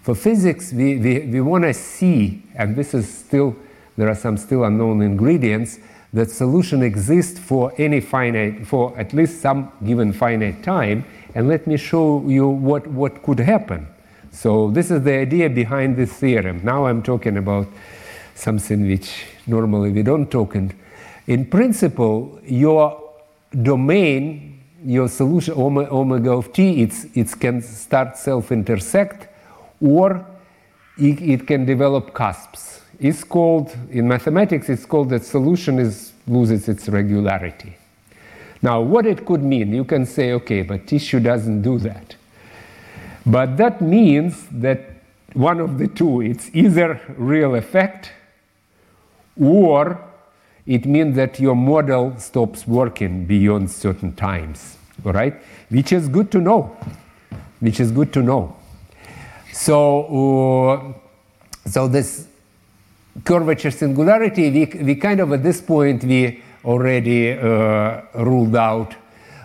For 0.02 0.16
physics, 0.16 0.72
we, 0.72 0.96
we, 0.96 1.20
we 1.20 1.42
want 1.42 1.66
to 1.66 1.74
see, 1.74 2.44
and 2.56 2.78
this 2.78 2.94
is 2.94 3.14
still 3.14 3.58
there 3.98 4.08
are 4.08 4.16
some 4.16 4.38
still 4.38 4.64
unknown 4.64 5.02
ingredients, 5.02 5.80
that 6.14 6.32
solution 6.32 6.82
exists 6.82 7.38
for 7.38 7.74
any 7.78 8.00
finite, 8.00 8.66
for 8.66 8.98
at 8.98 9.12
least 9.12 9.42
some 9.42 9.70
given 9.86 10.14
finite 10.14 10.64
time. 10.64 11.04
And 11.34 11.50
let 11.50 11.68
me 11.68 11.76
show 11.76 12.26
you 12.26 12.48
what, 12.48 12.88
what 12.88 13.22
could 13.22 13.40
happen. 13.40 13.86
So 14.32 14.72
this 14.72 14.92
is 14.92 15.04
the 15.04 15.12
idea 15.12 15.50
behind 15.50 15.98
this 15.98 16.14
theorem. 16.14 16.62
Now 16.64 16.86
I'm 16.86 17.04
talking 17.04 17.36
about 17.36 17.68
something 18.34 18.88
which 18.88 19.26
normally 19.46 19.92
we 19.92 20.04
don't 20.04 20.32
talk 20.32 20.56
in. 20.56 20.72
In 21.28 21.46
principle, 21.46 22.40
your 22.44 23.02
domain, 23.64 24.64
your 24.84 25.08
solution 25.08 25.54
omega 25.56 26.32
of 26.32 26.54
t, 26.54 26.82
it's, 26.82 27.06
it 27.16 27.40
can 27.40 27.62
start 27.62 28.18
self-intersect 28.18 29.28
or 29.82 30.26
it, 30.98 31.22
it 31.22 31.48
can 31.48 31.66
develop 31.66 32.14
cusps 32.14 32.82
is 33.00 33.24
called, 33.24 33.76
in 33.90 34.08
mathematics, 34.08 34.70
it's 34.70 34.86
called 34.86 35.10
that 35.10 35.24
solution 35.24 35.80
is, 35.80 36.14
loses 36.28 36.70
its 36.70 36.88
regularity. 36.90 37.76
Now, 38.62 38.82
what 38.82 39.06
it 39.06 39.26
could 39.26 39.44
mean, 39.44 39.74
you 39.74 39.84
can 39.84 40.06
say, 40.06 40.32
okay, 40.34 40.62
but 40.62 40.88
tissue 40.88 41.20
doesn't 41.20 41.62
do 41.62 41.78
that. 41.80 42.16
But 43.26 43.58
that 43.58 43.82
means 43.82 44.48
that 44.52 44.92
one 45.34 45.60
of 45.60 45.78
the 45.78 45.88
two, 45.88 46.22
it's 46.22 46.50
either 46.54 47.02
real 47.18 47.56
effect 47.56 48.12
or 49.40 50.02
it 50.68 50.86
means 50.86 51.16
that 51.16 51.40
your 51.40 51.56
model 51.56 52.18
stops 52.18 52.68
working 52.68 53.26
beyond 53.26 53.70
certain 53.70 54.14
times, 54.16 54.78
all 55.06 55.14
right? 55.14 55.36
Which 55.70 55.92
is 55.92 56.08
good 56.08 56.32
to 56.32 56.40
know, 56.40 56.76
which 57.60 57.80
is 57.80 57.92
good 57.92 58.12
to 58.14 58.24
know. 58.24 58.56
So, 59.54 60.94
uh, 61.66 61.70
so 61.70 61.88
this 61.88 62.28
curvature 63.24 63.72
singularity, 63.72 64.50
we, 64.50 64.84
we 64.84 64.96
kind 64.96 65.20
of 65.20 65.32
at 65.32 65.44
this 65.44 65.62
point 65.62 66.04
we 66.04 66.42
already 66.66 67.32
uh, 67.34 68.02
ruled 68.16 68.56
out 68.56 68.96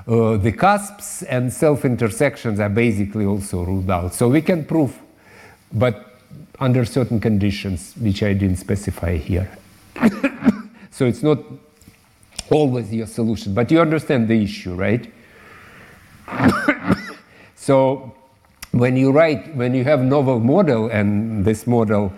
uh, 0.08 0.36
the 0.38 0.50
cusps 0.50 1.22
and 1.24 1.52
self-intersections 1.52 2.58
are 2.58 2.68
basically 2.68 3.24
also 3.24 3.62
ruled 3.62 3.90
out. 3.90 4.14
So 4.14 4.28
we 4.28 4.42
can 4.42 4.64
prove, 4.64 4.98
but 5.72 6.16
under 6.58 6.84
certain 6.84 7.20
conditions, 7.20 7.94
which 8.00 8.22
I 8.22 8.32
didn't 8.32 8.56
specify 8.56 9.16
here. 9.16 9.50
so 11.00 11.06
it's 11.06 11.22
not 11.22 11.38
always 12.50 12.92
your 12.92 13.06
solution, 13.06 13.54
but 13.54 13.70
you 13.70 13.80
understand 13.80 14.28
the 14.28 14.34
issue, 14.34 14.74
right? 14.74 15.10
so 17.54 18.12
when 18.72 18.98
you 18.98 19.10
write, 19.10 19.56
when 19.56 19.72
you 19.72 19.82
have 19.82 20.02
novel 20.02 20.40
model 20.40 20.90
and 20.90 21.42
this 21.42 21.66
model 21.66 22.12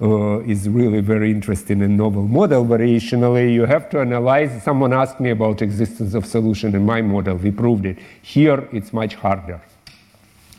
uh, 0.00 0.40
is 0.40 0.68
really 0.68 1.00
very 1.00 1.30
interesting 1.30 1.80
and 1.82 1.96
novel 1.96 2.26
model 2.26 2.66
variationally. 2.66 3.54
You 3.54 3.66
have 3.66 3.88
to 3.90 4.00
analyze. 4.00 4.64
Someone 4.64 4.92
asked 4.92 5.20
me 5.20 5.30
about 5.30 5.62
existence 5.62 6.14
of 6.14 6.26
solution 6.26 6.74
in 6.74 6.84
my 6.84 7.02
model. 7.02 7.36
We 7.36 7.52
proved 7.52 7.86
it. 7.86 7.98
Here, 8.22 8.68
it's 8.72 8.92
much 8.92 9.14
harder. 9.14 9.60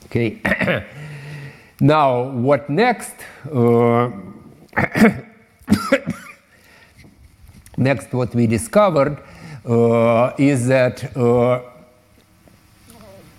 Okay. 0.06 0.40
now, 1.82 2.30
what 2.30 2.70
next? 2.70 3.16
Uh, 3.52 4.12
next, 7.78 8.14
what 8.14 8.34
we 8.34 8.48
discovered 8.48 9.18
uh, 9.66 10.34
is 10.38 10.68
that 10.68 11.16
uh, 11.18 11.62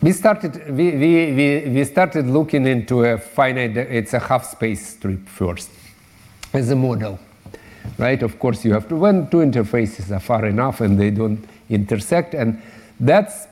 we 0.03 0.13
started 0.13 0.71
we, 0.71 0.91
we, 0.93 1.69
we, 1.69 1.85
started 1.85 2.27
looking 2.27 2.67
into 2.67 3.05
a 3.05 3.17
finite 3.19 3.77
it's 3.77 4.13
a 4.13 4.19
half 4.19 4.45
space 4.45 4.95
strip 4.95 5.27
first 5.29 5.71
as 6.53 6.71
a 6.71 6.77
model, 6.77 7.19
right? 7.99 8.23
Of 8.23 8.39
course, 8.39 8.65
you 8.65 8.73
have 8.73 8.89
to, 8.89 8.97
when 8.97 9.29
two 9.29 9.39
interfaces 9.39 10.11
are 10.11 10.21
far 10.21 10.47
enough 10.47 10.81
and 10.81 10.99
they 10.99 11.11
don't 11.11 11.45
intersect, 11.69 12.35
and 12.35 12.61
that's, 12.99 13.47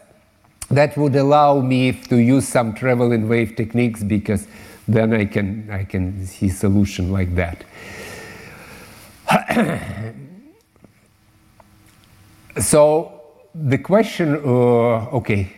that 0.71 0.97
would 0.97 1.15
allow 1.17 1.61
me 1.61 1.93
to 1.93 2.17
use 2.17 2.49
some 2.49 2.75
traveling 2.75 3.29
wave 3.29 3.57
techniques 3.57 4.03
because 4.03 4.47
then 4.89 5.13
I 5.13 5.27
can, 5.27 5.69
I 5.71 5.85
can 5.85 6.27
see 6.27 6.49
solution 6.49 7.13
like 7.13 7.35
that. 7.35 7.65
so 12.59 13.21
the 13.55 13.79
question, 13.79 14.35
uh, 14.35 15.17
okay, 15.17 15.53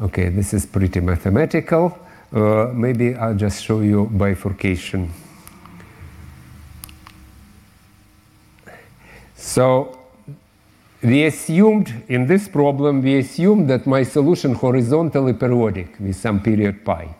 okay, 0.00 0.28
this 0.28 0.54
is 0.54 0.66
pretty 0.66 1.00
mathematical. 1.00 1.98
Uh, 2.32 2.70
maybe 2.72 3.14
I'll 3.14 3.34
just 3.34 3.62
show 3.62 3.80
you 3.80 4.06
bifurcation. 4.12 5.12
So 9.36 9.98
we 11.02 11.24
assumed 11.24 11.92
in 12.08 12.26
this 12.26 12.48
problem, 12.48 13.02
we 13.02 13.18
assumed 13.18 13.68
that 13.70 13.86
my 13.86 14.02
solution 14.02 14.54
horizontally 14.54 15.32
periodic 15.32 15.98
with 15.98 16.16
some 16.16 16.40
period 16.40 16.84
pi. 16.84 17.14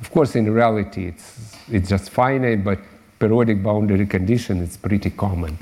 Of 0.00 0.10
course, 0.10 0.36
in 0.36 0.52
reality, 0.52 1.06
it's, 1.06 1.56
it's 1.70 1.88
just 1.88 2.10
finite, 2.10 2.62
but 2.62 2.78
periodic 3.18 3.62
boundary 3.62 4.06
condition 4.06 4.60
is 4.60 4.76
pretty 4.76 5.10
common. 5.10 5.58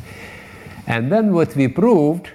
And 0.89 1.13
then 1.13 1.33
what 1.33 1.55
we 1.55 1.69
proved 1.69 2.31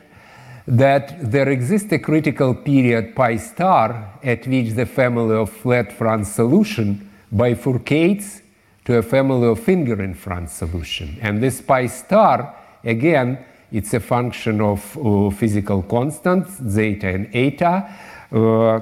that 0.68 1.32
there 1.32 1.50
exists 1.50 1.92
a 1.92 2.00
critical 2.00 2.54
period 2.54 3.16
pi 3.16 3.36
star 3.36 4.14
at 4.24 4.48
which 4.48 4.74
the 4.76 4.86
family 4.86 5.36
of 5.36 5.50
flat 5.50 5.92
fronts 5.92 6.32
solution 6.32 7.10
bifurcates 7.36 8.42
to 8.86 8.98
a 8.98 9.02
family 9.02 9.48
of 9.48 9.60
finger 9.60 10.02
in 10.02 10.14
Franz 10.14 10.54
solution. 10.54 11.18
And 11.22 11.42
this 11.44 11.60
pi 11.60 11.88
star 11.88 12.56
again, 12.86 13.44
It's 13.74 13.92
a 13.96 14.00
function 14.00 14.62
of 14.62 14.98
uh, 14.98 15.32
physical 15.32 15.82
constants, 15.82 16.62
zeta 16.62 17.08
and 17.08 17.28
eta, 17.34 17.90
uh, 18.32 18.80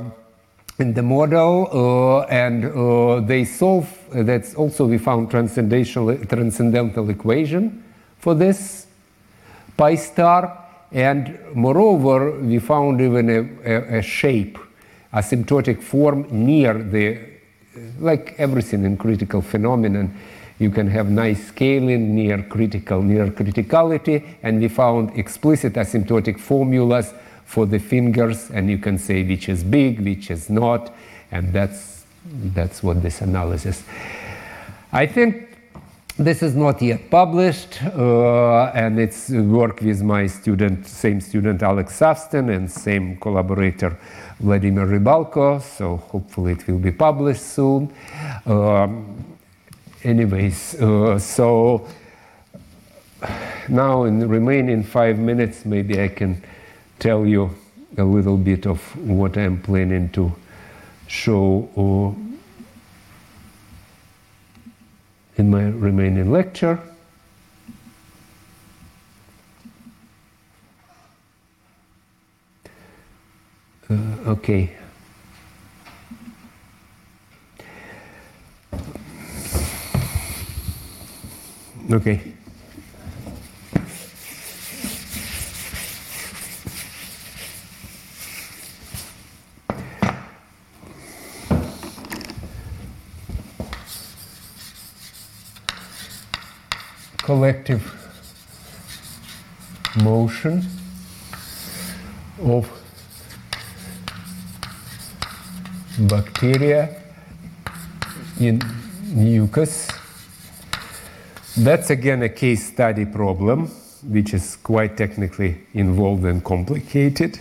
in 0.79 0.93
the 0.93 1.01
model, 1.01 1.69
uh, 1.71 2.25
and 2.25 2.65
uh, 2.65 3.21
they 3.21 3.45
solve. 3.45 3.87
That's 4.11 4.53
also 4.53 4.85
we 4.85 4.97
found 4.97 5.31
transcendental 5.31 6.17
transcendental 6.25 7.09
equation 7.09 7.85
for 8.17 8.35
this 8.35 8.80
pi 9.81 9.95
star, 9.95 10.41
and 10.91 11.39
moreover, 11.55 12.39
we 12.39 12.59
found 12.59 13.01
even 13.01 13.29
a, 13.29 13.39
a, 13.73 13.97
a 13.97 14.01
shape, 14.01 14.59
asymptotic 15.11 15.81
form 15.81 16.27
near 16.29 16.73
the, 16.73 17.17
like 17.99 18.35
everything 18.37 18.85
in 18.85 18.95
critical 18.95 19.41
phenomenon 19.41 20.15
you 20.59 20.69
can 20.69 20.87
have 20.87 21.09
nice 21.09 21.47
scaling 21.47 22.13
near 22.13 22.43
critical, 22.43 23.01
near 23.01 23.25
criticality, 23.31 24.23
and 24.43 24.61
we 24.61 24.67
found 24.67 25.17
explicit 25.17 25.73
asymptotic 25.73 26.39
formulas 26.39 27.15
for 27.45 27.65
the 27.65 27.79
fingers, 27.79 28.51
and 28.51 28.69
you 28.69 28.77
can 28.77 28.99
say 28.99 29.23
which 29.23 29.49
is 29.49 29.63
big, 29.63 29.99
which 30.01 30.29
is 30.29 30.51
not, 30.51 30.93
and 31.31 31.51
that's 31.51 32.05
that's 32.53 32.83
what 32.83 33.01
this 33.01 33.21
analysis. 33.21 33.83
I 34.93 35.07
think 35.07 35.50
this 36.21 36.43
is 36.43 36.55
not 36.55 36.81
yet 36.81 37.09
published, 37.09 37.81
uh, 37.83 38.71
and 38.75 38.99
it's 38.99 39.29
work 39.29 39.81
with 39.81 40.01
my 40.03 40.27
student, 40.27 40.85
same 40.85 41.19
student 41.19 41.63
Alex 41.63 41.99
Safsten, 41.99 42.55
and 42.55 42.69
same 42.69 43.17
collaborator 43.17 43.97
Vladimir 44.39 44.85
Rybalko. 44.85 45.61
So 45.61 45.97
hopefully 45.97 46.53
it 46.53 46.67
will 46.67 46.79
be 46.79 46.91
published 46.91 47.41
soon. 47.41 47.91
Um, 48.45 49.35
anyways, 50.03 50.81
uh, 50.81 51.17
so 51.17 51.87
now 53.67 54.03
in 54.03 54.19
the 54.19 54.27
remaining 54.27 54.83
five 54.83 55.17
minutes, 55.17 55.65
maybe 55.65 56.01
I 56.01 56.07
can 56.07 56.41
tell 56.99 57.25
you 57.25 57.49
a 57.97 58.03
little 58.03 58.37
bit 58.37 58.65
of 58.67 58.79
what 59.07 59.37
I'm 59.37 59.61
planning 59.61 60.09
to 60.09 60.31
show 61.07 61.67
uh, 61.75 62.30
in 65.37 65.49
my 65.49 65.63
remaining 65.63 66.31
lecture. 66.31 66.79
Uh, 73.89 73.95
okay. 74.27 74.75
Okay. 81.91 82.33
Collective 97.23 97.83
motion 100.03 100.63
of 102.41 102.69
bacteria 106.07 106.95
in 108.39 108.61
mucus 109.13 109.87
that's 111.57 111.89
again 111.89 112.23
a 112.23 112.29
case 112.29 112.71
study 112.71 113.05
problem, 113.05 113.67
which 114.07 114.33
is 114.33 114.55
quite 114.55 114.95
technically 114.95 115.57
involved 115.73 116.23
and 116.23 116.43
complicated. 116.43 117.39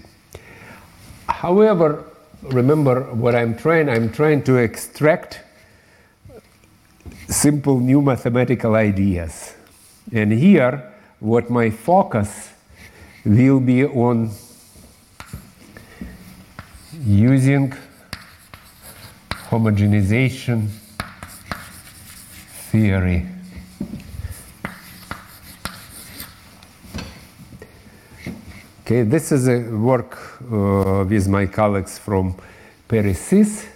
However, 1.28 2.04
remember 2.42 3.02
what 3.14 3.36
I'm 3.36 3.56
trying, 3.56 3.88
I'm 3.88 4.10
trying 4.10 4.42
to 4.44 4.56
extract 4.56 5.40
simple 7.28 7.78
new 7.78 8.02
mathematical 8.02 8.74
ideas. 8.74 9.54
And 10.12 10.32
here, 10.32 10.92
what 11.20 11.50
my 11.50 11.70
focus 11.70 12.50
will 13.24 13.60
be 13.60 13.84
on 13.84 14.30
using 17.04 17.72
homogenization 19.50 20.68
theory. 22.70 23.26
Okay, 28.82 29.02
this 29.02 29.30
is 29.30 29.46
a 29.46 29.60
work 29.70 30.18
uh, 30.50 31.04
with 31.08 31.28
my 31.28 31.46
colleagues 31.46 31.98
from 31.98 32.34
Paris 32.88 33.66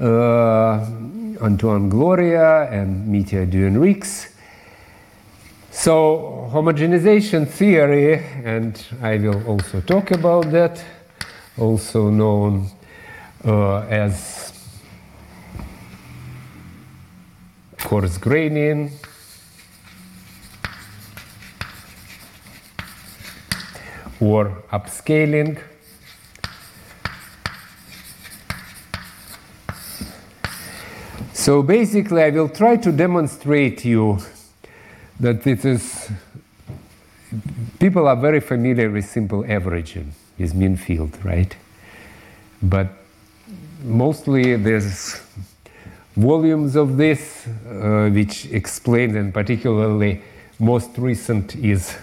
uh, 0.00 0.86
Antoine 1.42 1.90
Gloria 1.90 2.70
and 2.70 3.06
Mitia 3.06 3.46
Duerinckx. 3.50 4.35
So, 5.78 6.48
homogenization 6.52 7.46
theory, 7.46 8.24
and 8.42 8.82
I 9.02 9.18
will 9.18 9.46
also 9.46 9.82
talk 9.82 10.10
about 10.10 10.50
that, 10.50 10.82
also 11.58 12.08
known 12.08 12.70
uh, 13.44 13.80
as 13.80 14.52
coarse 17.78 18.16
graining 18.16 18.90
or 24.18 24.62
upscaling. 24.72 25.60
So 31.34 31.62
basically, 31.62 32.22
I 32.22 32.30
will 32.30 32.48
try 32.48 32.76
to 32.78 32.90
demonstrate 32.90 33.84
you 33.84 34.18
that 35.20 35.46
it 35.46 35.64
is 35.64 36.10
people 37.78 38.06
are 38.08 38.16
very 38.16 38.40
familiar 38.40 38.90
with 38.90 39.04
simple 39.04 39.44
averaging, 39.48 40.12
with 40.38 40.54
mean 40.54 40.76
field, 40.76 41.16
right? 41.24 41.56
But 42.62 42.88
mostly 43.82 44.56
there's 44.56 45.20
volumes 46.16 46.76
of 46.76 46.96
this 46.96 47.46
uh, 47.46 48.10
which 48.12 48.46
explain, 48.46 49.16
and 49.16 49.32
particularly 49.32 50.22
most 50.58 50.96
recent 50.96 51.54
is 51.56 51.96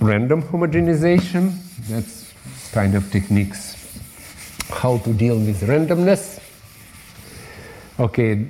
random 0.00 0.42
homogenization. 0.42 1.52
That's 1.88 2.32
kind 2.72 2.94
of 2.94 3.10
techniques 3.10 3.78
how 4.70 4.98
to 4.98 5.12
deal 5.12 5.36
with 5.36 5.60
randomness. 5.62 6.40
Okay, 8.00 8.46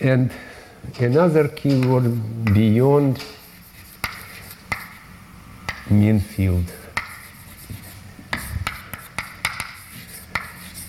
and 0.00 0.30
another 0.98 1.48
keyword 1.48 2.04
beyond 2.52 3.22
mean 5.90 6.20
field. 6.20 6.72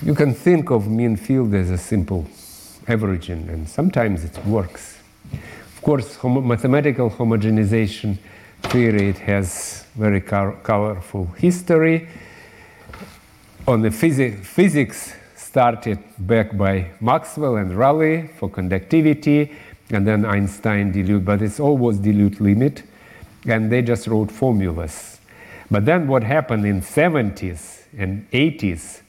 You 0.01 0.13
can 0.13 0.33
think 0.33 0.69
of 0.69 0.87
mean 0.87 1.15
field 1.15 1.53
as 1.53 1.69
a 1.69 1.77
simple 1.77 2.27
averaging, 2.87 3.49
and 3.49 3.67
sometimes 3.67 4.23
it 4.23 4.37
works. 4.45 4.99
Of 5.31 5.81
course, 5.81 6.15
homo 6.15 6.41
mathematical 6.41 7.09
homogenization 7.09 8.17
theory 8.63 9.09
it 9.09 9.19
has 9.19 9.85
very 9.95 10.21
colorful 10.21 11.25
history. 11.37 12.07
On 13.67 13.81
the 13.81 13.89
phys 13.89 14.43
physics 14.43 15.13
started 15.35 15.99
back 16.17 16.57
by 16.57 16.89
Maxwell 16.99 17.57
and 17.57 17.77
Rayleigh 17.77 18.27
for 18.37 18.49
conductivity, 18.49 19.53
and 19.93 20.07
then 20.07 20.25
Einstein 20.25 20.91
dilute, 20.91 21.23
but 21.23 21.41
it's 21.41 21.59
always 21.59 21.97
dilute 21.97 22.41
limit, 22.41 22.83
and 23.45 23.71
they 23.71 23.81
just 23.81 24.07
wrote 24.07 24.31
formulas. 24.31 25.19
But 25.71 25.85
then 25.85 26.07
what 26.07 26.23
happened 26.23 26.65
in 26.65 26.81
70s 26.81 27.83
and 27.97 28.29
80s 28.31 29.01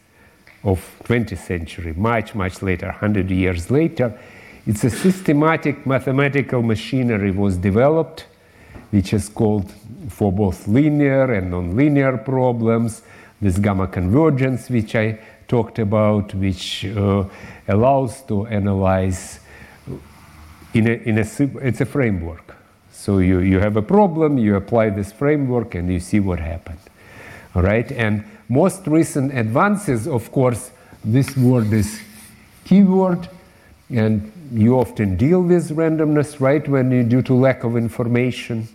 of 0.63 0.81
20th 1.05 1.39
century, 1.39 1.93
much, 1.95 2.35
much 2.35 2.63
later, 2.63 2.87
100 2.87 3.31
years 3.31 3.71
later, 3.71 4.19
it's 4.67 4.85
a 4.85 4.91
systematic 4.91 5.87
mathematical 5.87 6.63
machinery 6.63 7.31
was 7.31 7.57
developed 7.59 8.27
which 8.95 9.13
is 9.13 9.29
called 9.29 9.73
for 10.09 10.31
both 10.31 10.69
linear 10.69 11.33
and 11.33 11.53
nonlinear 11.53 12.25
problems, 12.25 13.03
this 13.41 13.59
gamma 13.59 13.89
convergence, 13.89 14.71
which 14.71 14.95
I 14.95 15.19
talked 15.49 15.81
about, 15.81 16.33
which 16.35 16.85
uh, 16.85 17.25
allows 17.67 18.23
to 18.29 18.47
analyze 18.47 19.41
in 20.75 20.87
a, 20.87 20.93
in 20.93 21.19
a, 21.19 21.67
it's 21.67 21.81
a 21.81 21.87
framework. 21.87 22.57
So 22.93 23.19
you, 23.19 23.41
you 23.41 23.61
have 23.61 23.77
a 23.77 23.83
problem, 23.83 24.39
you 24.39 24.57
apply 24.57 24.91
this 24.91 25.13
framework, 25.13 25.75
and 25.75 25.93
you 25.93 26.01
see 26.01 26.21
what 26.21 26.39
happened. 26.39 26.79
All 27.55 27.63
right, 27.63 27.91
and 27.93 28.25
most 28.49 28.87
recent 28.87 29.37
advances, 29.37 30.07
of 30.07 30.31
course, 30.33 30.71
this 31.05 31.37
word 31.37 31.73
is 31.73 32.01
keyword, 32.65 33.29
and 33.91 34.33
you 34.53 34.79
often 34.79 35.17
deal 35.17 35.43
with 35.43 35.71
randomness, 35.71 36.41
right, 36.41 36.67
when 36.69 36.91
you, 36.91 37.03
due 37.05 37.23
to 37.23 37.35
lack 37.35 37.65
of 37.65 37.77
information 37.77 38.69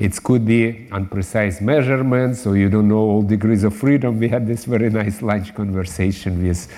It 0.00 0.22
could 0.22 0.46
be 0.46 0.88
unprecise 0.90 1.60
measurements, 1.60 2.46
or 2.46 2.56
you 2.56 2.70
don't 2.70 2.88
know 2.88 2.96
all 2.96 3.22
degrees 3.22 3.64
of 3.64 3.76
freedom. 3.76 4.18
We 4.18 4.30
had 4.30 4.46
this 4.46 4.64
very 4.64 4.88
nice 5.00 5.20
lunch 5.20 5.54
conversation 5.54 6.42
with 6.42 6.68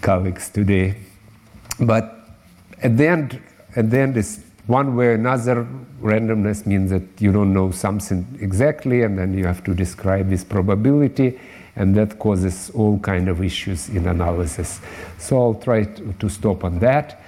colleagues 0.00 0.48
today. 0.50 0.94
But 1.80 2.14
at 2.80 2.96
the 2.96 3.08
end, 3.08 3.42
at 3.76 3.90
then 3.90 4.10
end, 4.10 4.16
is 4.16 4.40
one 4.66 4.96
way 4.96 5.08
or 5.08 5.14
another. 5.14 5.66
Randomness 6.00 6.66
means 6.66 6.90
that 6.90 7.02
you 7.18 7.32
don't 7.32 7.52
know 7.52 7.70
something 7.70 8.26
exactly, 8.40 9.02
and 9.02 9.18
then 9.18 9.36
you 9.36 9.46
have 9.46 9.62
to 9.64 9.74
describe 9.74 10.30
this 10.30 10.44
probability, 10.44 11.38
and 11.76 11.94
that 11.96 12.18
causes 12.18 12.70
all 12.70 12.98
kind 12.98 13.28
of 13.28 13.42
issues 13.42 13.88
in 13.88 14.06
analysis. 14.06 14.80
So 15.18 15.40
I'll 15.40 15.54
try 15.54 15.84
to, 15.84 16.12
to 16.18 16.28
stop 16.28 16.64
on 16.64 16.78
that. 16.78 17.22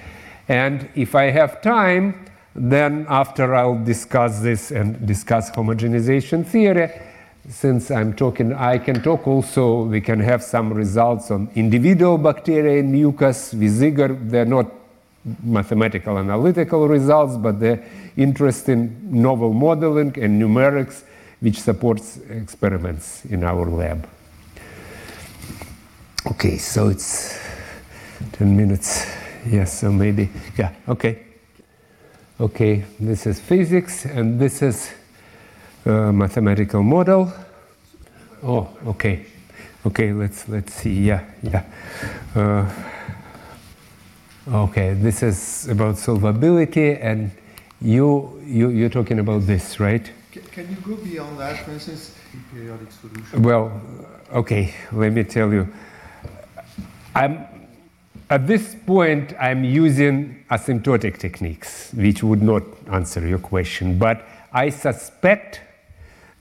And 0.48 0.88
if 0.94 1.14
I 1.14 1.24
have 1.30 1.60
time, 1.62 2.26
then 2.54 3.06
after 3.08 3.54
I'll 3.54 3.82
discuss 3.82 4.40
this 4.40 4.70
and 4.70 5.06
discuss 5.06 5.50
homogenization 5.50 6.46
theory, 6.46 6.90
since 7.48 7.90
I'm 7.90 8.14
talking, 8.14 8.52
I 8.52 8.78
can 8.78 9.02
talk 9.02 9.26
also, 9.26 9.84
we 9.84 10.00
can 10.00 10.20
have 10.20 10.42
some 10.42 10.72
results 10.72 11.30
on 11.30 11.50
individual 11.54 12.18
bacteria 12.18 12.78
in 12.78 12.92
mucus 12.92 13.52
with. 13.52 14.08
They're 14.30 14.44
not 14.44 14.81
mathematical 15.42 16.18
analytical 16.18 16.88
results, 16.88 17.36
but 17.36 17.60
they're 17.60 17.84
interesting 18.16 18.96
novel 19.02 19.52
modeling 19.52 20.18
and 20.18 20.40
numerics 20.42 21.04
which 21.40 21.60
supports 21.60 22.18
experiments 22.30 23.24
in 23.26 23.42
our 23.42 23.66
lab. 23.66 24.08
Okay, 26.26 26.56
so 26.56 26.88
it's 26.88 27.38
10 28.32 28.56
minutes. 28.56 29.06
Yes, 29.46 29.80
so 29.80 29.90
maybe, 29.90 30.30
yeah, 30.56 30.72
okay. 30.88 31.18
Okay, 32.40 32.84
this 32.98 33.26
is 33.26 33.40
physics, 33.40 34.04
and 34.04 34.40
this 34.40 34.62
is 34.62 34.92
a 35.84 36.12
mathematical 36.12 36.82
model. 36.82 37.32
Oh, 38.42 38.68
okay, 38.86 39.26
okay. 39.86 40.12
Let's 40.12 40.48
let's 40.48 40.72
see. 40.74 41.06
Yeah, 41.06 41.24
yeah. 41.42 41.64
Uh, 42.34 42.68
okay, 44.48 44.94
this 44.94 45.22
is 45.22 45.68
about 45.68 45.96
solvability, 45.96 46.98
and 47.02 47.30
you 47.80 48.40
you 48.44 48.68
you're 48.70 48.88
talking 48.88 49.18
about 49.18 49.46
this, 49.46 49.80
right? 49.80 50.10
Can, 50.30 50.42
can 50.42 50.70
you 50.70 50.76
go 50.76 50.96
beyond 50.96 51.38
that? 51.38 51.64
For 51.64 51.72
instance, 51.72 52.16
periodic 52.52 52.92
solution. 52.92 53.42
Well, 53.42 53.80
okay. 54.32 54.74
Let 54.92 55.12
me 55.12 55.24
tell 55.24 55.52
you. 55.52 55.68
I'm 57.14 57.46
at 58.32 58.46
this 58.46 58.74
point, 58.86 59.34
I'm 59.38 59.62
using 59.62 60.42
asymptotic 60.50 61.18
techniques, 61.18 61.92
which 61.92 62.22
would 62.22 62.40
not 62.40 62.62
answer 62.90 63.26
your 63.28 63.38
question. 63.38 63.98
But 63.98 64.26
I 64.54 64.70
suspect 64.70 65.60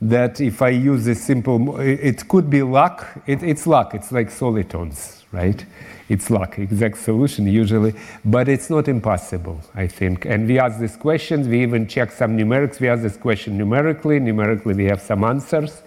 that 0.01 0.39
if 0.39 0.61
I 0.61 0.69
use 0.69 1.05
a 1.07 1.15
simple, 1.15 1.77
it 1.81 2.29
could 2.29 2.49
be 2.49 2.63
luck. 2.63 3.05
It, 3.27 3.43
it's 3.43 3.67
luck. 3.67 3.93
It's 3.93 4.09
like 4.09 4.31
solitons, 4.31 5.20
right? 5.31 5.65
It's 6.09 6.29
luck, 6.29 6.59
exact 6.59 6.97
solution 6.97 7.47
usually, 7.47 7.93
but 8.25 8.49
it's 8.49 8.69
not 8.69 8.87
impossible, 8.87 9.61
I 9.75 9.87
think. 9.87 10.25
And 10.25 10.47
we 10.47 10.59
ask 10.59 10.79
these 10.79 10.97
questions. 10.97 11.47
We 11.47 11.61
even 11.61 11.87
check 11.87 12.11
some 12.11 12.37
numerics. 12.37 12.79
We 12.79 12.89
ask 12.89 13.01
this 13.01 13.17
question 13.17 13.57
numerically. 13.57 14.19
Numerically, 14.19 14.73
we 14.73 14.85
have 14.85 15.01
some 15.01 15.23
answers, 15.23 15.81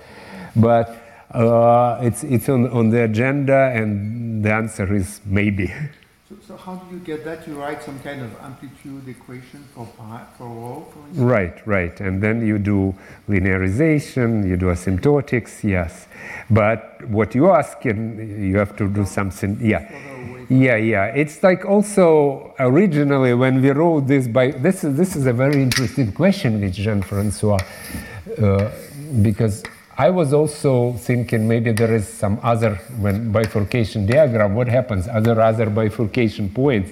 but 0.57 0.97
uh, 1.31 1.99
it's, 2.01 2.25
it's 2.25 2.49
on, 2.49 2.71
on 2.71 2.91
the 2.91 3.03
agenda, 3.05 3.73
and 3.75 4.45
the 4.45 4.53
answer 4.53 4.95
is 4.95 5.21
maybe. 5.25 5.73
So, 6.27 6.37
so 6.49 6.57
how 6.57 6.77
do 6.77 6.95
you 6.95 7.01
get 7.01 7.23
that? 7.27 7.47
You 7.47 7.61
write 7.61 7.83
some 7.83 7.99
kind 8.01 8.23
of 8.23 8.35
amplitude 8.41 9.07
equation 9.07 9.63
for 9.75 9.87
pi, 9.99 10.25
for 10.39 10.47
rho, 10.47 10.87
for 10.91 11.01
instance? 11.01 11.19
Right, 11.19 11.67
right. 11.67 12.01
And 12.01 12.23
then 12.23 12.47
you 12.47 12.59
do 12.59 12.95
linearization, 13.29 14.49
you 14.49 14.57
do 14.57 14.67
asymptotics, 14.67 15.63
yes. 15.63 16.07
But 16.49 17.07
what 17.09 17.35
you 17.35 17.51
ask, 17.51 17.85
you 17.85 18.57
have 18.57 18.75
to 18.77 18.89
do 18.89 19.05
something, 19.05 19.59
yeah. 19.61 19.87
Yeah, 20.49 20.77
yeah. 20.77 21.07
It's 21.07 21.43
like 21.43 21.67
also 21.67 22.55
originally 22.59 23.35
when 23.35 23.61
we 23.61 23.71
wrote 23.71 24.07
this 24.07 24.27
by 24.27 24.51
this 24.51 24.85
is 24.85 24.97
this 24.97 25.17
is 25.17 25.27
a 25.27 25.33
very 25.33 25.63
interesting 25.63 26.13
question 26.13 26.61
which 26.61 26.75
Jean-Francois 26.75 27.59
uh, 28.43 28.71
because 29.23 29.63
I 29.97 30.11
was 30.11 30.33
also 30.33 30.95
thinking 30.95 31.47
maybe 31.47 31.71
there 31.71 31.95
is 31.95 32.09
some 32.09 32.41
other 32.43 32.75
when 32.99 33.31
bifurcation 33.31 34.07
diagram, 34.07 34.55
what 34.55 34.66
happens, 34.66 35.07
other 35.07 35.41
other 35.41 35.71
bifurcation 35.71 36.51
points. 36.51 36.91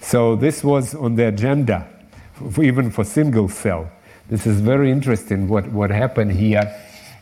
So 0.00 0.34
this 0.34 0.64
was 0.64 0.94
on 0.96 1.14
the 1.14 1.28
agenda, 1.28 1.86
for, 2.50 2.64
even 2.64 2.90
for 2.90 3.04
single 3.04 3.48
cell. 3.48 3.88
This 4.28 4.46
is 4.46 4.60
very 4.60 4.90
interesting 4.90 5.46
what, 5.46 5.68
what 5.68 5.90
happened 5.90 6.32
here. 6.32 6.74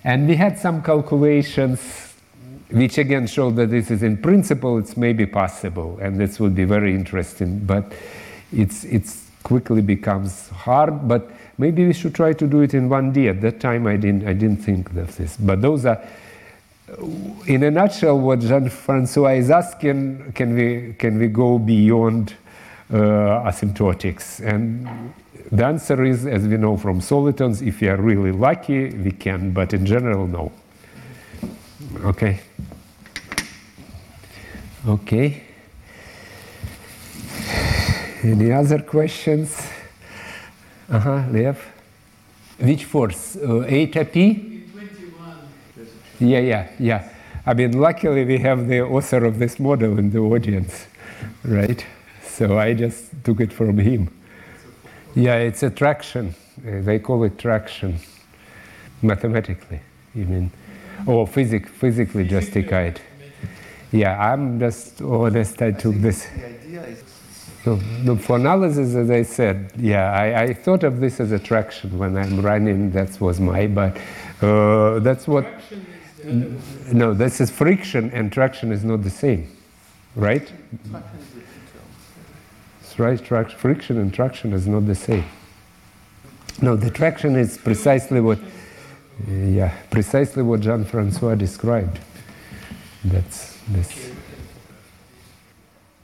And 0.05 0.27
we 0.27 0.37
had 0.37 0.59
some 0.59 0.83
calculations 0.83 2.15
which 2.71 2.97
again 2.99 3.27
show 3.27 3.51
that 3.51 3.71
this 3.71 3.91
is 3.91 4.03
in 4.03 4.17
principle 4.17 4.79
it's 4.79 4.97
maybe 4.97 5.27
possible 5.27 5.99
and 6.01 6.19
this 6.19 6.39
would 6.41 6.55
be 6.55 6.65
very 6.65 6.95
interesting, 6.95 7.59
but 7.59 7.93
it's 8.53 8.85
it's 8.85 9.27
quickly 9.43 9.83
becomes 9.83 10.49
hard, 10.51 11.09
but 11.09 11.31
maybe 11.61 11.87
we 11.87 11.93
should 11.93 12.15
try 12.15 12.33
to 12.33 12.47
do 12.47 12.63
it 12.63 12.73
in 12.73 12.89
one 12.89 13.13
day. 13.13 13.29
At 13.29 13.41
that 13.43 13.61
time, 13.61 13.87
I 13.87 13.97
didn't, 13.97 14.27
I 14.27 14.33
didn't 14.33 14.65
think 14.65 14.91
of 14.97 15.17
this. 15.17 15.37
But 15.37 15.61
those 15.61 15.85
are, 15.85 16.03
in 17.47 17.63
a 17.63 17.71
nutshell, 17.71 18.19
what 18.19 18.41
Jean-Francois 18.41 19.35
is 19.35 19.51
asking, 19.51 20.33
can 20.33 20.55
we, 20.55 20.95
can 20.95 21.19
we 21.19 21.29
go 21.29 21.59
beyond 21.59 22.35
uh, 22.93 22.97
asymptotics? 23.51 24.41
And 24.41 25.13
the 25.53 25.65
answer 25.67 26.03
is, 26.03 26.27
as 26.27 26.49
we 26.49 26.57
know 26.57 26.77
from 26.77 27.01
solitons, 27.01 27.61
if 27.61 27.81
we 27.81 27.89
are 27.89 28.01
really 28.01 28.33
lucky, 28.33 28.91
we 28.91 29.13
can, 29.13 29.53
but 29.53 29.75
in 29.75 29.85
general, 29.85 30.27
no. 30.27 30.51
Okay. 32.05 32.41
Okay. 34.89 35.43
Any 38.23 38.53
other 38.53 38.81
questions? 38.81 39.69
Uh-huh, 40.91 41.25
Lev. 41.31 41.59
Which 42.59 42.85
force? 42.85 43.37
Uh, 43.37 43.61
eta 43.61 44.05
P? 44.05 44.65
Yeah, 46.19 46.41
yeah, 46.41 46.69
yeah. 46.79 47.09
I 47.47 47.55
mean, 47.55 47.79
luckily 47.81 48.25
we 48.25 48.39
have 48.39 48.69
the 48.69 48.83
author 48.83 49.25
of 49.25 49.39
this 49.39 49.59
model 49.59 49.99
in 49.99 50.11
the 50.11 50.19
audience, 50.19 50.87
right? 51.45 51.85
So 52.23 52.59
I 52.59 52.75
just 52.75 53.13
took 53.25 53.41
it 53.41 53.53
from 53.53 53.79
him. 53.79 54.11
Yeah, 55.15 55.37
it's 55.37 55.63
a 55.63 55.71
traction. 55.71 56.35
Uh, 56.59 56.83
they 56.83 56.99
call 56.99 57.25
it 57.25 57.39
traction, 57.39 57.99
mathematically. 59.01 59.81
You 60.15 60.25
mean, 60.25 60.51
or 61.07 61.27
physic, 61.27 61.69
physically 61.69 62.25
justified. 62.25 63.01
Yeah, 63.93 64.33
I'm 64.33 64.61
just 64.61 65.01
honest. 65.01 65.63
I 65.63 65.73
took 65.73 65.95
this. 65.97 66.27
The 67.65 67.77
So, 67.77 67.81
no, 68.03 68.17
for 68.17 68.37
analysis, 68.37 68.95
as 68.95 69.11
I 69.11 69.23
said, 69.23 69.73
yeah, 69.77 70.13
I, 70.13 70.43
I 70.43 70.55
thought 70.55 70.83
of 70.83 71.01
this 71.01 71.21
as 71.21 71.31
attraction 71.31 71.99
when 71.99 72.17
I'm 72.17 72.41
running. 72.41 72.91
That 72.93 73.21
was 73.21 73.39
my, 73.39 73.67
but 73.67 73.99
uh, 74.41 75.01
that's 75.01 75.29
what. 75.29 75.47
No, 76.93 77.15
this 77.15 77.41
is 77.41 77.51
friction, 77.51 78.11
and 78.13 78.33
traction 78.33 78.73
is 78.73 78.83
not 78.83 79.03
the 79.03 79.11
same, 79.11 79.57
right? 80.17 80.47
traction 80.47 81.19
is 81.19 81.29
the 81.29 81.41
detail. 81.41 81.83
That's 82.81 82.99
right. 82.99 83.25
Traction, 83.25 83.59
friction 83.59 83.99
and 83.99 84.13
traction 84.13 84.53
is 84.53 84.67
not 84.67 84.87
the 84.87 84.95
same. 84.95 85.25
No, 86.63 86.77
the 86.77 86.91
traction 86.91 87.37
is 87.37 87.59
precisely 87.59 88.21
what, 88.21 88.39
yeah, 89.29 89.75
precisely 89.91 90.43
what 90.43 90.61
Jean-Francois 90.61 91.35
described. 91.37 91.99
That's 93.05 93.59
this. 93.69 94.13